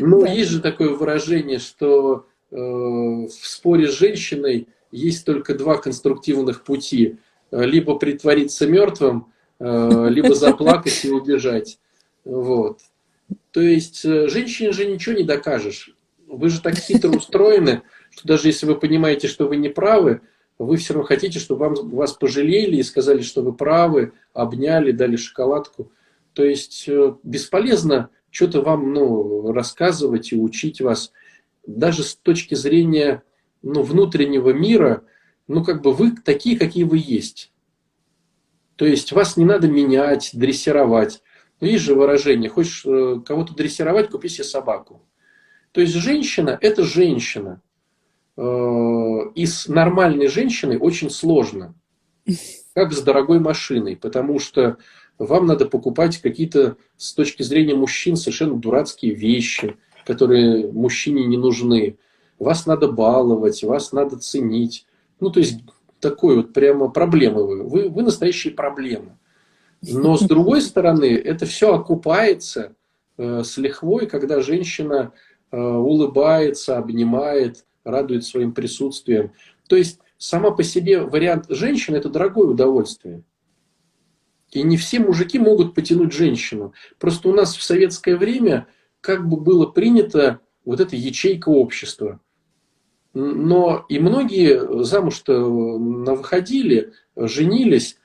Ну, 0.00 0.24
есть 0.24 0.50
же 0.50 0.60
такое 0.60 0.90
выражение, 0.90 1.58
что 1.58 2.26
э, 2.50 2.56
в 2.56 3.28
споре 3.30 3.88
с 3.88 3.98
женщиной 3.98 4.68
есть 4.90 5.26
только 5.26 5.54
два 5.54 5.76
конструктивных 5.76 6.64
пути. 6.64 7.18
Либо 7.50 7.98
притвориться 7.98 8.66
мертвым, 8.66 9.32
э, 9.58 10.08
либо 10.10 10.34
заплакать 10.34 11.04
и 11.04 11.10
убежать. 11.10 11.78
Вот. 12.24 12.80
То 13.52 13.60
есть 13.60 14.04
э, 14.04 14.28
женщине 14.28 14.72
же 14.72 14.86
ничего 14.86 15.14
не 15.14 15.24
докажешь. 15.24 15.94
Вы 16.38 16.50
же 16.50 16.60
так 16.60 16.76
хитро 16.76 17.10
устроены, 17.10 17.82
что 18.10 18.28
даже 18.28 18.48
если 18.48 18.66
вы 18.66 18.76
понимаете, 18.76 19.26
что 19.26 19.48
вы 19.48 19.56
не 19.56 19.68
правы, 19.68 20.20
вы 20.58 20.76
все 20.76 20.94
равно 20.94 21.06
хотите, 21.06 21.38
чтобы 21.38 21.66
вам, 21.66 21.90
вас 21.90 22.12
пожалели 22.12 22.76
и 22.76 22.82
сказали, 22.82 23.22
что 23.22 23.42
вы 23.42 23.52
правы, 23.52 24.12
обняли, 24.32 24.92
дали 24.92 25.16
шоколадку. 25.16 25.90
То 26.34 26.44
есть 26.44 26.84
э, 26.88 27.14
бесполезно 27.22 28.10
что-то 28.30 28.62
вам 28.62 28.92
ну, 28.92 29.52
рассказывать 29.52 30.32
и 30.32 30.36
учить 30.36 30.80
вас. 30.80 31.12
Даже 31.66 32.02
с 32.04 32.14
точки 32.14 32.54
зрения 32.54 33.22
ну, 33.62 33.82
внутреннего 33.82 34.50
мира, 34.50 35.02
ну 35.48 35.64
как 35.64 35.82
бы 35.82 35.92
вы 35.92 36.12
такие, 36.12 36.58
какие 36.58 36.84
вы 36.84 36.98
есть. 36.98 37.52
То 38.76 38.86
есть 38.86 39.10
вас 39.10 39.36
не 39.36 39.44
надо 39.44 39.66
менять, 39.66 40.30
дрессировать. 40.34 41.20
Но 41.60 41.66
есть 41.66 41.82
же 41.82 41.96
выражение, 41.96 42.48
хочешь 42.48 42.84
э, 42.86 43.20
кого-то 43.26 43.54
дрессировать, 43.54 44.10
купи 44.10 44.28
себе 44.28 44.44
собаку. 44.44 45.02
То 45.78 45.82
есть 45.82 45.94
женщина– 45.94 46.58
это 46.60 46.82
женщина. 46.82 47.62
Э, 48.36 49.30
и 49.36 49.46
с 49.46 49.68
нормальной 49.68 50.26
женщиной 50.26 50.76
очень 50.76 51.08
сложно. 51.08 51.76
Как 52.74 52.92
с 52.92 53.00
дорогой 53.00 53.38
машиной, 53.38 53.94
потому 53.94 54.40
что 54.40 54.78
вам 55.18 55.46
надо 55.46 55.66
покупать 55.66 56.18
какие-то 56.18 56.78
с 56.96 57.14
точки 57.14 57.44
зрения 57.44 57.76
мужчин 57.76 58.16
совершенно 58.16 58.56
дурацкие 58.56 59.14
вещи, 59.14 59.76
которые 60.04 60.66
мужчине 60.72 61.26
не 61.26 61.36
нужны. 61.36 61.96
Вас 62.40 62.66
надо 62.66 62.90
баловать, 62.90 63.62
вас 63.62 63.92
надо 63.92 64.18
ценить. 64.18 64.84
Ну, 65.20 65.30
то 65.30 65.38
есть, 65.38 65.60
такой 66.00 66.38
вот 66.38 66.52
прямо 66.52 66.88
проблемы 66.88 67.46
вы. 67.46 67.62
Вы, 67.62 67.88
вы 67.88 68.02
настоящие 68.02 68.52
проблемы. 68.52 69.16
Но 69.80 70.16
с 70.16 70.22
другой 70.22 70.60
стороны, 70.60 71.14
это 71.14 71.46
все 71.46 71.72
окупается 71.72 72.74
э, 73.16 73.44
с 73.44 73.56
лихвой, 73.58 74.08
когда 74.08 74.40
женщина 74.40 75.12
улыбается, 75.50 76.78
обнимает, 76.78 77.64
радует 77.84 78.24
своим 78.24 78.52
присутствием. 78.52 79.32
То 79.68 79.76
есть, 79.76 80.00
сама 80.18 80.50
по 80.50 80.62
себе 80.62 81.00
вариант 81.00 81.46
женщины– 81.48 81.96
это 81.98 82.08
дорогое 82.08 82.48
удовольствие. 82.48 83.22
И 84.50 84.62
не 84.62 84.76
все 84.76 84.98
мужики 84.98 85.38
могут 85.38 85.74
потянуть 85.74 86.12
женщину. 86.12 86.72
Просто 86.98 87.28
у 87.28 87.34
нас 87.34 87.56
в 87.56 87.62
советское 87.62 88.16
время 88.16 88.66
как 89.00 89.28
бы 89.28 89.36
было 89.38 89.66
принято 89.66 90.40
вот 90.64 90.80
эта 90.80 90.96
ячейка 90.96 91.50
общества. 91.50 92.20
Но 93.14 93.84
и 93.88 93.98
многие 93.98 94.84
замуж-то 94.84 95.40
выходили, 95.40 96.92
женились, 97.16 97.96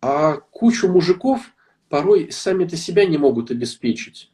а 0.00 0.36
кучу 0.36 0.88
мужиков 0.88 1.40
порой 1.88 2.30
сами-то 2.30 2.76
себя 2.76 3.04
не 3.04 3.18
могут 3.18 3.50
обеспечить. 3.50 4.29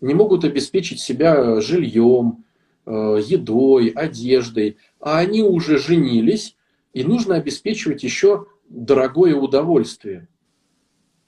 Не 0.00 0.14
могут 0.14 0.44
обеспечить 0.44 1.00
себя 1.00 1.60
жильем, 1.60 2.44
э, 2.86 3.20
едой, 3.24 3.88
одеждой. 3.88 4.76
А 5.00 5.18
они 5.18 5.42
уже 5.42 5.78
женились, 5.78 6.56
и 6.92 7.04
нужно 7.04 7.34
обеспечивать 7.36 8.02
еще 8.02 8.46
дорогое 8.68 9.34
удовольствие. 9.34 10.28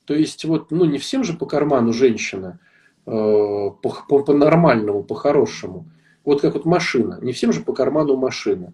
То 0.04 0.14
есть 0.14 0.44
вот, 0.44 0.70
ну 0.70 0.84
не 0.84 0.98
всем 0.98 1.24
же 1.24 1.34
по 1.34 1.46
карману 1.46 1.92
женщина, 1.92 2.58
э, 3.06 3.10
по 3.10 4.32
нормальному, 4.32 5.04
по 5.04 5.14
хорошему. 5.14 5.86
Вот 6.24 6.40
как 6.40 6.54
вот 6.54 6.64
машина, 6.64 7.18
не 7.22 7.32
всем 7.32 7.52
же 7.52 7.60
по 7.60 7.72
карману 7.72 8.16
машина. 8.16 8.72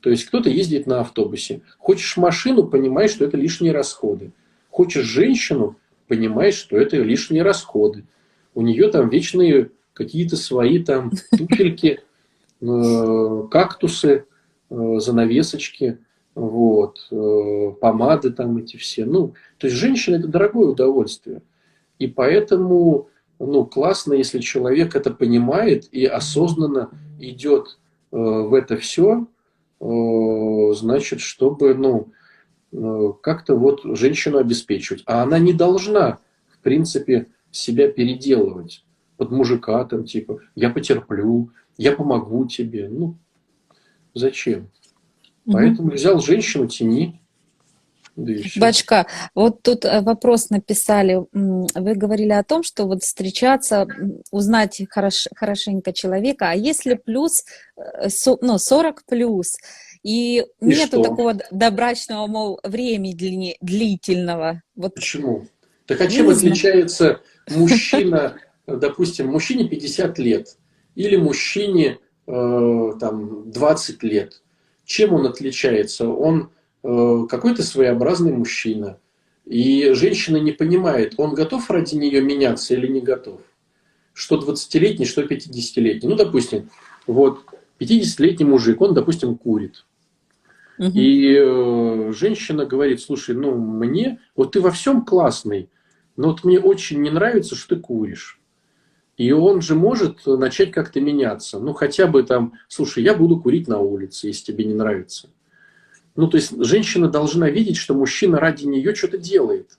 То 0.00 0.10
есть 0.10 0.26
кто-то 0.26 0.48
ездит 0.48 0.86
на 0.86 1.00
автобусе. 1.00 1.62
Хочешь 1.78 2.16
машину, 2.16 2.64
понимаешь, 2.64 3.10
что 3.10 3.24
это 3.24 3.36
лишние 3.36 3.72
расходы. 3.72 4.32
Хочешь 4.70 5.04
женщину, 5.04 5.76
понимаешь, 6.06 6.54
что 6.54 6.76
это 6.76 6.96
лишние 6.96 7.42
расходы. 7.42 8.04
У 8.58 8.62
нее 8.62 8.88
там 8.88 9.08
вечные 9.08 9.70
какие-то 9.92 10.36
свои 10.36 10.82
там 10.82 11.12
туфельки, 11.30 12.00
э, 12.60 13.42
кактусы, 13.52 14.24
э, 14.68 14.98
занавесочки 14.98 15.98
вот, 16.34 17.06
э, 17.12 17.72
помады 17.80 18.30
там 18.30 18.56
эти 18.56 18.76
все. 18.76 19.04
Ну, 19.04 19.34
то 19.58 19.68
есть 19.68 19.76
женщина 19.76 20.16
это 20.16 20.26
дорогое 20.26 20.70
удовольствие. 20.70 21.42
И 22.00 22.08
поэтому, 22.08 23.06
ну, 23.38 23.64
классно, 23.64 24.14
если 24.14 24.40
человек 24.40 24.96
это 24.96 25.12
понимает 25.12 25.88
и 25.92 26.04
осознанно 26.04 26.90
идет 27.20 27.78
в 28.10 28.54
это 28.54 28.76
все, 28.76 29.28
значит, 29.78 31.20
чтобы, 31.20 31.74
ну, 32.72 33.14
как-то 33.20 33.54
вот 33.54 33.82
женщину 33.96 34.38
обеспечивать. 34.38 35.04
А 35.06 35.22
она 35.22 35.38
не 35.38 35.52
должна, 35.52 36.18
в 36.48 36.58
принципе, 36.58 37.28
себя 37.50 37.88
переделывать 37.88 38.84
под 39.16 39.30
мужика 39.30 39.84
там, 39.84 40.04
типа, 40.04 40.40
я 40.54 40.70
потерплю, 40.70 41.50
я 41.76 41.92
помогу 41.92 42.46
тебе. 42.46 42.88
Ну, 42.88 43.16
зачем? 44.14 44.70
Поэтому 45.50 45.90
взял 45.92 46.20
женщину, 46.20 46.66
тяни. 46.66 47.20
Да 48.16 48.32
Бачка, 48.56 49.06
вот 49.36 49.62
тут 49.62 49.84
э, 49.84 50.00
вопрос 50.00 50.50
написали. 50.50 51.24
Вы 51.32 51.94
говорили 51.94 52.32
о 52.32 52.42
том, 52.42 52.64
что 52.64 52.86
вот 52.86 53.04
встречаться, 53.04 53.86
узнать 54.32 54.82
хорош, 54.90 55.28
хорошенько 55.36 55.92
человека, 55.92 56.50
а 56.50 56.54
если 56.54 56.94
плюс, 56.94 57.44
э, 57.76 58.08
ну, 58.40 58.58
40 58.58 59.04
плюс, 59.06 59.56
и, 60.02 60.38
и 60.38 60.44
нету 60.60 61.00
что? 61.00 61.02
такого 61.04 61.34
добрачного, 61.52 62.26
мол, 62.26 62.60
времени 62.64 63.56
длительного. 63.60 64.62
Вот. 64.74 64.96
Почему? 64.96 65.46
Так 65.88 66.02
а 66.02 66.06
чем 66.06 66.28
отличается 66.28 67.22
мужчина, 67.50 68.36
допустим, 68.66 69.28
мужчине 69.28 69.66
50 69.66 70.18
лет 70.18 70.58
или 70.94 71.16
мужчине 71.16 71.98
э, 72.26 72.92
там 73.00 73.50
20 73.50 74.02
лет? 74.02 74.42
Чем 74.84 75.14
он 75.14 75.26
отличается? 75.26 76.06
Он 76.08 76.50
э, 76.84 77.26
какой-то 77.28 77.62
своеобразный 77.62 78.32
мужчина. 78.32 78.98
И 79.46 79.92
женщина 79.94 80.36
не 80.36 80.52
понимает, 80.52 81.14
он 81.16 81.34
готов 81.34 81.70
ради 81.70 81.94
нее 81.94 82.20
меняться 82.20 82.74
или 82.74 82.86
не 82.86 83.00
готов. 83.00 83.40
Что 84.12 84.36
20-летний, 84.36 85.06
что 85.06 85.22
50-летний. 85.22 86.06
Ну, 86.06 86.16
допустим, 86.16 86.68
вот 87.06 87.40
50-летний 87.80 88.44
мужик, 88.44 88.78
он, 88.82 88.92
допустим, 88.92 89.38
курит. 89.38 89.86
Угу. 90.78 90.90
И 90.92 91.34
э, 91.34 92.12
женщина 92.14 92.66
говорит, 92.66 93.00
слушай, 93.00 93.34
ну 93.34 93.56
мне, 93.56 94.20
вот 94.36 94.52
ты 94.52 94.60
во 94.60 94.70
всем 94.70 95.02
классный, 95.02 95.70
но 96.18 96.30
вот 96.30 96.42
мне 96.42 96.58
очень 96.58 97.00
не 97.00 97.10
нравится, 97.10 97.54
что 97.54 97.76
ты 97.76 97.80
куришь. 97.80 98.40
И 99.16 99.30
он 99.30 99.62
же 99.62 99.76
может 99.76 100.26
начать 100.26 100.72
как-то 100.72 101.00
меняться. 101.00 101.60
Ну, 101.60 101.72
хотя 101.74 102.08
бы 102.08 102.24
там, 102.24 102.54
слушай, 102.66 103.04
я 103.04 103.14
буду 103.14 103.40
курить 103.40 103.68
на 103.68 103.78
улице, 103.78 104.26
если 104.26 104.52
тебе 104.52 104.64
не 104.64 104.74
нравится. 104.74 105.30
Ну, 106.16 106.26
то 106.26 106.36
есть 106.36 106.52
женщина 106.64 107.08
должна 107.08 107.48
видеть, 107.48 107.76
что 107.76 107.94
мужчина 107.94 108.40
ради 108.40 108.64
нее 108.66 108.96
что-то 108.96 109.16
делает. 109.16 109.78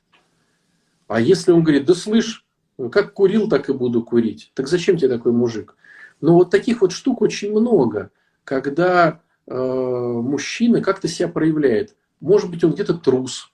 А 1.07 1.19
если 1.19 1.51
он 1.51 1.61
говорит, 1.61 1.85
да 1.85 1.93
слышь, 1.93 2.45
как 2.89 3.13
курил, 3.13 3.49
так 3.49 3.69
и 3.69 3.73
буду 3.73 4.01
курить. 4.01 4.53
Так 4.53 4.69
зачем 4.69 4.95
тебе 4.95 5.09
такой 5.09 5.33
мужик? 5.33 5.75
Ну, 6.21 6.35
вот 6.35 6.51
таких 6.51 6.79
вот 6.79 6.93
штук 6.93 7.21
очень 7.21 7.51
много, 7.51 8.11
когда 8.45 9.19
э, 9.45 9.53
мужчина 9.53 10.81
как-то 10.81 11.09
себя 11.09 11.27
проявляет. 11.27 11.97
Может 12.21 12.49
быть, 12.49 12.63
он 12.63 12.71
где-то 12.71 12.93
трус, 12.93 13.51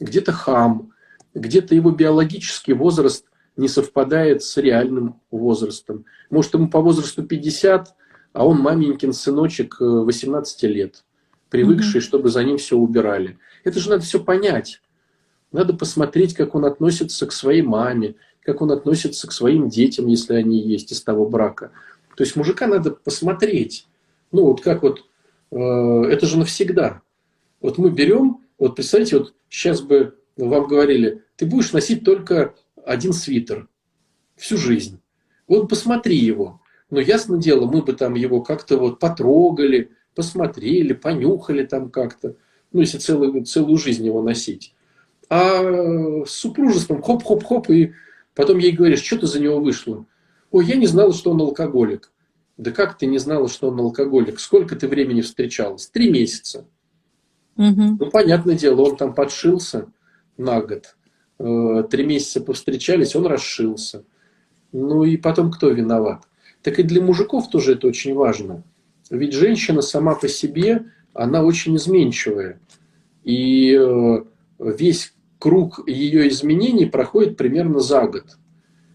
где-то 0.00 0.32
хам, 0.32 0.90
где-то 1.40 1.74
его 1.74 1.90
биологический 1.90 2.72
возраст– 2.72 3.26
не 3.56 3.68
совпадает 3.68 4.42
с 4.42 4.56
реальным 4.58 5.20
возрастом. 5.30 6.04
Может, 6.30 6.54
ему 6.54 6.68
по 6.68 6.80
возрасту 6.80 7.22
50, 7.22 7.94
а 8.32 8.46
он 8.46 8.58
маменькин 8.58 9.12
сыночек 9.12 9.76
18 9.80 10.64
э, 10.64 10.68
лет, 10.68 11.04
привыкший, 11.48 12.00
mm-hmm. 12.00 12.04
чтобы 12.04 12.28
за 12.28 12.44
ним 12.44 12.58
все 12.58 12.76
убирали. 12.76 13.38
Это 13.64 13.80
же 13.80 13.90
надо 13.90 14.02
все 14.02 14.22
понять. 14.22 14.82
Надо 15.52 15.72
посмотреть, 15.72 16.34
как 16.34 16.54
он 16.54 16.64
относится 16.66 17.26
к 17.26 17.32
своей 17.32 17.62
маме, 17.62 18.16
как 18.42 18.60
он 18.60 18.70
относится 18.70 19.26
к 19.26 19.32
своим 19.32 19.68
детям, 19.68 20.06
если 20.06 20.34
они 20.34 20.60
есть 20.60 20.92
из 20.92 21.02
того 21.02 21.26
брака. 21.26 21.70
То 22.16 22.24
есть 22.24 22.36
мужика 22.36 22.66
надо 22.66 22.90
посмотреть. 22.90 23.86
Ну, 24.32 24.44
вот 24.44 24.60
как 24.60 24.82
вот, 24.82 25.04
э, 25.50 25.56
это 25.56 26.26
же 26.26 26.38
навсегда. 26.38 27.00
Вот 27.62 27.78
мы 27.78 27.90
берем, 27.90 28.44
вот 28.58 28.76
представьте, 28.76 29.18
вот 29.18 29.34
сейчас 29.48 29.80
бы 29.80 30.18
вам 30.36 30.66
говорили, 30.66 31.22
ты 31.36 31.46
будешь 31.46 31.72
носить 31.72 32.04
только 32.04 32.54
один 32.84 33.12
свитер 33.12 33.68
всю 34.36 34.56
жизнь. 34.56 35.00
Вот 35.48 35.68
посмотри 35.68 36.16
его. 36.16 36.60
Но 36.90 37.00
ясно 37.00 37.38
дело, 37.38 37.66
мы 37.66 37.82
бы 37.82 37.94
там 37.94 38.14
его 38.14 38.42
как-то 38.42 38.76
вот 38.76 38.98
потрогали, 38.98 39.90
посмотрели, 40.14 40.92
понюхали 40.92 41.64
там 41.64 41.90
как-то. 41.90 42.36
Ну, 42.72 42.80
если 42.80 42.98
целую, 42.98 43.44
целую 43.44 43.78
жизнь 43.78 44.04
его 44.04 44.22
носить. 44.22 44.74
А 45.28 45.62
с 46.24 46.30
супружеством 46.30 47.02
хоп-хоп-хоп, 47.02 47.70
и 47.70 47.92
потом 48.34 48.58
ей 48.58 48.72
говоришь, 48.72 49.02
что 49.02 49.18
ты 49.18 49.26
за 49.26 49.40
него 49.40 49.58
вышла? 49.58 50.06
Ой, 50.50 50.64
я 50.66 50.76
не 50.76 50.86
знала, 50.86 51.12
что 51.12 51.30
он 51.30 51.40
алкоголик. 51.40 52.12
Да 52.56 52.70
как 52.70 52.96
ты 52.96 53.06
не 53.06 53.18
знала, 53.18 53.48
что 53.48 53.68
он 53.68 53.80
алкоголик? 53.80 54.38
Сколько 54.38 54.76
ты 54.76 54.88
времени 54.88 55.22
встречалась? 55.22 55.88
Три 55.88 56.10
месяца. 56.10 56.66
Угу. 57.56 57.96
Ну, 58.00 58.10
понятное 58.10 58.54
дело, 58.54 58.82
он 58.82 58.96
там 58.96 59.14
подшился 59.14 59.88
на 60.36 60.60
год. 60.60 60.96
Э, 61.38 61.84
три 61.90 62.04
месяца 62.04 62.40
повстречались, 62.40 63.16
он 63.16 63.26
расшился. 63.26 64.04
Ну 64.72 65.04
и 65.04 65.16
потом 65.16 65.50
кто 65.50 65.70
виноват? 65.70 66.24
Так 66.62 66.78
и 66.78 66.82
для 66.82 67.00
мужиков 67.00 67.48
тоже 67.50 67.72
это 67.72 67.86
очень 67.86 68.14
важно. 68.14 68.62
Ведь 69.10 69.32
женщина 69.32 69.82
сама 69.82 70.14
по 70.14 70.28
себе, 70.28 70.86
она 71.14 71.42
очень 71.42 71.76
изменчивая. 71.76 72.60
И 73.22 73.72
э, 73.72 74.24
весь 74.58 75.14
круг 75.38 75.86
ее 75.86 76.28
изменений 76.28 76.86
проходит 76.86 77.36
примерно 77.36 77.80
за 77.80 78.06
год. 78.06 78.38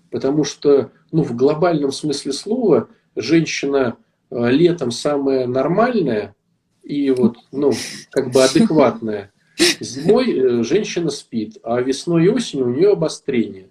Потому 0.10 0.44
что 0.44 0.92
ну, 1.12 1.24
в 1.24 1.36
глобальном 1.36 1.92
смысле 1.92 2.34
слова 2.34 2.90
женщина 3.16 3.98
э, 4.30 4.50
летом 4.52 4.92
самая 4.92 5.48
нормальная 5.48 6.36
и 6.84 7.12
вот, 7.12 7.38
ну, 7.52 7.72
как 8.10 8.32
бы 8.32 8.44
адекватная. 8.44 9.32
Зимой 9.80 10.32
э, 10.32 10.64
женщина 10.64 11.10
спит, 11.10 11.58
а 11.64 11.82
весной 11.82 12.26
и 12.26 12.30
осенью 12.30 12.68
у 12.68 12.70
нее 12.70 12.92
обострение. 12.92 13.70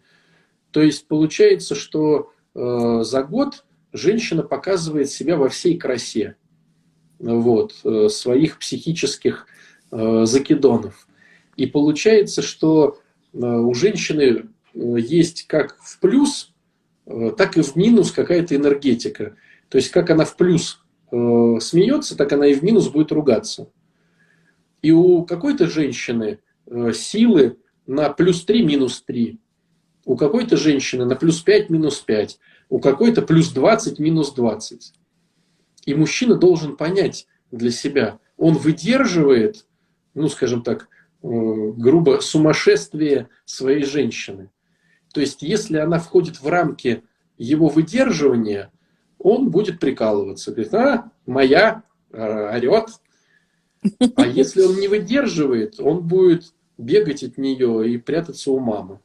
То 0.70 0.82
есть 0.82 1.06
получается, 1.08 1.74
что 1.74 2.32
э, 2.54 3.00
за 3.02 3.22
год 3.22 3.64
женщина 3.92 4.42
показывает 4.42 5.10
себя 5.10 5.36
во 5.36 5.48
всей 5.48 5.76
красе 5.76 6.36
вот, 7.20 7.74
э, 7.84 8.08
своих 8.08 8.58
психических 8.58 9.46
э, 9.90 10.24
закидонов. 10.24 11.06
И 11.56 11.66
получается, 11.66 12.42
что 12.42 12.98
э, 13.32 13.38
у 13.38 13.74
женщины 13.74 14.46
есть 14.74 15.46
как 15.46 15.76
в 15.80 15.98
плюс, 15.98 16.52
так 17.36 17.56
и 17.56 17.62
в 17.62 17.74
минус 17.74 18.12
какая-то 18.12 18.54
энергетика. 18.54 19.34
То 19.68 19.78
есть 19.78 19.90
как 19.90 20.10
она 20.10 20.24
в 20.24 20.36
плюс 20.36 20.80
смеется, 21.10 22.16
так 22.16 22.32
она 22.32 22.46
и 22.46 22.54
в 22.54 22.62
минус 22.62 22.86
будет 22.86 23.10
ругаться. 23.10 23.68
И 24.82 24.92
у 24.92 25.24
какой-то 25.24 25.68
женщины 25.68 26.40
силы 26.94 27.58
на 27.86 28.10
плюс 28.10 28.44
3, 28.44 28.64
минус 28.64 29.02
3. 29.02 29.38
У 30.06 30.16
какой-то 30.16 30.56
женщины 30.56 31.04
на 31.04 31.16
плюс 31.16 31.40
5, 31.40 31.70
минус 31.70 32.00
5 32.00 32.38
у 32.70 32.78
какой-то 32.78 33.20
плюс 33.20 33.50
20, 33.50 33.98
минус 33.98 34.32
20. 34.32 34.94
И 35.84 35.94
мужчина 35.94 36.36
должен 36.36 36.76
понять 36.76 37.26
для 37.50 37.70
себя, 37.70 38.20
он 38.36 38.54
выдерживает, 38.56 39.66
ну, 40.14 40.28
скажем 40.28 40.62
так, 40.62 40.88
э, 41.22 41.26
грубо, 41.26 42.20
сумасшествие 42.20 43.28
своей 43.44 43.84
женщины. 43.84 44.50
То 45.12 45.20
есть, 45.20 45.42
если 45.42 45.78
она 45.78 45.98
входит 45.98 46.40
в 46.40 46.46
рамки 46.48 47.02
его 47.36 47.68
выдерживания, 47.68 48.72
он 49.18 49.50
будет 49.50 49.80
прикалываться. 49.80 50.52
Говорит, 50.52 50.72
а, 50.74 51.10
моя, 51.26 51.82
а, 52.12 52.54
орет. 52.56 52.88
А 54.16 54.26
если 54.26 54.62
он 54.62 54.76
не 54.78 54.88
выдерживает, 54.88 55.80
он 55.80 56.06
будет 56.06 56.52
бегать 56.78 57.22
от 57.22 57.38
нее 57.38 57.90
и 57.90 57.98
прятаться 57.98 58.50
у 58.50 58.58
мамы. 58.58 59.00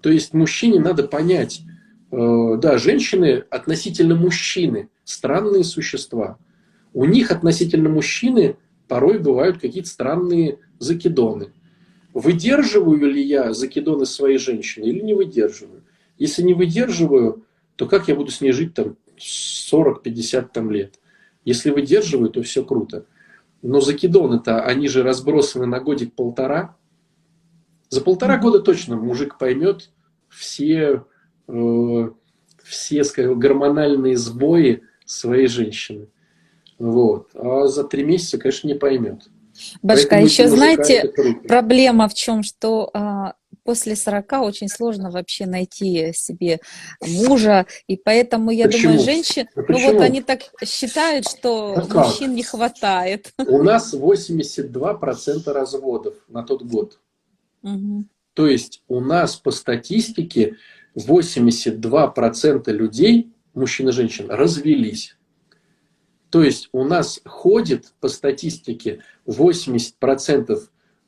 То 0.00 0.10
есть 0.10 0.32
мужчине 0.34 0.80
надо 0.80 1.06
понять, 1.06 1.62
Э, 2.10 2.56
да, 2.56 2.78
женщины 2.78 3.44
относительно 3.50 4.14
мужчины 4.14 4.88
странные 5.04 5.64
существа. 5.64 6.38
У 6.94 7.04
них 7.04 7.30
относительно 7.30 7.88
мужчины 7.90 8.56
порой 8.88 9.18
бывают 9.18 9.58
какие-то 9.60 9.88
странные 9.88 10.58
закидоны. 10.78 11.52
Выдерживаю 12.14 13.10
ли 13.10 13.22
я 13.22 13.52
закидоны 13.52 14.06
своей 14.06 14.38
женщины 14.38 14.86
или 14.86 15.00
не 15.00 15.14
выдерживаю? 15.14 15.82
Если 16.16 16.42
не 16.42 16.54
выдерживаю, 16.54 17.44
то 17.76 17.86
как 17.86 18.08
я 18.08 18.14
буду 18.14 18.30
с 18.30 18.40
ней 18.40 18.52
жить 18.52 18.74
там 18.74 18.96
40-50 19.18 20.48
там 20.52 20.70
лет? 20.70 20.98
Если 21.44 21.70
выдерживаю, 21.70 22.30
то 22.30 22.42
все 22.42 22.64
круто. 22.64 23.04
Но 23.62 23.80
закидоны-то, 23.80 24.62
они 24.62 24.88
же 24.88 25.02
разбросаны 25.02 25.66
на 25.66 25.80
годик-полтора. 25.80 26.76
За 27.88 28.00
полтора 28.00 28.38
года 28.38 28.60
точно 28.60 28.96
мужик 28.96 29.38
поймет 29.38 29.90
все 30.28 31.04
Э, 31.48 32.10
все 32.62 33.02
скажем, 33.04 33.38
гормональные 33.38 34.16
сбои 34.18 34.82
своей 35.06 35.48
женщины. 35.48 36.08
Вот. 36.78 37.30
А 37.34 37.66
за 37.66 37.84
три 37.84 38.04
месяца, 38.04 38.36
конечно, 38.36 38.68
не 38.68 38.74
поймет. 38.74 39.28
Башка, 39.82 40.10
Поэтому 40.10 40.24
еще 40.26 40.48
знаете, 40.48 41.12
проблема 41.48 42.08
в 42.08 42.14
чем, 42.14 42.42
что 42.42 42.90
а, 42.92 43.34
после 43.68 43.96
40 43.96 44.32
очень 44.40 44.68
сложно 44.70 45.10
вообще 45.10 45.44
найти 45.44 46.14
себе 46.14 46.58
мужа, 47.06 47.66
и 47.86 47.98
поэтому 47.98 48.50
я 48.50 48.64
Почему? 48.64 48.92
думаю, 48.92 49.04
женщин, 49.04 49.46
а 49.54 49.60
ну 49.68 49.78
вот 49.78 50.00
они 50.00 50.22
так 50.22 50.40
считают, 50.64 51.28
что 51.28 51.74
а 51.76 51.84
мужчин 51.94 52.34
не 52.34 52.42
хватает. 52.42 53.30
У 53.36 53.62
нас 53.62 53.92
82% 53.92 55.52
разводов 55.52 56.14
на 56.28 56.44
тот 56.44 56.62
год. 56.62 56.98
Угу. 57.62 58.06
То 58.32 58.46
есть 58.46 58.82
у 58.88 59.00
нас 59.00 59.36
по 59.36 59.50
статистике 59.50 60.56
82% 60.96 62.72
людей, 62.72 63.34
мужчин 63.52 63.90
и 63.90 63.92
женщин, 63.92 64.30
развелись. 64.30 65.14
То 66.30 66.42
есть 66.42 66.70
у 66.72 66.84
нас 66.84 67.20
ходит 67.26 67.92
по 68.00 68.08
статистике 68.08 69.02
80% 69.26 70.58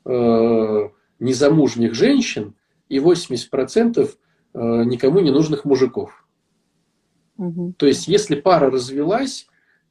э, 0.05 0.89
незамужних 1.21 1.93
женщин 1.93 2.55
и 2.89 2.97
80% 2.97 4.09
э, 4.53 4.59
никому 4.83 5.19
не 5.21 5.31
нужных 5.31 5.63
мужиков. 5.63 6.27
Угу. 7.37 7.75
То 7.77 7.85
есть 7.85 8.07
если 8.07 8.35
пара 8.35 8.69
развелась, 8.69 9.47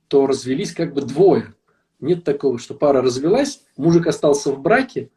то 0.09 0.27
развелись 0.27 0.73
как 0.73 0.93
бы 0.93 1.03
двое. 1.03 1.55
Нет 2.01 2.25
такого, 2.25 2.59
что 2.59 2.75
пара 2.75 3.01
развелась, 3.01 3.63
мужик 3.77 4.07
остался 4.07 4.53
в 4.53 4.61
браке, 4.61 5.11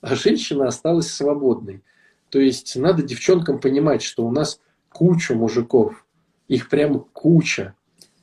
а 0.00 0.14
женщина 0.14 0.66
осталась 0.66 1.10
свободной. 1.10 1.82
То 2.28 2.40
есть 2.40 2.76
надо 2.76 3.02
девчонкам 3.02 3.58
понимать, 3.58 4.02
что 4.02 4.26
у 4.26 4.30
нас 4.30 4.60
куча 4.90 5.34
мужиков, 5.34 6.06
их 6.46 6.68
прямо 6.68 7.00
куча. 7.00 7.74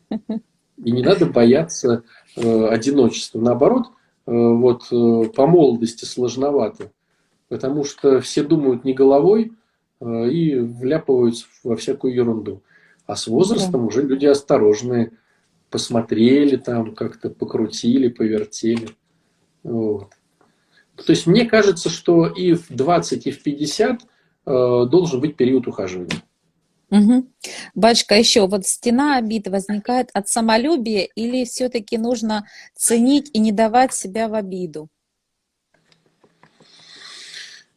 И 0.10 0.92
не 0.92 1.04
надо 1.04 1.26
бояться 1.26 2.04
э, 2.36 2.68
одиночества. 2.68 3.40
Наоборот, 3.40 3.88
э, 4.26 4.32
вот 4.32 4.88
э, 4.92 5.30
по 5.36 5.48
молодости 5.48 6.06
сложновато, 6.06 6.92
потому 7.52 7.84
что 7.84 8.22
все 8.22 8.44
думают 8.44 8.86
не 8.86 8.94
головой 8.94 9.52
э, 10.00 10.30
и 10.30 10.58
вляпываются 10.58 11.48
во 11.66 11.76
всякую 11.76 12.16
ерунду. 12.16 12.64
А 13.06 13.18
с 13.18 13.28
возрастом 13.28 13.86
уже 13.86 14.04
люди 14.04 14.26
осторожные, 14.26 15.12
посмотрели 15.70 16.56
там, 16.56 16.96
как-то 16.96 17.30
покрутили, 17.30 18.08
повертели. 18.08 18.92
Вот. 19.64 20.12
То 20.96 21.12
есть 21.12 21.28
мне 21.28 21.44
кажется, 21.44 21.90
что 21.90 22.26
и 22.28 22.54
в 22.54 22.68
20, 22.70 23.28
и 23.28 23.32
в 23.32 23.44
50 23.44 24.02
э, 24.02 24.86
должен 24.90 25.20
быть 25.20 25.36
период 25.36 25.68
ухаживания. 25.68 26.24
Угу. 26.90 27.28
Батюшка, 27.76 28.16
еще 28.16 28.48
вот 28.48 28.66
стена 28.66 29.18
обид 29.18 29.50
возникает 29.50 30.10
от 30.14 30.30
самолюбия 30.30 31.10
или 31.16 31.44
все-таки 31.44 31.98
нужно 31.98 32.48
ценить 32.76 33.30
и 33.34 33.40
не 33.40 33.52
давать 33.52 33.94
себя 33.94 34.30
в 34.30 34.36
обиду? 34.36 34.88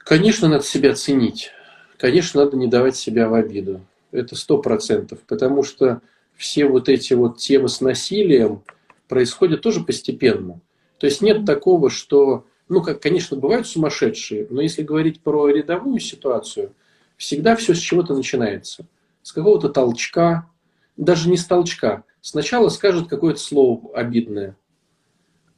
Конечно, 0.05 0.49
надо 0.49 0.65
себя 0.65 0.95
ценить. 0.95 1.51
Конечно, 1.99 2.45
надо 2.45 2.57
не 2.57 2.67
давать 2.67 2.97
себя 2.97 3.29
в 3.29 3.35
обиду. 3.35 3.81
Это 4.13 4.37
сто 4.37 4.59
процентов. 4.59 5.21
Потому 5.27 5.63
что 5.63 6.03
все 6.37 6.67
вот 6.67 6.89
эти 6.89 7.15
вот 7.15 7.39
темы 7.39 7.69
с 7.69 7.81
насилием 7.81 8.63
происходят 9.09 9.63
тоже 9.63 9.83
постепенно. 9.83 10.61
То 10.99 11.07
есть 11.07 11.23
нет 11.23 11.45
такого, 11.45 11.91
что 11.91 12.47
ну, 12.69 12.83
как, 12.83 13.01
конечно, 13.01 13.37
бывают 13.37 13.67
сумасшедшие, 13.67 14.47
но 14.51 14.63
если 14.63 14.83
говорить 14.83 15.21
про 15.21 15.49
рядовую 15.49 16.01
ситуацию, 16.01 16.73
всегда 17.17 17.57
все 17.57 17.75
с 17.75 17.79
чего-то 17.79 18.15
начинается. 18.15 18.87
С 19.23 19.33
какого-то 19.33 19.69
толчка, 19.69 20.49
даже 20.97 21.29
не 21.29 21.37
с 21.37 21.45
толчка. 21.45 22.05
Сначала 22.21 22.69
скажет 22.69 23.09
какое-то 23.09 23.41
слово 23.41 23.95
обидное. 23.95 24.57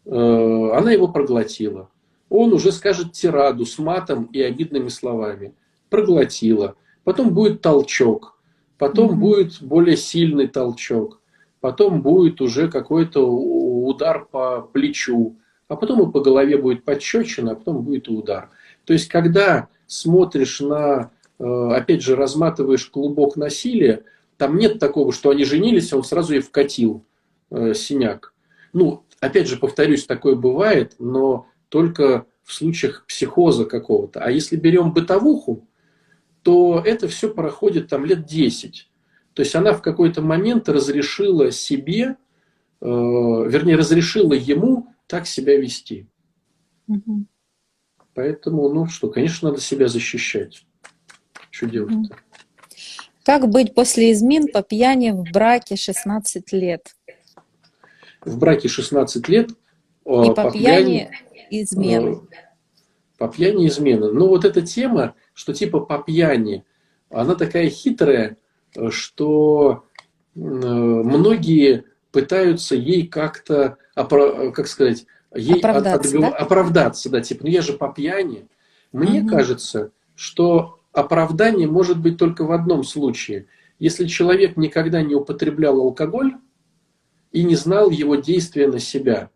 Э, 0.04 0.70
она 0.74 0.90
его 0.92 1.08
проглотила. 1.08 1.88
Он 2.28 2.52
уже 2.52 2.72
скажет 2.72 3.12
тираду 3.12 3.64
с 3.66 3.78
матом 3.78 4.24
и 4.32 4.40
обидными 4.40 4.88
словами. 4.88 5.54
Проглотила. 5.90 6.76
Потом 7.04 7.32
будет 7.32 7.62
толчок. 7.62 8.38
Потом 8.78 9.10
mm-hmm. 9.10 9.20
будет 9.20 9.62
более 9.62 9.96
сильный 9.96 10.48
толчок. 10.48 11.20
Потом 11.60 12.02
будет 12.02 12.40
уже 12.40 12.68
какой-то 12.68 13.26
удар 13.26 14.26
по 14.26 14.60
плечу. 14.60 15.36
А 15.68 15.76
потом 15.76 16.08
и 16.08 16.12
по 16.12 16.20
голове 16.20 16.58
будет 16.58 16.84
подщечина, 16.84 17.52
а 17.52 17.54
потом 17.54 17.82
будет 17.82 18.08
и 18.08 18.12
удар. 18.12 18.50
То 18.84 18.92
есть, 18.92 19.08
когда 19.08 19.68
смотришь 19.86 20.60
на, 20.60 21.10
э, 21.38 21.44
опять 21.44 22.02
же, 22.02 22.14
разматываешь 22.14 22.86
клубок 22.86 23.36
насилия, 23.36 24.04
там 24.36 24.58
нет 24.58 24.78
такого, 24.78 25.12
что 25.12 25.30
они 25.30 25.44
женились, 25.44 25.92
а 25.92 25.96
он 25.96 26.04
сразу 26.04 26.34
и 26.34 26.40
вкатил 26.40 27.02
э, 27.50 27.74
синяк. 27.74 28.32
Ну, 28.72 29.02
опять 29.20 29.48
же, 29.48 29.56
повторюсь, 29.56 30.06
такое 30.06 30.36
бывает, 30.36 30.94
но 30.98 31.46
только 31.68 32.26
в 32.42 32.52
случаях 32.52 33.04
психоза 33.06 33.64
какого-то. 33.64 34.20
А 34.20 34.30
если 34.30 34.56
берем 34.56 34.92
бытовуху, 34.92 35.68
то 36.42 36.80
это 36.84 37.08
все 37.08 37.32
проходит 37.32 37.88
там 37.88 38.04
лет 38.04 38.24
10. 38.24 38.88
То 39.34 39.42
есть 39.42 39.54
она 39.54 39.72
в 39.72 39.82
какой-то 39.82 40.22
момент 40.22 40.68
разрешила 40.68 41.50
себе, 41.50 42.16
э, 42.80 42.86
вернее, 42.86 43.76
разрешила 43.76 44.32
ему 44.32 44.94
так 45.08 45.26
себя 45.26 45.58
вести. 45.58 46.06
Угу. 46.86 47.26
Поэтому, 48.14 48.68
ну 48.68 48.86
что, 48.86 49.10
конечно, 49.10 49.48
надо 49.48 49.60
себя 49.60 49.88
защищать. 49.88 50.64
Что 51.50 51.66
делать-то? 51.66 52.16
Как 53.24 53.48
быть 53.48 53.74
после 53.74 54.12
измен 54.12 54.46
по 54.46 54.62
пьяни 54.62 55.10
в 55.10 55.24
браке 55.32 55.74
16 55.74 56.52
лет? 56.52 56.94
В 58.24 58.38
браке 58.38 58.68
16 58.68 59.28
лет. 59.28 59.50
И 59.50 59.54
по, 60.04 60.32
по 60.32 60.52
пьяни, 60.52 61.08
пьяни 61.08 61.25
измены. 61.50 62.20
По 63.18 63.28
пьяни 63.28 63.66
измены. 63.68 64.12
Ну, 64.12 64.28
вот 64.28 64.44
эта 64.44 64.62
тема, 64.62 65.14
что 65.32 65.54
типа 65.54 65.80
по 65.80 65.98
пьяни, 65.98 66.64
она 67.10 67.34
такая 67.34 67.70
хитрая, 67.70 68.36
что 68.90 69.84
многие 70.34 71.84
пытаются 72.12 72.74
ей 72.74 73.06
как-то, 73.06 73.78
как 73.94 74.66
сказать, 74.66 75.06
ей 75.34 75.58
оправдаться, 75.58 76.18
от, 76.18 76.24
от, 76.24 76.30
да? 76.30 76.36
оправдаться, 76.36 77.10
да, 77.10 77.20
типа, 77.20 77.44
ну 77.44 77.50
я 77.50 77.62
же 77.62 77.72
по 77.72 77.88
пьяни. 77.88 78.48
Мне 78.92 79.20
угу. 79.20 79.28
кажется, 79.28 79.92
что 80.14 80.78
оправдание 80.92 81.68
может 81.68 82.00
быть 82.00 82.18
только 82.18 82.44
в 82.44 82.52
одном 82.52 82.84
случае. 82.84 83.46
Если 83.78 84.06
человек 84.06 84.56
никогда 84.56 85.02
не 85.02 85.14
употреблял 85.14 85.80
алкоголь 85.80 86.36
и 87.32 87.42
не 87.42 87.54
знал 87.54 87.90
его 87.90 88.16
действия 88.16 88.68
на 88.68 88.78
себя 88.78 89.30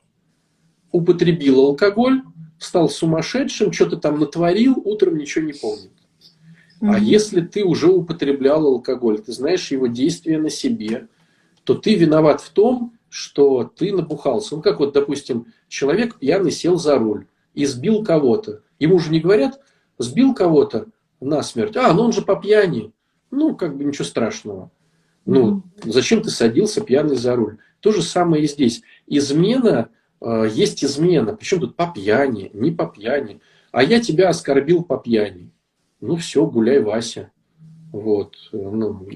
употребил 0.92 1.60
алкоголь, 1.60 2.22
стал 2.58 2.88
сумасшедшим, 2.88 3.72
что-то 3.72 3.96
там 3.96 4.20
натворил, 4.20 4.80
утром 4.84 5.16
ничего 5.16 5.44
не 5.44 5.52
помнит. 5.52 5.92
Mm-hmm. 6.80 6.94
А 6.94 6.98
если 6.98 7.40
ты 7.40 7.64
уже 7.64 7.88
употреблял 7.88 8.66
алкоголь, 8.66 9.20
ты 9.20 9.32
знаешь 9.32 9.70
его 9.70 9.86
действия 9.86 10.38
на 10.38 10.50
себе, 10.50 11.08
то 11.64 11.74
ты 11.74 11.94
виноват 11.94 12.40
в 12.40 12.50
том, 12.50 12.94
что 13.08 13.64
ты 13.64 13.92
набухался. 13.92 14.56
Ну, 14.56 14.62
как 14.62 14.78
вот, 14.78 14.94
допустим, 14.94 15.46
человек 15.68 16.18
пьяный 16.18 16.52
сел 16.52 16.76
за 16.76 16.98
руль 16.98 17.26
и 17.54 17.66
сбил 17.66 18.02
кого-то. 18.02 18.62
Ему 18.78 18.98
же 18.98 19.10
не 19.10 19.20
говорят, 19.20 19.60
сбил 19.98 20.34
кого-то 20.34 20.86
насмерть. 21.20 21.76
А, 21.76 21.92
ну 21.92 22.04
он 22.04 22.12
же 22.12 22.22
по 22.22 22.36
пьяни. 22.36 22.92
Ну, 23.30 23.56
как 23.56 23.76
бы 23.76 23.84
ничего 23.84 24.04
страшного. 24.04 24.70
Ну, 25.26 25.62
зачем 25.84 26.22
ты 26.22 26.30
садился 26.30 26.80
пьяный 26.80 27.16
за 27.16 27.36
руль? 27.36 27.58
То 27.80 27.92
же 27.92 28.02
самое 28.02 28.44
и 28.44 28.48
здесь. 28.48 28.82
Измена 29.06 29.90
есть 30.22 30.84
измена. 30.84 31.34
Причем 31.34 31.60
тут 31.60 31.76
по 31.76 31.86
пьяни, 31.86 32.50
не 32.52 32.70
по 32.70 32.86
пьяни. 32.86 33.40
А 33.72 33.82
я 33.82 34.00
тебя 34.00 34.28
оскорбил 34.28 34.84
по 34.84 34.98
пьяни. 34.98 35.50
Ну 36.00 36.16
все, 36.16 36.46
гуляй, 36.46 36.80
Вася. 36.80 37.30
Вот. 37.92 38.36
Ну, 38.52 39.06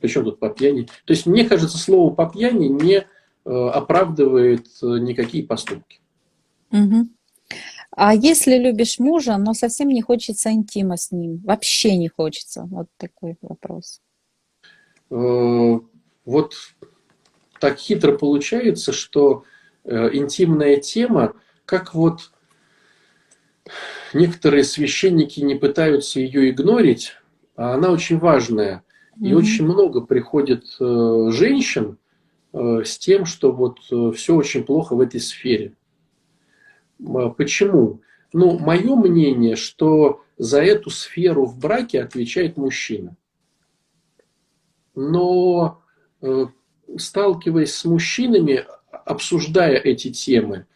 причем 0.00 0.24
тут 0.24 0.38
по 0.38 0.50
пьяни. 0.50 0.82
То 1.04 1.12
есть, 1.12 1.26
мне 1.26 1.44
кажется, 1.44 1.78
слово 1.78 2.14
по 2.14 2.28
пьяни 2.28 2.66
не 2.66 2.96
э, 2.96 3.04
оправдывает 3.44 4.66
э, 4.82 4.86
никакие 4.98 5.44
поступки. 5.44 6.00
Угу. 6.72 7.08
А 7.92 8.14
если 8.14 8.56
любишь 8.56 8.98
мужа, 8.98 9.36
но 9.38 9.54
совсем 9.54 9.88
не 9.88 10.02
хочется 10.02 10.52
интима 10.52 10.96
с 10.96 11.10
ним, 11.10 11.38
вообще 11.38 11.96
не 11.96 12.08
хочется, 12.08 12.62
вот 12.70 12.86
такой 12.96 13.36
вопрос. 13.42 14.00
Вот 15.08 16.54
так 17.58 17.78
хитро 17.78 18.16
получается, 18.16 18.92
что 18.92 19.42
Э, 19.42 19.49
интимная 19.84 20.76
тема, 20.76 21.34
как 21.64 21.94
вот 21.94 22.32
некоторые 24.12 24.64
священники 24.64 25.40
не 25.40 25.54
пытаются 25.54 26.20
ее 26.20 26.50
игнорить, 26.50 27.12
а 27.56 27.74
она 27.74 27.90
очень 27.90 28.18
важная. 28.18 28.82
И 29.20 29.30
mm-hmm. 29.30 29.34
очень 29.34 29.64
много 29.64 30.00
приходит 30.00 30.64
э, 30.80 31.28
женщин 31.30 31.98
э, 32.52 32.82
с 32.84 32.98
тем, 32.98 33.26
что 33.26 33.52
вот 33.52 33.78
все 34.14 34.34
очень 34.34 34.64
плохо 34.64 34.94
в 34.94 35.00
этой 35.00 35.20
сфере. 35.20 35.74
Почему? 37.36 38.00
Ну, 38.32 38.58
мое 38.58 38.94
мнение, 38.94 39.56
что 39.56 40.22
за 40.38 40.62
эту 40.62 40.90
сферу 40.90 41.44
в 41.46 41.58
браке 41.58 42.02
отвечает 42.02 42.56
мужчина. 42.56 43.16
Но 44.94 45.82
сталкиваясь 46.96 47.74
с 47.74 47.84
мужчинами, 47.84 48.66
обсуждая 49.04 49.76
эти 49.76 50.10
темы, 50.10 50.66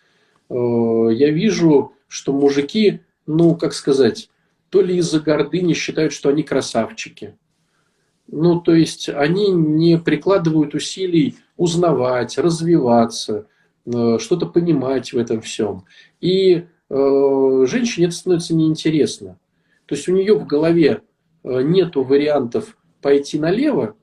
э, 0.49 0.55
я 0.55 1.31
вижу, 1.31 1.93
что 2.09 2.33
мужики, 2.33 3.01
ну, 3.27 3.57
как 3.57 3.73
сказать, 3.75 4.31
то 4.71 4.81
ли 4.81 4.97
из-за 4.97 5.21
гордыни 5.21 5.75
считают, 5.75 6.13
что 6.13 6.29
они 6.29 6.43
красавчики. 6.43 7.37
Ну, 8.27 8.61
то 8.61 8.75
есть 8.75 9.09
они 9.09 9.51
не 9.51 9.99
прикладывают 9.99 10.75
усилий 10.75 11.37
узнавать, 11.57 12.39
развиваться, 12.39 13.47
э, 13.87 14.19
что-то 14.19 14.47
понимать 14.47 15.13
в 15.13 15.19
этом 15.19 15.41
всем. 15.41 15.85
И 16.21 16.65
э, 16.89 17.67
женщине 17.67 18.07
это 18.07 18.15
становится 18.15 18.55
неинтересно. 18.55 19.39
То 19.87 19.95
есть 19.95 20.09
у 20.09 20.15
нее 20.15 20.35
в 20.35 20.47
голове 20.47 21.03
нету 21.45 22.03
вариантов 22.03 22.79
пойти 23.03 23.39
налево, 23.39 23.97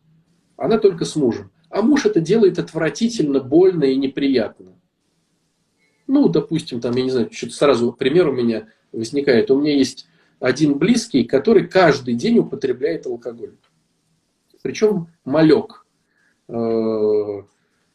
она 0.57 0.77
только 0.77 1.05
с 1.05 1.15
мужем. 1.15 1.51
А 1.71 1.81
муж 1.81 2.05
это 2.05 2.19
делает 2.19 2.59
отвратительно, 2.59 3.39
больно 3.39 3.85
и 3.85 3.95
неприятно. 3.95 4.73
Ну, 6.05 6.27
допустим, 6.27 6.81
там, 6.81 6.95
я 6.95 7.03
не 7.03 7.09
знаю, 7.09 7.29
что-то 7.31 7.53
сразу 7.53 7.93
пример 7.93 8.27
у 8.27 8.33
меня 8.33 8.67
возникает. 8.91 9.49
У 9.49 9.59
меня 9.59 9.73
есть 9.73 10.07
один 10.41 10.77
близкий, 10.77 11.23
который 11.23 11.67
каждый 11.67 12.15
день 12.15 12.39
употребляет 12.39 13.07
алкоголь. 13.07 13.55
Причем 14.61 15.07
малек. 15.23 15.85
Э, 16.49 17.43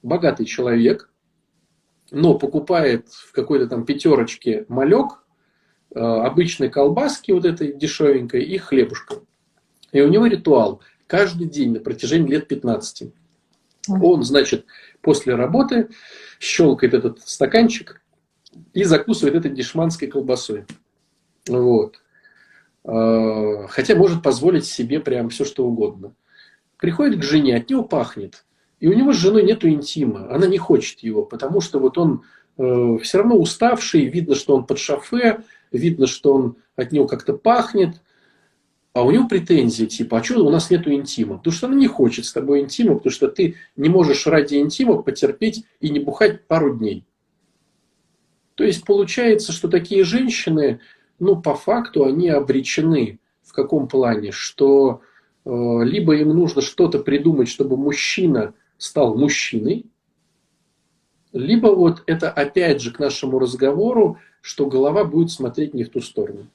богатый 0.02 0.46
человек, 0.46 1.10
но 2.10 2.38
покупает 2.38 3.08
в 3.08 3.32
какой-то 3.32 3.68
там 3.68 3.84
пятерочке 3.84 4.64
малек, 4.68 5.22
э, 5.94 5.98
обычной 5.98 6.70
колбаски 6.70 7.32
вот 7.32 7.44
этой 7.44 7.74
дешевенькой 7.74 8.44
и 8.44 8.56
хлебушка. 8.56 9.16
И 9.92 10.00
у 10.00 10.08
него 10.08 10.24
ритуал 10.26 10.80
каждый 11.06 11.48
день 11.48 11.72
на 11.72 11.80
протяжении 11.80 12.30
лет 12.30 12.48
15. 12.48 13.12
Он, 13.88 14.22
значит, 14.22 14.66
после 15.00 15.34
работы 15.34 15.88
щелкает 16.40 16.94
этот 16.94 17.20
стаканчик 17.26 18.00
и 18.72 18.84
закусывает 18.84 19.36
этой 19.36 19.50
дешманской 19.50 20.08
колбасой. 20.08 20.64
Вот. 21.48 22.00
А, 22.84 23.66
хотя 23.68 23.96
может 23.96 24.22
позволить 24.22 24.66
себе 24.66 25.00
прям 25.00 25.28
все, 25.28 25.44
что 25.44 25.66
угодно. 25.66 26.14
Приходит 26.78 27.20
к 27.20 27.24
жене, 27.24 27.56
от 27.56 27.70
него 27.70 27.82
пахнет. 27.82 28.44
И 28.78 28.88
у 28.88 28.92
него 28.92 29.12
с 29.12 29.16
женой 29.16 29.42
нету 29.42 29.68
интима. 29.68 30.32
Она 30.32 30.46
не 30.46 30.58
хочет 30.58 31.00
его, 31.00 31.24
потому 31.24 31.60
что 31.60 31.78
вот 31.78 31.96
он 31.96 32.22
э, 32.58 32.98
все 33.02 33.18
равно 33.18 33.36
уставший, 33.36 34.04
видно, 34.06 34.34
что 34.34 34.54
он 34.54 34.66
под 34.66 34.78
шофе, 34.78 35.42
видно, 35.72 36.06
что 36.06 36.34
он 36.34 36.56
от 36.76 36.92
него 36.92 37.06
как-то 37.06 37.32
пахнет 37.32 38.02
а 38.96 39.02
у 39.02 39.10
него 39.10 39.28
претензии, 39.28 39.84
типа, 39.84 40.20
а 40.20 40.24
что 40.24 40.42
у 40.42 40.48
нас 40.48 40.70
нету 40.70 40.90
интима? 40.90 41.36
Потому 41.36 41.52
что 41.52 41.66
она 41.66 41.76
не 41.76 41.86
хочет 41.86 42.24
с 42.24 42.32
тобой 42.32 42.60
интима, 42.60 42.94
потому 42.94 43.12
что 43.12 43.28
ты 43.28 43.56
не 43.76 43.90
можешь 43.90 44.26
ради 44.26 44.54
интима 44.54 45.02
потерпеть 45.02 45.66
и 45.80 45.90
не 45.90 46.00
бухать 46.00 46.46
пару 46.46 46.74
дней. 46.74 47.04
То 48.54 48.64
есть 48.64 48.86
получается, 48.86 49.52
что 49.52 49.68
такие 49.68 50.02
женщины, 50.02 50.80
ну, 51.18 51.36
по 51.36 51.54
факту, 51.54 52.06
они 52.06 52.30
обречены. 52.30 53.20
В 53.42 53.52
каком 53.52 53.86
плане? 53.86 54.32
Что 54.32 55.02
э, 55.44 55.50
либо 55.50 56.16
им 56.16 56.30
нужно 56.30 56.62
что-то 56.62 56.98
придумать, 57.00 57.48
чтобы 57.48 57.76
мужчина 57.76 58.54
стал 58.78 59.14
мужчиной, 59.14 59.84
либо 61.34 61.66
вот 61.66 62.02
это 62.06 62.30
опять 62.30 62.80
же 62.80 62.92
к 62.92 62.98
нашему 62.98 63.38
разговору, 63.38 64.16
что 64.40 64.64
голова 64.64 65.04
будет 65.04 65.30
смотреть 65.30 65.74
не 65.74 65.84
в 65.84 65.90
ту 65.90 66.00
сторону. 66.00 66.46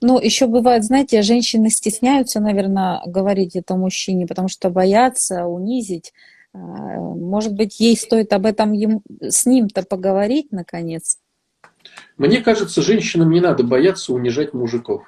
Ну, 0.00 0.18
еще 0.18 0.46
бывает, 0.46 0.84
знаете, 0.84 1.22
женщины 1.22 1.68
стесняются, 1.68 2.40
наверное, 2.40 3.02
говорить 3.04 3.54
это 3.54 3.76
мужчине, 3.76 4.26
потому 4.26 4.48
что 4.48 4.70
боятся 4.70 5.44
унизить. 5.44 6.12
А, 6.52 6.58
может 6.58 7.54
быть, 7.54 7.80
ей 7.80 7.96
стоит 7.96 8.32
об 8.32 8.46
этом 8.46 8.72
с 9.20 9.46
ним-то 9.46 9.82
поговорить, 9.82 10.52
наконец? 10.52 11.18
Мне 12.16 12.40
кажется, 12.40 12.82
женщинам 12.82 13.30
не 13.30 13.40
надо 13.40 13.62
бояться 13.62 14.12
унижать 14.14 14.54
мужиков. 14.54 15.06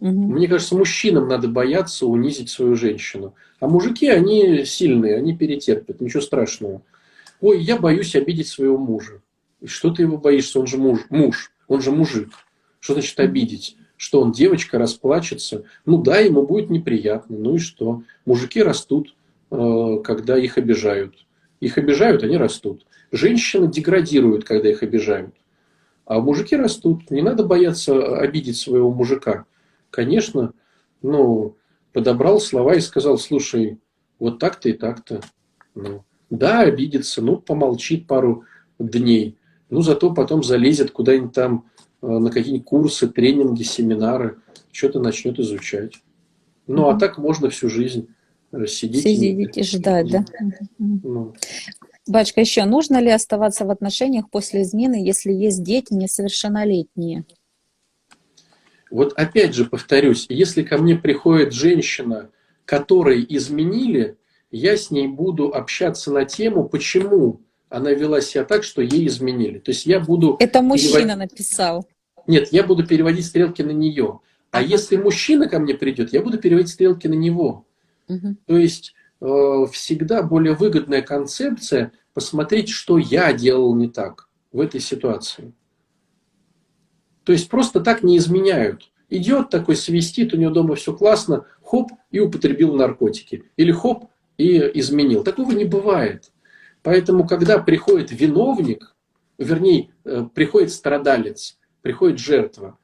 Угу. 0.00 0.10
Мне 0.10 0.48
кажется, 0.48 0.76
мужчинам 0.76 1.28
надо 1.28 1.48
бояться 1.48 2.06
унизить 2.06 2.50
свою 2.50 2.74
женщину. 2.74 3.34
А 3.60 3.68
мужики, 3.68 4.08
они 4.08 4.64
сильные, 4.64 5.16
они 5.16 5.36
перетерпят, 5.36 6.00
ничего 6.00 6.20
страшного. 6.20 6.82
Ой, 7.40 7.60
я 7.62 7.78
боюсь 7.78 8.16
обидеть 8.16 8.48
своего 8.48 8.78
мужа. 8.78 9.22
И 9.60 9.66
что 9.66 9.90
ты 9.90 10.02
его 10.02 10.18
боишься? 10.18 10.58
Он 10.58 10.66
же 10.66 10.76
муж, 10.76 11.00
муж, 11.10 11.52
он 11.68 11.80
же 11.82 11.92
мужик. 11.92 12.30
Что 12.82 12.94
значит 12.94 13.20
обидеть? 13.20 13.76
Что 13.96 14.20
он, 14.20 14.32
девочка, 14.32 14.76
расплачется? 14.76 15.62
Ну 15.86 16.02
да, 16.02 16.18
ему 16.18 16.44
будет 16.44 16.68
неприятно. 16.68 17.38
Ну 17.38 17.54
и 17.54 17.58
что? 17.58 18.02
Мужики 18.24 18.60
растут, 18.60 19.14
э, 19.52 19.98
когда 20.02 20.36
их 20.36 20.58
обижают. 20.58 21.24
Их 21.60 21.78
обижают, 21.78 22.24
они 22.24 22.36
растут. 22.36 22.84
Женщины 23.12 23.68
деградируют, 23.68 24.42
когда 24.42 24.68
их 24.68 24.82
обижают. 24.82 25.32
А 26.06 26.18
мужики 26.18 26.56
растут. 26.56 27.08
Не 27.12 27.22
надо 27.22 27.44
бояться 27.44 28.18
обидеть 28.18 28.56
своего 28.56 28.90
мужика. 28.90 29.44
Конечно, 29.90 30.52
ну, 31.02 31.54
подобрал 31.92 32.40
слова 32.40 32.74
и 32.74 32.80
сказал, 32.80 33.16
слушай, 33.16 33.78
вот 34.18 34.40
так-то 34.40 34.70
и 34.70 34.72
так-то. 34.72 35.20
Ну, 35.76 36.04
да, 36.30 36.62
обидится, 36.62 37.22
ну, 37.22 37.36
помолчит 37.36 38.08
пару 38.08 38.44
дней. 38.80 39.38
Ну, 39.70 39.82
зато 39.82 40.12
потом 40.12 40.42
залезет 40.42 40.90
куда-нибудь 40.90 41.32
там 41.32 41.66
на 42.02 42.30
какие-нибудь 42.30 42.66
курсы, 42.66 43.08
тренинги, 43.08 43.62
семинары, 43.62 44.38
что-то 44.72 45.00
начнет 45.00 45.38
изучать. 45.38 45.94
Ну, 46.66 46.88
а 46.88 46.98
так 46.98 47.18
можно 47.18 47.48
всю 47.48 47.68
жизнь 47.68 48.08
э, 48.52 48.66
сидеть. 48.66 49.02
Сидеть 49.02 49.56
и, 49.56 49.60
и 49.60 49.62
ждать, 49.62 50.10
да? 50.10 50.24
Ну. 50.78 51.34
Бачка, 52.06 52.40
еще 52.40 52.64
нужно 52.64 53.00
ли 53.00 53.10
оставаться 53.10 53.64
в 53.64 53.70
отношениях 53.70 54.28
после 54.30 54.62
измены, 54.62 54.96
если 55.06 55.32
есть 55.32 55.62
дети 55.62 55.92
несовершеннолетние? 55.92 57.24
Вот 58.90 59.12
опять 59.14 59.54
же 59.54 59.64
повторюсь, 59.64 60.26
если 60.28 60.62
ко 60.62 60.78
мне 60.78 60.96
приходит 60.96 61.52
женщина, 61.52 62.30
которой 62.64 63.24
изменили, 63.28 64.18
я 64.50 64.76
с 64.76 64.90
ней 64.90 65.08
буду 65.08 65.54
общаться 65.54 66.12
на 66.12 66.24
тему, 66.24 66.68
почему 66.68 67.40
она 67.68 67.92
вела 67.92 68.20
себя 68.20 68.44
так, 68.44 68.64
что 68.64 68.82
ей 68.82 69.06
изменили. 69.06 69.58
То 69.58 69.70
есть 69.70 69.86
я 69.86 69.98
буду... 69.98 70.36
Это 70.38 70.60
мужчина 70.60 71.14
перевод... 71.14 71.16
написал. 71.16 71.88
Нет, 72.26 72.52
я 72.52 72.64
буду 72.64 72.86
переводить 72.86 73.26
стрелки 73.26 73.62
на 73.62 73.70
нее. 73.70 74.20
А 74.50 74.62
если 74.62 74.96
мужчина 74.96 75.48
ко 75.48 75.58
мне 75.58 75.74
придет, 75.74 76.12
я 76.12 76.22
буду 76.22 76.38
переводить 76.38 76.68
стрелки 76.68 77.06
на 77.06 77.14
него. 77.14 77.66
Угу. 78.08 78.36
То 78.46 78.56
есть 78.56 78.94
э, 79.20 79.66
всегда 79.72 80.22
более 80.22 80.54
выгодная 80.54 81.02
концепция 81.02 81.92
посмотреть, 82.12 82.68
что 82.68 82.98
я 82.98 83.32
делал 83.32 83.74
не 83.74 83.88
так 83.88 84.28
в 84.52 84.60
этой 84.60 84.80
ситуации. 84.80 85.52
То 87.24 87.32
есть 87.32 87.48
просто 87.48 87.80
так 87.80 88.02
не 88.02 88.18
изменяют. 88.18 88.90
Идет 89.08 89.50
такой, 89.50 89.76
свистит, 89.76 90.34
у 90.34 90.36
него 90.36 90.50
дома 90.50 90.74
все 90.74 90.94
классно, 90.94 91.46
хоп, 91.62 91.90
и 92.10 92.20
употребил 92.20 92.74
наркотики. 92.74 93.44
Или 93.56 93.72
хоп, 93.72 94.10
и 94.38 94.58
изменил. 94.74 95.22
Такого 95.22 95.52
не 95.52 95.64
бывает. 95.64 96.32
Поэтому, 96.82 97.26
когда 97.26 97.58
приходит 97.58 98.10
виновник, 98.10 98.96
вернее, 99.38 99.90
э, 100.04 100.26
приходит 100.34 100.72
страдалец, 100.72 101.58
приходит 101.82 102.18
жертва, 102.18 102.78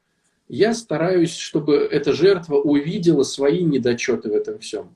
я 0.49 0.74
стараюсь, 0.74 1.36
чтобы 1.36 1.76
эта 1.76 2.12
жертва 2.12 2.57
увидела 2.57 3.22
свои 3.22 3.62
недочеты 3.64 4.30
в 4.30 4.34
этом 4.34 4.59
всем. 4.59 4.94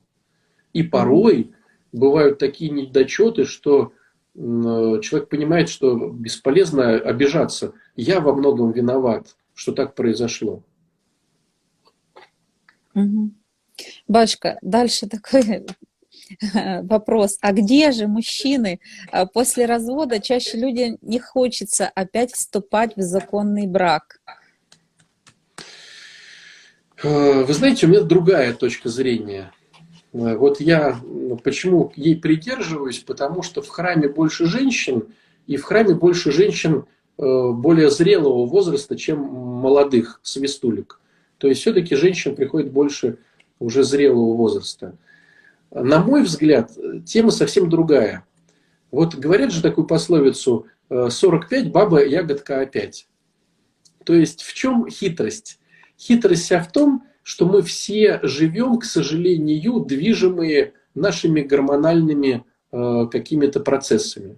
И 0.73 0.83
порой 0.83 1.53
бывают 1.91 2.39
такие 2.39 2.71
недочеты, 2.71 3.45
что 3.45 3.93
э, 4.35 4.39
человек 4.39 5.29
понимает, 5.29 5.69
что 5.69 6.09
бесполезно 6.09 6.95
обижаться. 6.95 7.73
Я 7.95 8.19
во 8.19 8.33
многом 8.33 8.71
виноват, 8.71 9.35
что 9.53 9.71
так 9.73 9.93
произошло. 9.93 10.63
Угу. 12.95 13.31
Башка, 14.07 14.57
дальше 14.61 15.07
такой 15.07 15.65
вопрос. 16.83 17.37
А 17.41 17.51
где 17.51 17.91
же 17.91 18.07
мужчины? 18.07 18.79
А 19.11 19.25
после 19.25 19.65
развода 19.65 20.19
чаще 20.19 20.57
люди 20.57 20.97
не 21.01 21.19
хочется 21.19 21.89
опять 21.93 22.33
вступать 22.33 22.95
в 22.95 23.01
законный 23.01 23.67
брак. 23.67 24.19
Э, 27.03 27.43
вы 27.43 27.53
знаете, 27.53 27.85
у 27.85 27.89
меня 27.89 28.01
другая 28.01 28.53
точка 28.53 28.89
зрения. 28.89 29.51
Э, 30.13 30.35
вот 30.35 30.61
я 30.61 30.99
ну, 31.03 31.37
почему 31.37 31.91
ей 31.95 32.15
придерживаюсь, 32.15 32.99
потому 32.99 33.43
что 33.43 33.61
в 33.61 33.67
храме 33.67 34.07
больше 34.07 34.45
женщин, 34.45 35.07
и 35.47 35.57
в 35.57 35.63
храме 35.63 35.95
больше 35.95 36.31
женщин 36.31 36.85
э, 37.17 37.51
более 37.51 37.89
зрелого 37.89 38.45
возраста, 38.45 38.95
чем 38.95 39.19
молодых 39.19 40.19
свистулек. 40.23 40.99
То 41.37 41.47
есть 41.47 41.61
все-таки 41.61 41.95
женщин 41.95 42.35
приходит 42.35 42.71
больше 42.71 43.17
уже 43.59 43.83
зрелого 43.83 44.35
возраста. 44.35 44.95
На 45.73 45.99
мой 45.99 46.21
взгляд, 46.21 46.71
тема 47.05 47.31
совсем 47.31 47.69
другая. 47.69 48.25
Вот 48.91 49.15
говорят 49.15 49.51
же 49.51 49.61
такую 49.63 49.87
пословицу 49.87 50.67
45 50.89 51.71
баба 51.71 52.05
ягодка 52.05 52.61
опять. 52.61 53.07
То 54.05 54.13
есть 54.13 54.43
в 54.43 54.53
чем 54.53 54.87
хитрость? 54.87 55.59
Хитрость 55.99 56.43
вся 56.43 56.61
в 56.61 56.71
том, 56.71 57.03
что 57.23 57.45
мы 57.45 57.61
все 57.61 58.19
живем, 58.21 58.77
к 58.77 58.85
сожалению, 58.85 59.79
движимые 59.79 60.73
нашими 60.93 61.41
гормональными 61.41 62.43
э, 62.71 63.07
какими-то 63.11 63.61
процессами. 63.61 64.37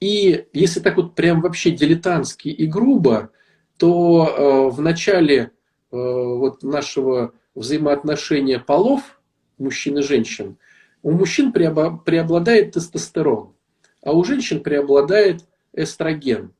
И 0.00 0.46
если 0.52 0.80
так 0.80 0.96
вот 0.96 1.14
прям 1.14 1.40
вообще 1.40 1.70
дилетантски 1.70 2.48
и 2.48 2.66
грубо, 2.66 3.30
то 3.78 4.26
э, 4.26 4.74
в 4.74 4.80
начале 4.80 5.38
э, 5.38 5.50
вот 5.92 6.62
нашего 6.62 7.32
взаимоотношения 7.54 8.58
полов, 8.58 9.19
мужчин 9.60 9.98
и 9.98 10.02
женщин, 10.02 10.56
у 11.02 11.12
мужчин 11.12 11.52
преобладает 11.52 12.72
тестостерон, 12.72 13.54
а 14.02 14.12
у 14.12 14.24
женщин 14.24 14.62
преобладает 14.62 15.44
эстроген. 15.72 16.52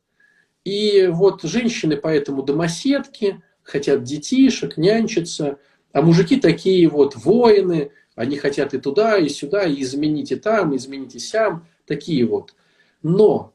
И 0.64 1.08
вот 1.10 1.42
женщины 1.42 1.96
поэтому 1.96 2.42
домоседки, 2.42 3.42
хотят 3.62 4.02
детишек, 4.02 4.76
нянчиться, 4.76 5.58
а 5.92 6.02
мужики 6.02 6.38
такие 6.38 6.88
вот 6.88 7.16
воины, 7.16 7.92
они 8.14 8.36
хотят 8.36 8.74
и 8.74 8.78
туда, 8.78 9.16
и 9.16 9.28
сюда, 9.28 9.64
и 9.64 9.82
изменить 9.82 10.32
и 10.32 10.36
там, 10.36 10.72
и 10.72 10.76
изменить 10.76 11.14
и 11.14 11.18
сям, 11.18 11.66
такие 11.86 12.26
вот. 12.26 12.54
Но 13.02 13.54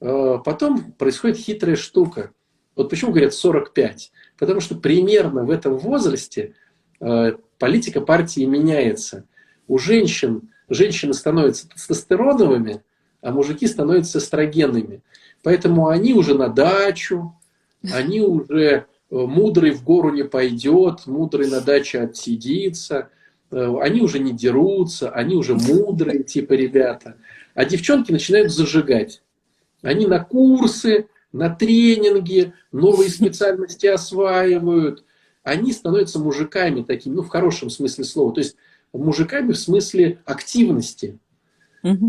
э, 0.00 0.38
потом 0.44 0.92
происходит 0.92 1.36
хитрая 1.36 1.76
штука. 1.76 2.32
Вот 2.74 2.90
почему 2.90 3.10
говорят 3.10 3.34
45? 3.34 4.12
Потому 4.38 4.60
что 4.60 4.76
примерно 4.76 5.44
в 5.44 5.50
этом 5.50 5.76
возрасте 5.76 6.54
э, 7.00 7.32
политика 7.58 8.00
партии 8.00 8.44
меняется. 8.44 9.24
У 9.68 9.78
женщин 9.78 10.50
женщины 10.68 11.14
становятся 11.14 11.68
тестостероновыми, 11.68 12.82
а 13.20 13.32
мужики 13.32 13.66
становятся 13.66 14.18
эстрогенными. 14.18 15.02
Поэтому 15.42 15.88
они 15.88 16.14
уже 16.14 16.34
на 16.34 16.48
дачу, 16.48 17.34
они 17.92 18.20
уже 18.20 18.86
Э, 19.08 19.14
мудрый 19.14 19.70
в 19.70 19.84
гору 19.84 20.10
не 20.10 20.24
пойдет, 20.24 21.06
мудрый 21.06 21.48
на 21.48 21.60
даче 21.60 22.00
отсидится, 22.00 23.08
э, 23.52 23.74
они 23.80 24.00
уже 24.00 24.18
не 24.18 24.32
дерутся, 24.32 25.10
они 25.10 25.36
уже 25.36 25.54
мудрые, 25.54 26.24
типа 26.24 26.54
ребята. 26.54 27.16
А 27.54 27.64
девчонки 27.64 28.10
начинают 28.10 28.50
зажигать. 28.50 29.22
Они 29.82 30.06
на 30.06 30.24
курсы, 30.24 31.06
на 31.32 31.50
тренинги, 31.50 32.52
новые 32.72 33.08
специальности 33.10 33.86
осваивают. 33.86 35.04
Они 35.46 35.72
становятся 35.72 36.18
мужиками 36.18 36.82
такими, 36.82 37.14
ну, 37.14 37.22
в 37.22 37.28
хорошем 37.28 37.70
смысле 37.70 38.02
слова. 38.02 38.34
То 38.34 38.40
есть 38.40 38.56
мужиками 38.92 39.52
в 39.52 39.58
смысле 39.58 40.18
активности. 40.24 41.20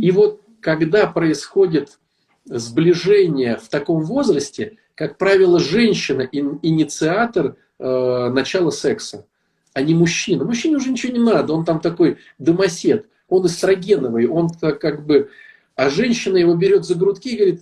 И 0.02 0.10
вот 0.10 0.42
когда 0.60 1.06
происходит 1.06 2.00
сближение 2.46 3.58
в 3.58 3.70
таком 3.70 4.02
возрасте, 4.02 4.78
как 4.96 5.20
правило, 5.20 5.60
женщина 5.60 6.28
инициатор 6.32 7.58
э, 7.78 8.30
начала 8.34 8.72
секса, 8.72 9.28
а 9.74 9.84
не 9.84 9.94
мужчина. 9.94 10.44
Мужчине 10.44 10.78
уже 10.78 10.90
ничего 10.90 11.14
не 11.14 11.24
надо, 11.24 11.54
он 11.54 11.64
там 11.64 11.80
такой 11.80 12.18
домосед, 12.40 13.08
он 13.30 13.46
эстрогеновый, 13.46 14.26
он 14.26 14.50
как 14.50 15.06
бы... 15.06 15.30
А 15.76 15.92
женщина 15.92 16.38
его 16.38 16.56
берет 16.56 16.86
за 16.86 16.96
грудки 16.96 17.28
и 17.28 17.38
говорит, 17.38 17.62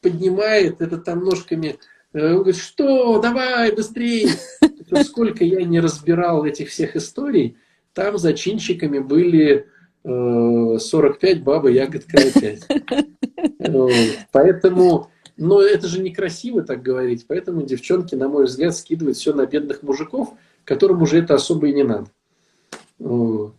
поднимает 0.00 0.80
это 0.80 0.98
там 0.98 1.20
ножками, 1.20 1.78
он 2.14 2.36
говорит, 2.38 2.56
что, 2.56 3.20
давай, 3.20 3.72
быстрее. 3.72 4.28
Сколько 5.04 5.44
я 5.44 5.64
не 5.64 5.80
разбирал 5.80 6.44
этих 6.44 6.68
всех 6.68 6.96
историй, 6.96 7.56
там 7.92 8.18
зачинщиками 8.18 9.00
были 9.00 9.66
45 10.04 11.24
э, 11.24 11.40
бабы 11.40 11.72
ягодка 11.72 12.18
опять. 12.18 12.66
Поэтому 14.32 15.10
но 15.36 15.60
это 15.60 15.88
же 15.88 16.00
некрасиво 16.00 16.62
так 16.62 16.82
говорить. 16.82 17.26
Поэтому 17.26 17.62
девчонки, 17.62 18.14
на 18.14 18.28
мой 18.28 18.44
взгляд, 18.44 18.76
скидывают 18.76 19.16
все 19.16 19.32
на 19.32 19.46
бедных 19.46 19.82
мужиков, 19.82 20.34
которым 20.64 21.02
уже 21.02 21.18
это 21.18 21.34
особо 21.34 21.68
и 21.68 21.74
не 21.74 21.82
надо. 21.82 22.06
Вот. 22.98 23.54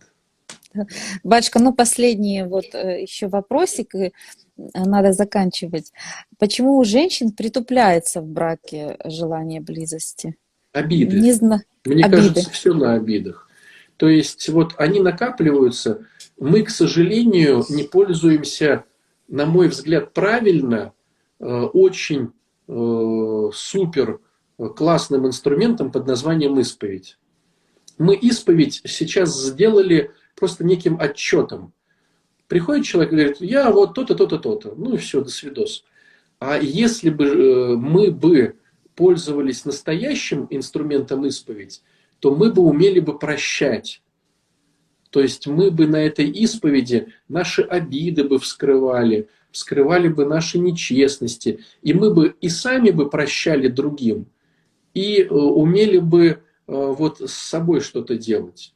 Бачка, 1.22 1.58
ну 1.58 1.74
последний 1.74 2.44
вот 2.44 2.74
э, 2.74 3.02
еще 3.02 3.28
вопросик. 3.28 3.94
Надо 4.56 5.12
заканчивать. 5.12 5.92
Почему 6.38 6.78
у 6.78 6.84
женщин 6.84 7.30
притупляется 7.32 8.20
в 8.20 8.26
браке 8.26 8.96
желание 9.04 9.60
близости? 9.60 10.36
Обиды. 10.72 11.20
Не 11.20 11.32
зна... 11.32 11.62
Мне 11.84 12.04
обиды. 12.04 12.16
кажется, 12.16 12.50
все 12.50 12.74
на 12.74 12.94
обидах. 12.94 13.48
То 13.96 14.08
есть 14.08 14.48
вот 14.48 14.74
они 14.76 15.00
накапливаются. 15.00 16.06
Мы, 16.38 16.62
к 16.62 16.70
сожалению, 16.70 17.64
не 17.70 17.84
пользуемся, 17.84 18.84
на 19.28 19.46
мой 19.46 19.68
взгляд, 19.68 20.12
правильно, 20.12 20.92
э, 21.40 21.44
очень 21.46 22.32
э, 22.68 23.50
супер 23.54 24.20
классным 24.76 25.26
инструментом 25.26 25.90
под 25.90 26.06
названием 26.06 26.58
исповедь. 26.60 27.18
Мы 27.98 28.14
исповедь 28.16 28.82
сейчас 28.84 29.34
сделали 29.34 30.10
просто 30.34 30.64
неким 30.64 30.98
отчетом. 31.00 31.72
Приходит 32.48 32.86
человек 32.86 33.12
и 33.12 33.16
говорит, 33.16 33.36
я 33.40 33.70
вот 33.70 33.94
то-то, 33.94 34.14
то-то, 34.14 34.38
то-то. 34.38 34.74
Ну 34.76 34.94
и 34.94 34.98
все, 34.98 35.20
до 35.20 35.30
свидос. 35.30 35.84
А 36.38 36.58
если 36.58 37.10
бы 37.10 37.24
э, 37.26 37.76
мы 37.76 38.10
бы 38.10 38.56
пользовались 38.94 39.64
настоящим 39.64 40.46
инструментом 40.50 41.26
исповедь, 41.26 41.82
то 42.20 42.34
мы 42.34 42.52
бы 42.52 42.62
умели 42.62 43.00
бы 43.00 43.18
прощать. 43.18 44.02
То 45.10 45.20
есть 45.20 45.46
мы 45.46 45.70
бы 45.70 45.86
на 45.86 45.96
этой 45.96 46.28
исповеди 46.28 47.12
наши 47.28 47.62
обиды 47.62 48.24
бы 48.24 48.38
вскрывали, 48.38 49.28
вскрывали 49.50 50.08
бы 50.08 50.26
наши 50.26 50.58
нечестности, 50.58 51.60
и 51.82 51.94
мы 51.94 52.12
бы 52.12 52.36
и 52.40 52.48
сами 52.48 52.90
бы 52.90 53.08
прощали 53.08 53.68
другим, 53.68 54.26
и 54.94 55.22
э, 55.22 55.28
умели 55.28 55.98
бы 55.98 56.26
э, 56.26 56.36
вот 56.66 57.20
с 57.20 57.32
собой 57.32 57.80
что-то 57.80 58.16
делать. 58.16 58.74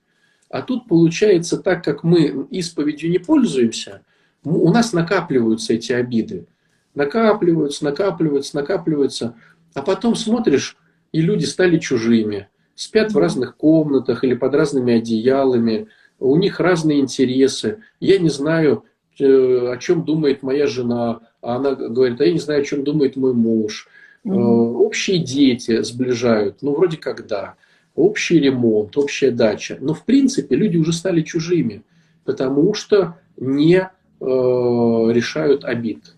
А 0.50 0.62
тут 0.62 0.88
получается 0.88 1.58
так, 1.58 1.84
как 1.84 2.02
мы 2.02 2.46
исповедью 2.50 3.08
не 3.08 3.18
пользуемся, 3.18 4.02
у 4.44 4.70
нас 4.72 4.92
накапливаются 4.92 5.74
эти 5.74 5.92
обиды. 5.92 6.46
Накапливаются, 6.94 7.84
накапливаются, 7.84 8.56
накапливаются. 8.56 9.36
А 9.74 9.82
потом 9.82 10.16
смотришь, 10.16 10.76
и 11.12 11.20
люди 11.20 11.44
стали 11.44 11.78
чужими. 11.78 12.48
Спят 12.74 13.12
в 13.12 13.18
разных 13.18 13.56
комнатах 13.56 14.24
или 14.24 14.34
под 14.34 14.54
разными 14.54 14.94
одеялами. 14.94 15.86
У 16.18 16.36
них 16.36 16.58
разные 16.58 16.98
интересы. 16.98 17.82
Я 18.00 18.18
не 18.18 18.28
знаю, 18.28 18.84
э, 19.20 19.72
о 19.72 19.76
чем 19.76 20.04
думает 20.04 20.42
моя 20.42 20.66
жена. 20.66 21.20
А 21.42 21.56
она 21.56 21.74
говорит, 21.74 22.20
а 22.20 22.24
я 22.24 22.32
не 22.32 22.40
знаю, 22.40 22.62
о 22.62 22.64
чем 22.64 22.82
думает 22.82 23.14
мой 23.14 23.34
муж. 23.34 23.86
Угу. 24.24 24.84
Общие 24.84 25.18
дети 25.18 25.82
сближают. 25.82 26.60
Ну, 26.60 26.74
вроде 26.74 26.96
как 26.96 27.28
да 27.28 27.54
общий 27.94 28.38
ремонт, 28.38 28.96
общая 28.96 29.30
дача. 29.30 29.78
Но 29.80 29.94
в 29.94 30.04
принципе 30.04 30.56
люди 30.56 30.76
уже 30.76 30.92
стали 30.92 31.22
чужими, 31.22 31.82
потому 32.24 32.74
что 32.74 33.18
не 33.36 33.76
э, 33.78 33.88
решают 34.20 35.64
обид. 35.64 36.14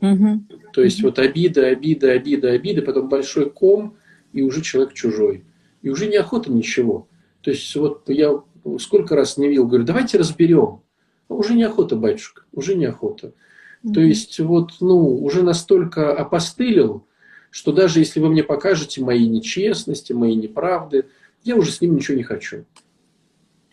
Угу. 0.00 0.44
То 0.72 0.82
есть 0.82 1.02
вот 1.02 1.18
обида, 1.18 1.66
обида, 1.68 2.12
обида, 2.12 2.50
обида, 2.50 2.82
потом 2.82 3.08
большой 3.08 3.50
ком, 3.50 3.96
и 4.32 4.42
уже 4.42 4.60
человек 4.60 4.92
чужой. 4.92 5.44
И 5.82 5.88
уже 5.88 6.08
неохота 6.08 6.50
ничего. 6.50 7.08
То 7.40 7.50
есть 7.50 7.74
вот 7.76 8.08
я 8.08 8.42
сколько 8.80 9.14
раз 9.14 9.36
не 9.36 9.48
видел, 9.48 9.66
говорю, 9.66 9.84
давайте 9.84 10.18
разберем. 10.18 10.80
А 11.28 11.34
уже 11.34 11.54
неохота, 11.54 11.96
батюшка, 11.96 12.42
уже 12.52 12.74
неохота. 12.74 13.32
Угу. 13.82 13.94
То 13.94 14.00
есть 14.00 14.38
вот, 14.40 14.72
ну, 14.80 15.22
уже 15.22 15.42
настолько 15.42 16.14
опостылил, 16.14 17.06
что 17.54 17.70
даже 17.70 18.00
если 18.00 18.18
вы 18.18 18.30
мне 18.30 18.42
покажете 18.42 19.00
мои 19.00 19.28
нечестности, 19.28 20.12
мои 20.12 20.34
неправды, 20.34 21.04
я 21.44 21.54
уже 21.54 21.70
с 21.70 21.80
ним 21.80 21.94
ничего 21.94 22.16
не 22.16 22.24
хочу. 22.24 22.64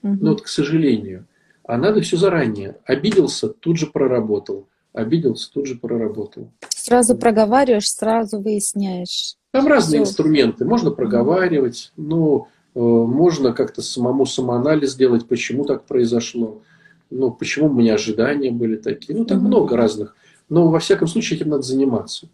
Угу. 0.03 0.17
Но 0.21 0.29
вот, 0.29 0.43
к 0.43 0.47
сожалению. 0.47 1.25
А 1.63 1.77
надо 1.77 2.01
все 2.01 2.15
заранее. 2.15 2.77
Обиделся, 2.85 3.49
тут 3.49 3.79
же 3.79 3.87
проработал. 3.87 4.67
Обиделся, 4.93 5.51
тут 5.51 5.65
же 5.65 5.79
проработал. 5.79 6.51
Сразу 6.69 7.17
проговариваешь, 7.17 7.89
сразу 7.89 8.39
выясняешь. 8.39 9.37
Там 9.49 9.65
разные 9.65 10.03
все. 10.03 10.11
инструменты. 10.11 10.63
Можно 10.63 10.91
проговаривать, 10.91 11.91
но 11.97 12.49
э, 12.75 12.79
можно 12.79 13.51
как-то 13.51 13.81
самому 13.81 14.27
самоанализ 14.27 14.91
сделать, 14.91 15.27
почему 15.27 15.65
так 15.65 15.85
произошло. 15.85 16.61
Ну, 17.09 17.31
почему 17.31 17.65
у 17.65 17.73
меня 17.73 17.95
ожидания 17.95 18.51
были 18.51 18.75
такие. 18.75 19.17
Ну, 19.17 19.25
там 19.25 19.39
угу. 19.39 19.47
много 19.47 19.75
разных. 19.75 20.15
Но, 20.49 20.67
во 20.67 20.77
всяком 20.77 21.07
случае, 21.07 21.39
этим 21.39 21.49
надо 21.49 21.63
заниматься. 21.63 22.27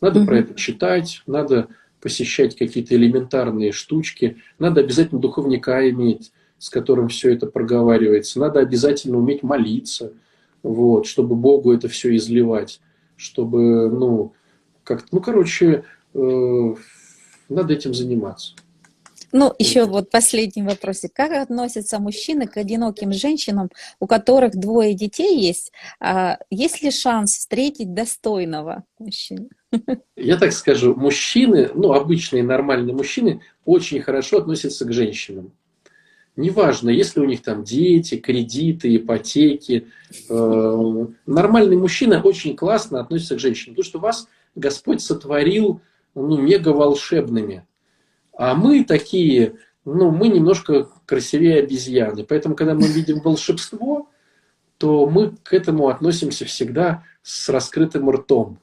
Надо 0.00 0.20
mm-hmm. 0.20 0.26
про 0.26 0.38
это 0.38 0.54
читать, 0.54 1.22
надо 1.26 1.68
посещать 2.00 2.56
какие-то 2.56 2.94
элементарные 2.94 3.72
штучки, 3.72 4.38
надо 4.58 4.80
обязательно 4.80 5.20
духовника 5.20 5.88
иметь, 5.90 6.32
с 6.58 6.70
которым 6.70 7.08
все 7.08 7.32
это 7.32 7.46
проговаривается, 7.46 8.40
надо 8.40 8.60
обязательно 8.60 9.18
уметь 9.18 9.42
молиться, 9.42 10.12
вот, 10.62 11.06
чтобы 11.06 11.34
Богу 11.34 11.72
это 11.72 11.88
все 11.88 12.14
изливать, 12.16 12.80
чтобы, 13.16 13.90
ну, 13.90 14.32
как 14.84 15.04
ну, 15.12 15.20
короче, 15.20 15.84
э, 16.14 16.74
надо 17.48 17.74
этим 17.74 17.94
заниматься. 17.94 18.54
Ну, 19.32 19.54
еще 19.58 19.84
вот 19.84 20.10
последний 20.10 20.62
вопросик. 20.62 21.12
Как 21.12 21.32
относятся 21.32 21.98
мужчины 21.98 22.46
к 22.46 22.56
одиноким 22.56 23.12
женщинам, 23.12 23.70
у 24.00 24.06
которых 24.06 24.56
двое 24.56 24.94
детей 24.94 25.38
есть? 25.38 25.72
А 26.00 26.38
есть 26.50 26.82
ли 26.82 26.90
шанс 26.90 27.36
встретить 27.36 27.94
достойного 27.94 28.84
мужчину? 28.98 29.48
Я 30.16 30.36
так 30.36 30.52
скажу, 30.52 30.94
мужчины, 30.94 31.70
ну, 31.74 31.92
обычные 31.92 32.42
нормальные 32.42 32.94
мужчины, 32.94 33.40
очень 33.64 34.00
хорошо 34.00 34.38
относятся 34.38 34.84
к 34.84 34.92
женщинам. 34.92 35.52
Неважно, 36.36 36.90
если 36.90 37.20
у 37.20 37.24
них 37.24 37.42
там 37.42 37.64
дети, 37.64 38.16
кредиты, 38.16 38.96
ипотеки. 38.96 39.88
Э, 40.28 41.06
нормальный 41.26 41.76
мужчина 41.76 42.20
очень 42.22 42.56
классно 42.56 43.00
относится 43.00 43.36
к 43.36 43.40
женщинам, 43.40 43.74
потому 43.74 43.88
что 43.88 43.98
вас 43.98 44.28
Господь 44.54 45.02
сотворил 45.02 45.80
ну, 46.14 46.38
мега 46.38 46.70
волшебными. 46.70 47.66
А 48.40 48.54
мы 48.54 48.84
такие, 48.84 49.56
ну, 49.84 50.10
мы 50.10 50.28
немножко 50.28 50.88
красивее 51.04 51.58
обезьяны. 51.58 52.24
Поэтому, 52.24 52.56
когда 52.56 52.72
мы 52.72 52.86
видим 52.86 53.20
волшебство, 53.20 54.08
то 54.78 55.06
мы 55.06 55.36
к 55.42 55.52
этому 55.52 55.88
относимся 55.88 56.46
всегда 56.46 57.04
с 57.22 57.50
раскрытым 57.50 58.10
ртом. 58.10 58.58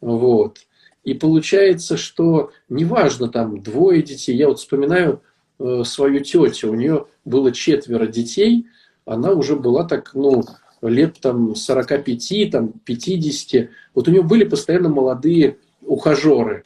Вот. 0.00 0.66
И 1.04 1.14
получается, 1.14 1.96
что 1.96 2.50
неважно, 2.68 3.28
там 3.28 3.62
двое 3.62 4.02
детей. 4.02 4.34
Я 4.34 4.48
вот 4.48 4.58
вспоминаю 4.58 5.22
э, 5.60 5.84
свою 5.84 6.18
тетю, 6.18 6.72
у 6.72 6.74
нее 6.74 7.06
было 7.24 7.52
четверо 7.52 8.08
детей, 8.08 8.66
она 9.04 9.30
уже 9.30 9.54
была 9.54 9.84
так, 9.84 10.14
ну, 10.14 10.42
лет 10.82 11.20
там 11.20 11.54
45, 11.54 12.50
там 12.50 12.72
50. 12.72 13.70
Вот 13.94 14.08
у 14.08 14.10
нее 14.10 14.22
были 14.22 14.42
постоянно 14.42 14.88
молодые 14.88 15.58
ухажеры. 15.80 16.64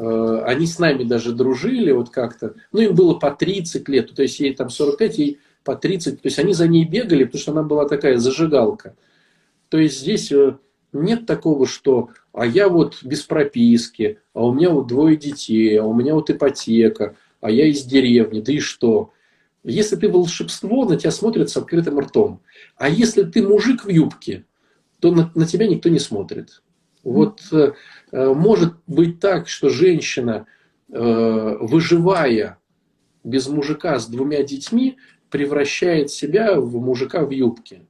Э, 0.00 0.44
они 0.46 0.66
с 0.66 0.78
нами 0.78 1.04
даже 1.04 1.32
дружили 1.32 1.92
вот 1.92 2.08
как-то. 2.08 2.54
Ну, 2.72 2.80
им 2.80 2.94
было 2.94 3.14
по 3.14 3.30
30 3.30 3.86
лет, 3.90 4.14
то 4.14 4.22
есть 4.22 4.40
ей 4.40 4.54
там 4.54 4.70
45, 4.70 5.18
ей 5.18 5.38
по 5.62 5.76
30. 5.76 6.22
То 6.22 6.26
есть 6.26 6.38
они 6.38 6.54
за 6.54 6.66
ней 6.68 6.86
бегали, 6.86 7.24
потому 7.24 7.40
что 7.40 7.52
она 7.52 7.62
была 7.62 7.86
такая 7.86 8.16
зажигалка. 8.16 8.96
То 9.68 9.76
есть 9.76 10.00
здесь 10.00 10.32
э, 10.32 10.56
нет 10.94 11.26
такого, 11.26 11.66
что 11.66 12.08
а 12.32 12.46
я 12.46 12.70
вот 12.70 13.02
без 13.02 13.22
прописки, 13.24 14.18
а 14.32 14.46
у 14.46 14.54
меня 14.54 14.70
вот 14.70 14.86
двое 14.86 15.16
детей, 15.18 15.78
а 15.78 15.84
у 15.84 15.92
меня 15.92 16.14
вот 16.14 16.30
ипотека, 16.30 17.16
а 17.42 17.50
я 17.50 17.66
из 17.66 17.84
деревни, 17.84 18.40
да 18.40 18.52
и 18.52 18.58
что? 18.58 19.12
Если 19.64 19.96
ты 19.96 20.08
волшебство, 20.08 20.86
на 20.86 20.96
тебя 20.96 21.10
смотрят 21.10 21.50
с 21.50 21.56
открытым 21.58 22.00
ртом. 22.00 22.40
А 22.76 22.88
если 22.88 23.24
ты 23.24 23.46
мужик 23.46 23.84
в 23.84 23.90
юбке, 23.90 24.46
то 24.98 25.12
на, 25.12 25.30
на 25.34 25.46
тебя 25.46 25.66
никто 25.66 25.90
не 25.90 25.98
смотрит. 25.98 26.62
Вот 27.02 27.40
э, 27.52 27.72
э, 28.12 28.34
может 28.34 28.74
быть 28.86 29.20
так, 29.20 29.48
что 29.48 29.68
женщина, 29.68 30.46
э, 30.92 31.56
выживая 31.60 32.58
без 33.24 33.48
мужика 33.48 33.98
с 33.98 34.06
двумя 34.06 34.42
детьми, 34.42 34.98
превращает 35.30 36.10
себя 36.10 36.60
в 36.60 36.80
мужика 36.80 37.24
в 37.24 37.30
юбке. 37.30 37.82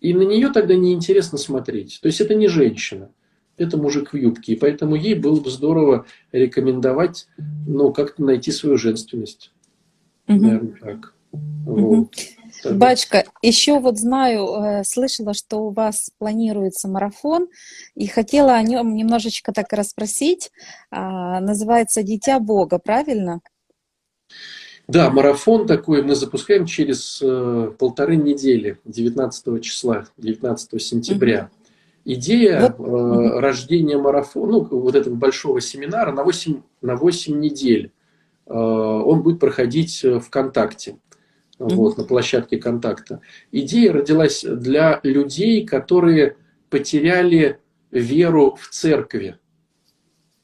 И 0.00 0.14
на 0.14 0.22
нее 0.22 0.50
тогда 0.50 0.74
неинтересно 0.74 1.38
смотреть. 1.38 1.98
То 2.02 2.06
есть 2.06 2.20
это 2.20 2.34
не 2.34 2.48
женщина, 2.48 3.10
это 3.56 3.76
мужик 3.76 4.12
в 4.12 4.16
юбке. 4.16 4.52
И 4.52 4.56
поэтому 4.56 4.94
ей 4.94 5.14
было 5.14 5.40
бы 5.40 5.50
здорово 5.50 6.06
рекомендовать, 6.32 7.28
ну, 7.66 7.92
как-то 7.92 8.22
найти 8.22 8.52
свою 8.52 8.76
женственность. 8.76 9.52
Угу. 10.28 10.38
Наверное, 10.38 10.76
так. 10.80 11.14
Угу. 11.32 11.96
Вот. 11.96 12.14
Бачка, 12.64 13.24
еще 13.42 13.78
вот 13.80 13.98
знаю, 13.98 14.46
э, 14.46 14.84
слышала, 14.84 15.34
что 15.34 15.58
у 15.58 15.70
вас 15.70 16.10
планируется 16.18 16.88
марафон, 16.88 17.48
и 17.94 18.06
хотела 18.06 18.54
о 18.54 18.62
нем 18.62 18.94
немножечко 18.94 19.52
так 19.52 19.72
расспросить. 19.72 20.50
А, 20.90 21.40
называется 21.40 22.02
«Дитя 22.02 22.38
Бога», 22.40 22.78
правильно? 22.78 23.40
Да, 24.88 25.10
марафон 25.10 25.66
такой 25.66 26.02
мы 26.02 26.14
запускаем 26.14 26.64
через 26.64 27.20
э, 27.20 27.72
полторы 27.76 28.16
недели, 28.16 28.78
19 28.84 29.62
числа, 29.62 30.06
19 30.16 30.80
сентября. 30.80 31.50
Идея 32.04 32.72
вот. 32.78 32.86
э, 32.86 33.40
рождения 33.40 33.98
марафона, 33.98 34.52
ну, 34.52 34.80
вот 34.80 34.94
этого 34.94 35.14
большого 35.14 35.60
семинара 35.60 36.12
на 36.12 36.22
8, 36.22 36.62
на 36.82 36.94
8 36.94 37.40
недель. 37.40 37.90
Э, 38.46 38.52
он 38.54 39.22
будет 39.22 39.40
проходить 39.40 40.04
ВКонтакте 40.22 40.98
вот, 41.58 41.96
на 41.96 42.04
площадке 42.04 42.58
контакта. 42.58 43.20
Идея 43.52 43.92
родилась 43.92 44.44
для 44.44 45.00
людей, 45.02 45.66
которые 45.66 46.36
потеряли 46.70 47.58
веру 47.90 48.56
в 48.60 48.68
церкви. 48.68 49.38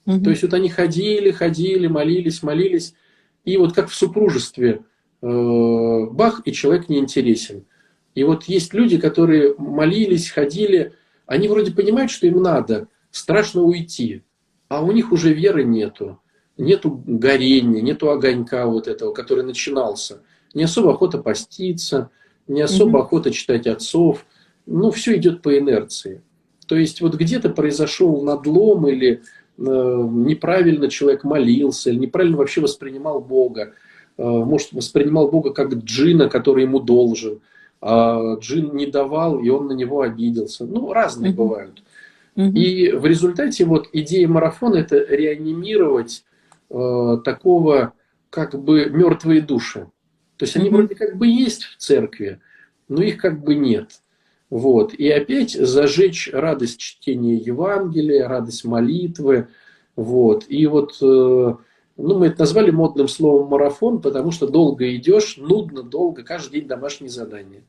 То 0.05 0.31
есть 0.31 0.43
вот 0.43 0.55
они 0.55 0.69
ходили, 0.69 1.31
ходили, 1.31 1.87
молились, 1.87 2.43
молились, 2.43 2.95
и 3.45 3.57
вот 3.57 3.73
как 3.73 3.89
в 3.89 3.95
супружестве 3.95 4.85
э, 5.21 6.07
бах, 6.11 6.43
и 6.45 6.53
человек 6.53 6.89
не 6.89 6.99
интересен. 6.99 7.67
И 8.15 8.25
вот 8.25 8.45
есть 8.45 8.75
люди, 8.75 8.99
которые 8.99 9.55
молились, 9.59 10.31
ходили, 10.31 10.93
они 11.27 11.49
вроде 11.49 11.73
понимают, 11.73 12.11
что 12.11 12.27
им 12.27 12.43
надо, 12.43 12.89
страшно 13.11 13.63
уйти, 13.63 14.23
а 14.69 14.83
у 14.83 14.91
них 14.93 15.13
уже 15.13 15.33
веры 15.33 15.65
нету, 15.65 16.21
нету 16.57 17.03
горения, 17.07 17.81
нету 17.81 18.11
огонька 18.11 18.67
вот 18.67 18.89
этого, 18.89 19.13
который 19.13 19.45
начинался. 19.45 20.23
Не 20.55 20.65
особо 20.65 20.93
охота 20.93 21.19
поститься, 21.19 22.11
не 22.49 22.61
особо 22.61 22.99
угу. 22.99 23.05
охота 23.05 23.31
читать 23.31 23.67
отцов. 23.67 24.25
Ну, 24.67 24.91
все 24.91 25.17
идет 25.17 25.43
по 25.43 25.59
инерции. 25.59 26.23
То 26.67 26.77
есть 26.77 27.01
вот 27.01 27.15
где-то 27.15 27.51
произошел 27.51 28.23
надлом 28.23 28.87
или 28.89 29.23
э, 29.59 29.61
неправильно 29.61 30.89
человек 30.89 31.25
молился, 31.25 31.91
или 31.91 31.99
неправильно 31.99 32.37
вообще 32.37 32.61
воспринимал 32.61 33.21
Бога. 33.21 33.73
Э, 34.17 34.23
может, 34.23 34.73
воспринимал 34.73 35.29
Бога 35.29 35.51
как 35.51 35.73
джина, 35.75 36.29
который 36.29 36.65
ему 36.65 36.81
должен. 36.81 37.41
А 37.81 38.37
джин 38.37 38.77
не 38.77 38.87
давал, 38.87 39.41
и 39.41 39.49
он 39.49 39.67
на 39.67 39.73
него 39.73 40.03
обиделся. 40.03 40.65
Ну, 40.65 40.93
разные 40.93 41.33
mm-hmm. 41.33 41.37
бывают. 41.37 41.83
Mm-hmm. 42.37 42.53
И 42.53 42.93
в 42.93 43.05
результате 43.07 43.65
вот 43.65 43.89
идея 43.93 44.29
марафона 44.29 44.77
это 44.77 44.97
реанимировать 44.97 46.25
э, 46.71 47.19
такого 47.25 47.93
как 48.31 48.59
бы 48.59 48.87
мертвые 48.87 49.41
души. 49.41 49.89
То 50.43 50.45
есть 50.45 50.57
они 50.57 50.71
mm-hmm. 50.71 50.73
вроде 50.73 50.95
как 50.97 51.17
бы 51.19 51.29
есть 51.29 51.63
в 51.63 51.77
церкви, 51.77 52.41
но 52.89 53.01
их 53.01 53.19
как 53.19 53.45
бы 53.45 53.55
нет. 53.55 54.01
Вот. 54.51 54.93
И 54.93 55.09
опять 55.09 55.53
зажечь 55.53 56.29
радость 56.33 56.81
чтения 56.81 57.37
Евангелия, 57.37 58.27
радость 58.27 58.65
молитвы. 58.65 59.47
Вот. 59.95 60.47
И 60.49 60.67
вот, 60.67 60.97
э, 61.01 61.05
ну, 61.05 62.19
мы 62.19 62.27
это 62.27 62.41
назвали 62.41 62.73
модным 62.73 63.07
словом 63.07 63.51
марафон, 63.51 64.03
потому 64.03 64.33
что 64.33 64.49
долго 64.49 64.93
идешь, 64.97 65.37
нудно, 65.37 65.85
долго, 65.85 66.25
каждый 66.25 66.59
день 66.59 66.69
домашние 66.69 67.11
задания. 67.11 67.63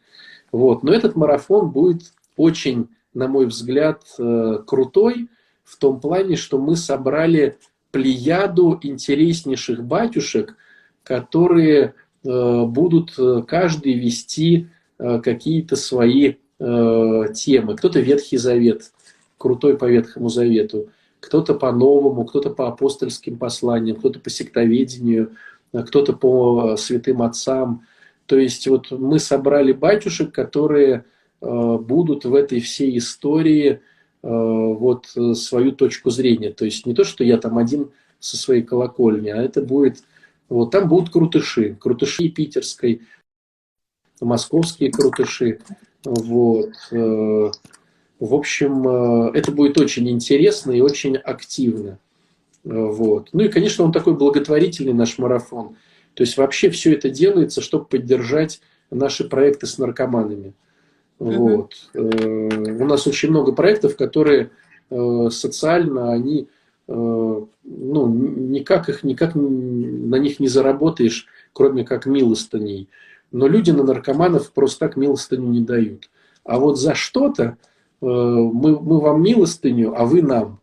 Вот. 0.51 0.81
Но 0.81 0.91
этот 0.91 1.15
марафон 1.15 1.69
будет 1.69 2.01
очень, 2.37 2.87
на 3.13 3.27
мой 3.27 3.45
взгляд, 3.45 4.01
э, 4.17 4.63
крутой 4.65 5.27
в 5.63 5.77
том 5.77 5.99
плане, 5.99 6.37
что 6.37 6.57
мы 6.57 6.75
собрали 6.75 7.55
плеяду 7.91 8.79
интереснейших 8.81 9.83
батюшек, 9.83 10.55
которые 11.03 11.93
будут 12.23 13.17
каждый 13.47 13.93
вести 13.93 14.67
какие-то 14.97 15.75
свои 15.75 16.35
э, 16.63 17.25
темы. 17.33 17.75
Кто-то 17.75 17.99
Ветхий 17.99 18.37
Завет, 18.37 18.91
крутой 19.37 19.77
по 19.77 19.85
Ветхому 19.85 20.29
Завету, 20.29 20.89
кто-то 21.19 21.53
по 21.53 21.71
новому, 21.71 22.25
кто-то 22.25 22.49
по 22.49 22.67
апостольским 22.67 23.37
посланиям, 23.37 23.97
кто-то 23.97 24.19
по 24.19 24.29
сектоведению, 24.29 25.35
кто-то 25.71 26.13
по 26.13 26.75
святым 26.77 27.21
отцам. 27.21 27.85
То 28.25 28.37
есть 28.37 28.67
вот 28.67 28.91
мы 28.91 29.19
собрали 29.19 29.71
батюшек, 29.71 30.31
которые 30.31 31.05
э, 31.41 31.77
будут 31.77 32.25
в 32.25 32.33
этой 32.33 32.59
всей 32.59 32.97
истории 32.97 33.71
э, 33.71 33.77
вот 34.21 35.07
свою 35.35 35.71
точку 35.71 36.09
зрения. 36.09 36.51
То 36.51 36.65
есть 36.65 36.85
не 36.85 36.93
то, 36.93 37.03
что 37.03 37.23
я 37.23 37.37
там 37.37 37.57
один 37.57 37.89
со 38.19 38.37
своей 38.37 38.63
колокольни, 38.63 39.29
а 39.29 39.41
это 39.41 39.61
будет, 39.61 40.03
вот 40.49 40.71
там 40.71 40.87
будут 40.87 41.11
крутыши, 41.11 41.75
крутыши 41.79 42.29
питерской, 42.29 43.01
московские 44.21 44.91
крутыши. 44.91 45.59
Вот. 46.03 46.71
Э, 46.91 47.51
в 48.19 48.33
общем, 48.33 48.87
э, 48.87 49.31
это 49.33 49.51
будет 49.51 49.77
очень 49.77 50.09
интересно 50.09 50.71
и 50.71 50.81
очень 50.81 51.15
активно. 51.17 51.99
Вот. 52.63 53.29
Ну 53.33 53.43
и, 53.43 53.49
конечно, 53.49 53.83
он 53.83 53.91
такой 53.91 54.15
благотворительный 54.15 54.93
наш 54.93 55.17
марафон. 55.17 55.75
То 56.13 56.23
есть 56.23 56.37
вообще 56.37 56.69
все 56.69 56.93
это 56.93 57.09
делается, 57.09 57.61
чтобы 57.61 57.85
поддержать 57.85 58.61
наши 58.89 59.27
проекты 59.27 59.65
с 59.65 59.77
наркоманами. 59.77 60.53
Вот. 61.19 61.73
Э, 61.93 61.99
у 61.99 62.85
нас 62.85 63.07
очень 63.07 63.29
много 63.29 63.51
проектов, 63.51 63.95
которые 63.95 64.51
социально, 65.29 66.11
они, 66.11 66.47
ну, 66.87 68.07
никак 68.07 68.89
их, 68.89 69.03
никак 69.03 69.35
на 69.35 70.15
них 70.15 70.39
не 70.39 70.47
заработаешь, 70.47 71.27
кроме 71.53 71.85
как 71.85 72.05
милостыней. 72.05 72.89
Но 73.31 73.47
люди 73.47 73.71
на 73.71 73.83
наркоманов 73.83 74.51
просто 74.51 74.79
так 74.79 74.95
милостыню 74.95 75.47
не 75.47 75.61
дают. 75.61 76.09
А 76.43 76.59
вот 76.59 76.79
за 76.79 76.93
что-то 76.93 77.43
э, 77.43 78.05
мы, 78.05 78.79
мы 78.79 78.99
вам 78.99 79.23
милостыню, 79.23 79.93
а 79.95 80.05
вы 80.05 80.21
нам. 80.21 80.59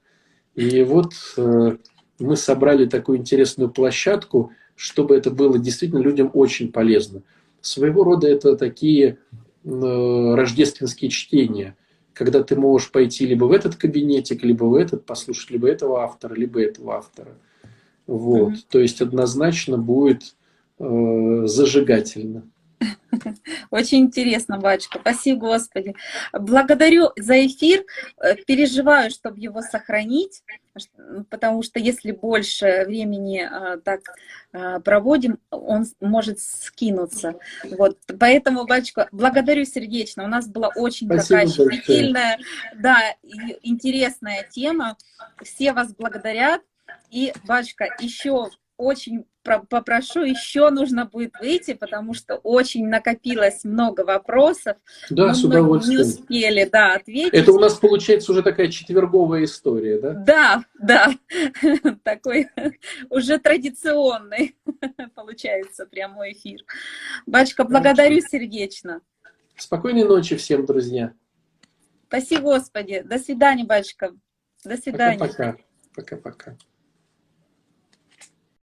И 0.55 0.83
вот 0.83 1.13
э, 1.37 1.77
мы 2.19 2.37
собрали 2.37 2.87
такую 2.87 3.19
интересную 3.19 3.71
площадку, 3.71 4.53
чтобы 4.77 5.17
это 5.17 5.31
было 5.31 5.59
действительно 5.59 6.01
людям 6.01 6.31
очень 6.33 6.71
полезно. 6.71 7.23
Своего 7.61 8.05
рода 8.05 8.29
это 8.29 8.57
такие 8.57 9.19
э, 9.65 10.35
рождественские 10.35 11.11
чтения, 11.11 11.77
когда 12.21 12.43
ты 12.43 12.55
можешь 12.55 12.91
пойти 12.91 13.25
либо 13.25 13.47
в 13.47 13.51
этот 13.51 13.77
кабинетик, 13.77 14.45
либо 14.45 14.65
в 14.65 14.75
этот, 14.75 15.07
послушать 15.07 15.51
либо 15.53 15.67
этого 15.67 16.03
автора, 16.03 16.35
либо 16.35 16.61
этого 16.61 16.97
автора. 16.97 17.31
Вот. 18.07 18.53
Mm-hmm. 18.53 18.65
То 18.69 18.79
есть 18.79 19.01
однозначно 19.01 19.79
будет 19.79 20.37
э, 20.79 21.43
зажигательно. 21.47 22.43
Очень 23.71 24.01
интересно, 24.01 24.59
батюшка. 24.59 24.99
Спасибо, 25.01 25.41
Господи. 25.41 25.95
Благодарю 26.33 27.11
за 27.17 27.47
эфир. 27.47 27.85
Э, 28.19 28.35
переживаю, 28.37 29.11
чтобы 29.11 29.41
его 29.41 29.63
сохранить, 29.63 30.43
потому 31.29 31.63
что 31.63 31.79
если 31.79 32.13
больше 32.13 32.85
времени 32.87 33.41
э, 33.43 33.79
так 33.79 34.01
э, 34.53 34.81
проводим, 34.81 35.39
он 35.51 35.87
может 36.01 36.41
скинуться. 36.41 37.35
Вот. 37.65 37.99
Поэтому, 38.19 38.67
батюшка, 38.67 39.09
благодарю 39.13 39.65
сердечно. 39.65 40.25
У 40.25 40.29
нас 40.29 40.49
была 40.49 40.69
очень 40.75 41.07
Спасибо 41.07 41.41
такая 41.41 41.49
щепетильная, 41.49 42.39
да, 42.77 43.01
интересная 43.63 44.47
тема. 44.51 44.97
Все 45.43 45.73
вас 45.73 45.95
благодарят. 45.95 46.63
И, 47.11 47.33
батюшка, 47.45 47.89
еще 48.01 48.51
очень 48.81 49.27
попрошу, 49.43 50.23
еще 50.23 50.71
нужно 50.71 51.07
будет 51.07 51.33
выйти, 51.41 51.75
потому 51.75 52.15
что 52.15 52.37
очень 52.37 52.89
накопилось 52.89 53.65
много 53.65 54.03
вопросов. 54.03 54.77
Да, 55.09 55.29
Мы 55.29 55.35
с 55.35 55.45
удовольствием. 55.45 56.01
Не 56.01 56.05
успели, 56.07 56.69
да, 56.71 56.95
ответить. 56.95 57.35
Это 57.35 57.53
у 57.53 57.59
нас 57.59 57.75
получается 57.75 58.33
уже 58.33 58.43
такая 58.43 58.69
четверговая 58.69 59.45
история, 59.45 59.99
да? 59.99 60.13
Да, 60.13 60.65
да, 60.79 61.15
такой 62.03 62.49
уже 63.09 63.39
традиционный 63.39 64.57
получается 65.15 65.87
прямой 65.87 66.33
эфир. 66.33 66.61
Батюшка, 67.27 67.65
благодарю 67.65 68.21
сердечно. 68.21 69.01
Спокойной 69.57 70.05
ночи 70.05 70.37
всем, 70.37 70.65
друзья. 70.65 71.13
Спасибо, 72.09 72.43
Господи. 72.43 73.03
До 73.05 73.19
свидания, 73.19 73.65
батюшка. 73.65 74.15
До 74.65 74.77
свидания. 74.77 75.19
Пока-пока. 75.19 75.57
Пока-пока. 75.95 76.57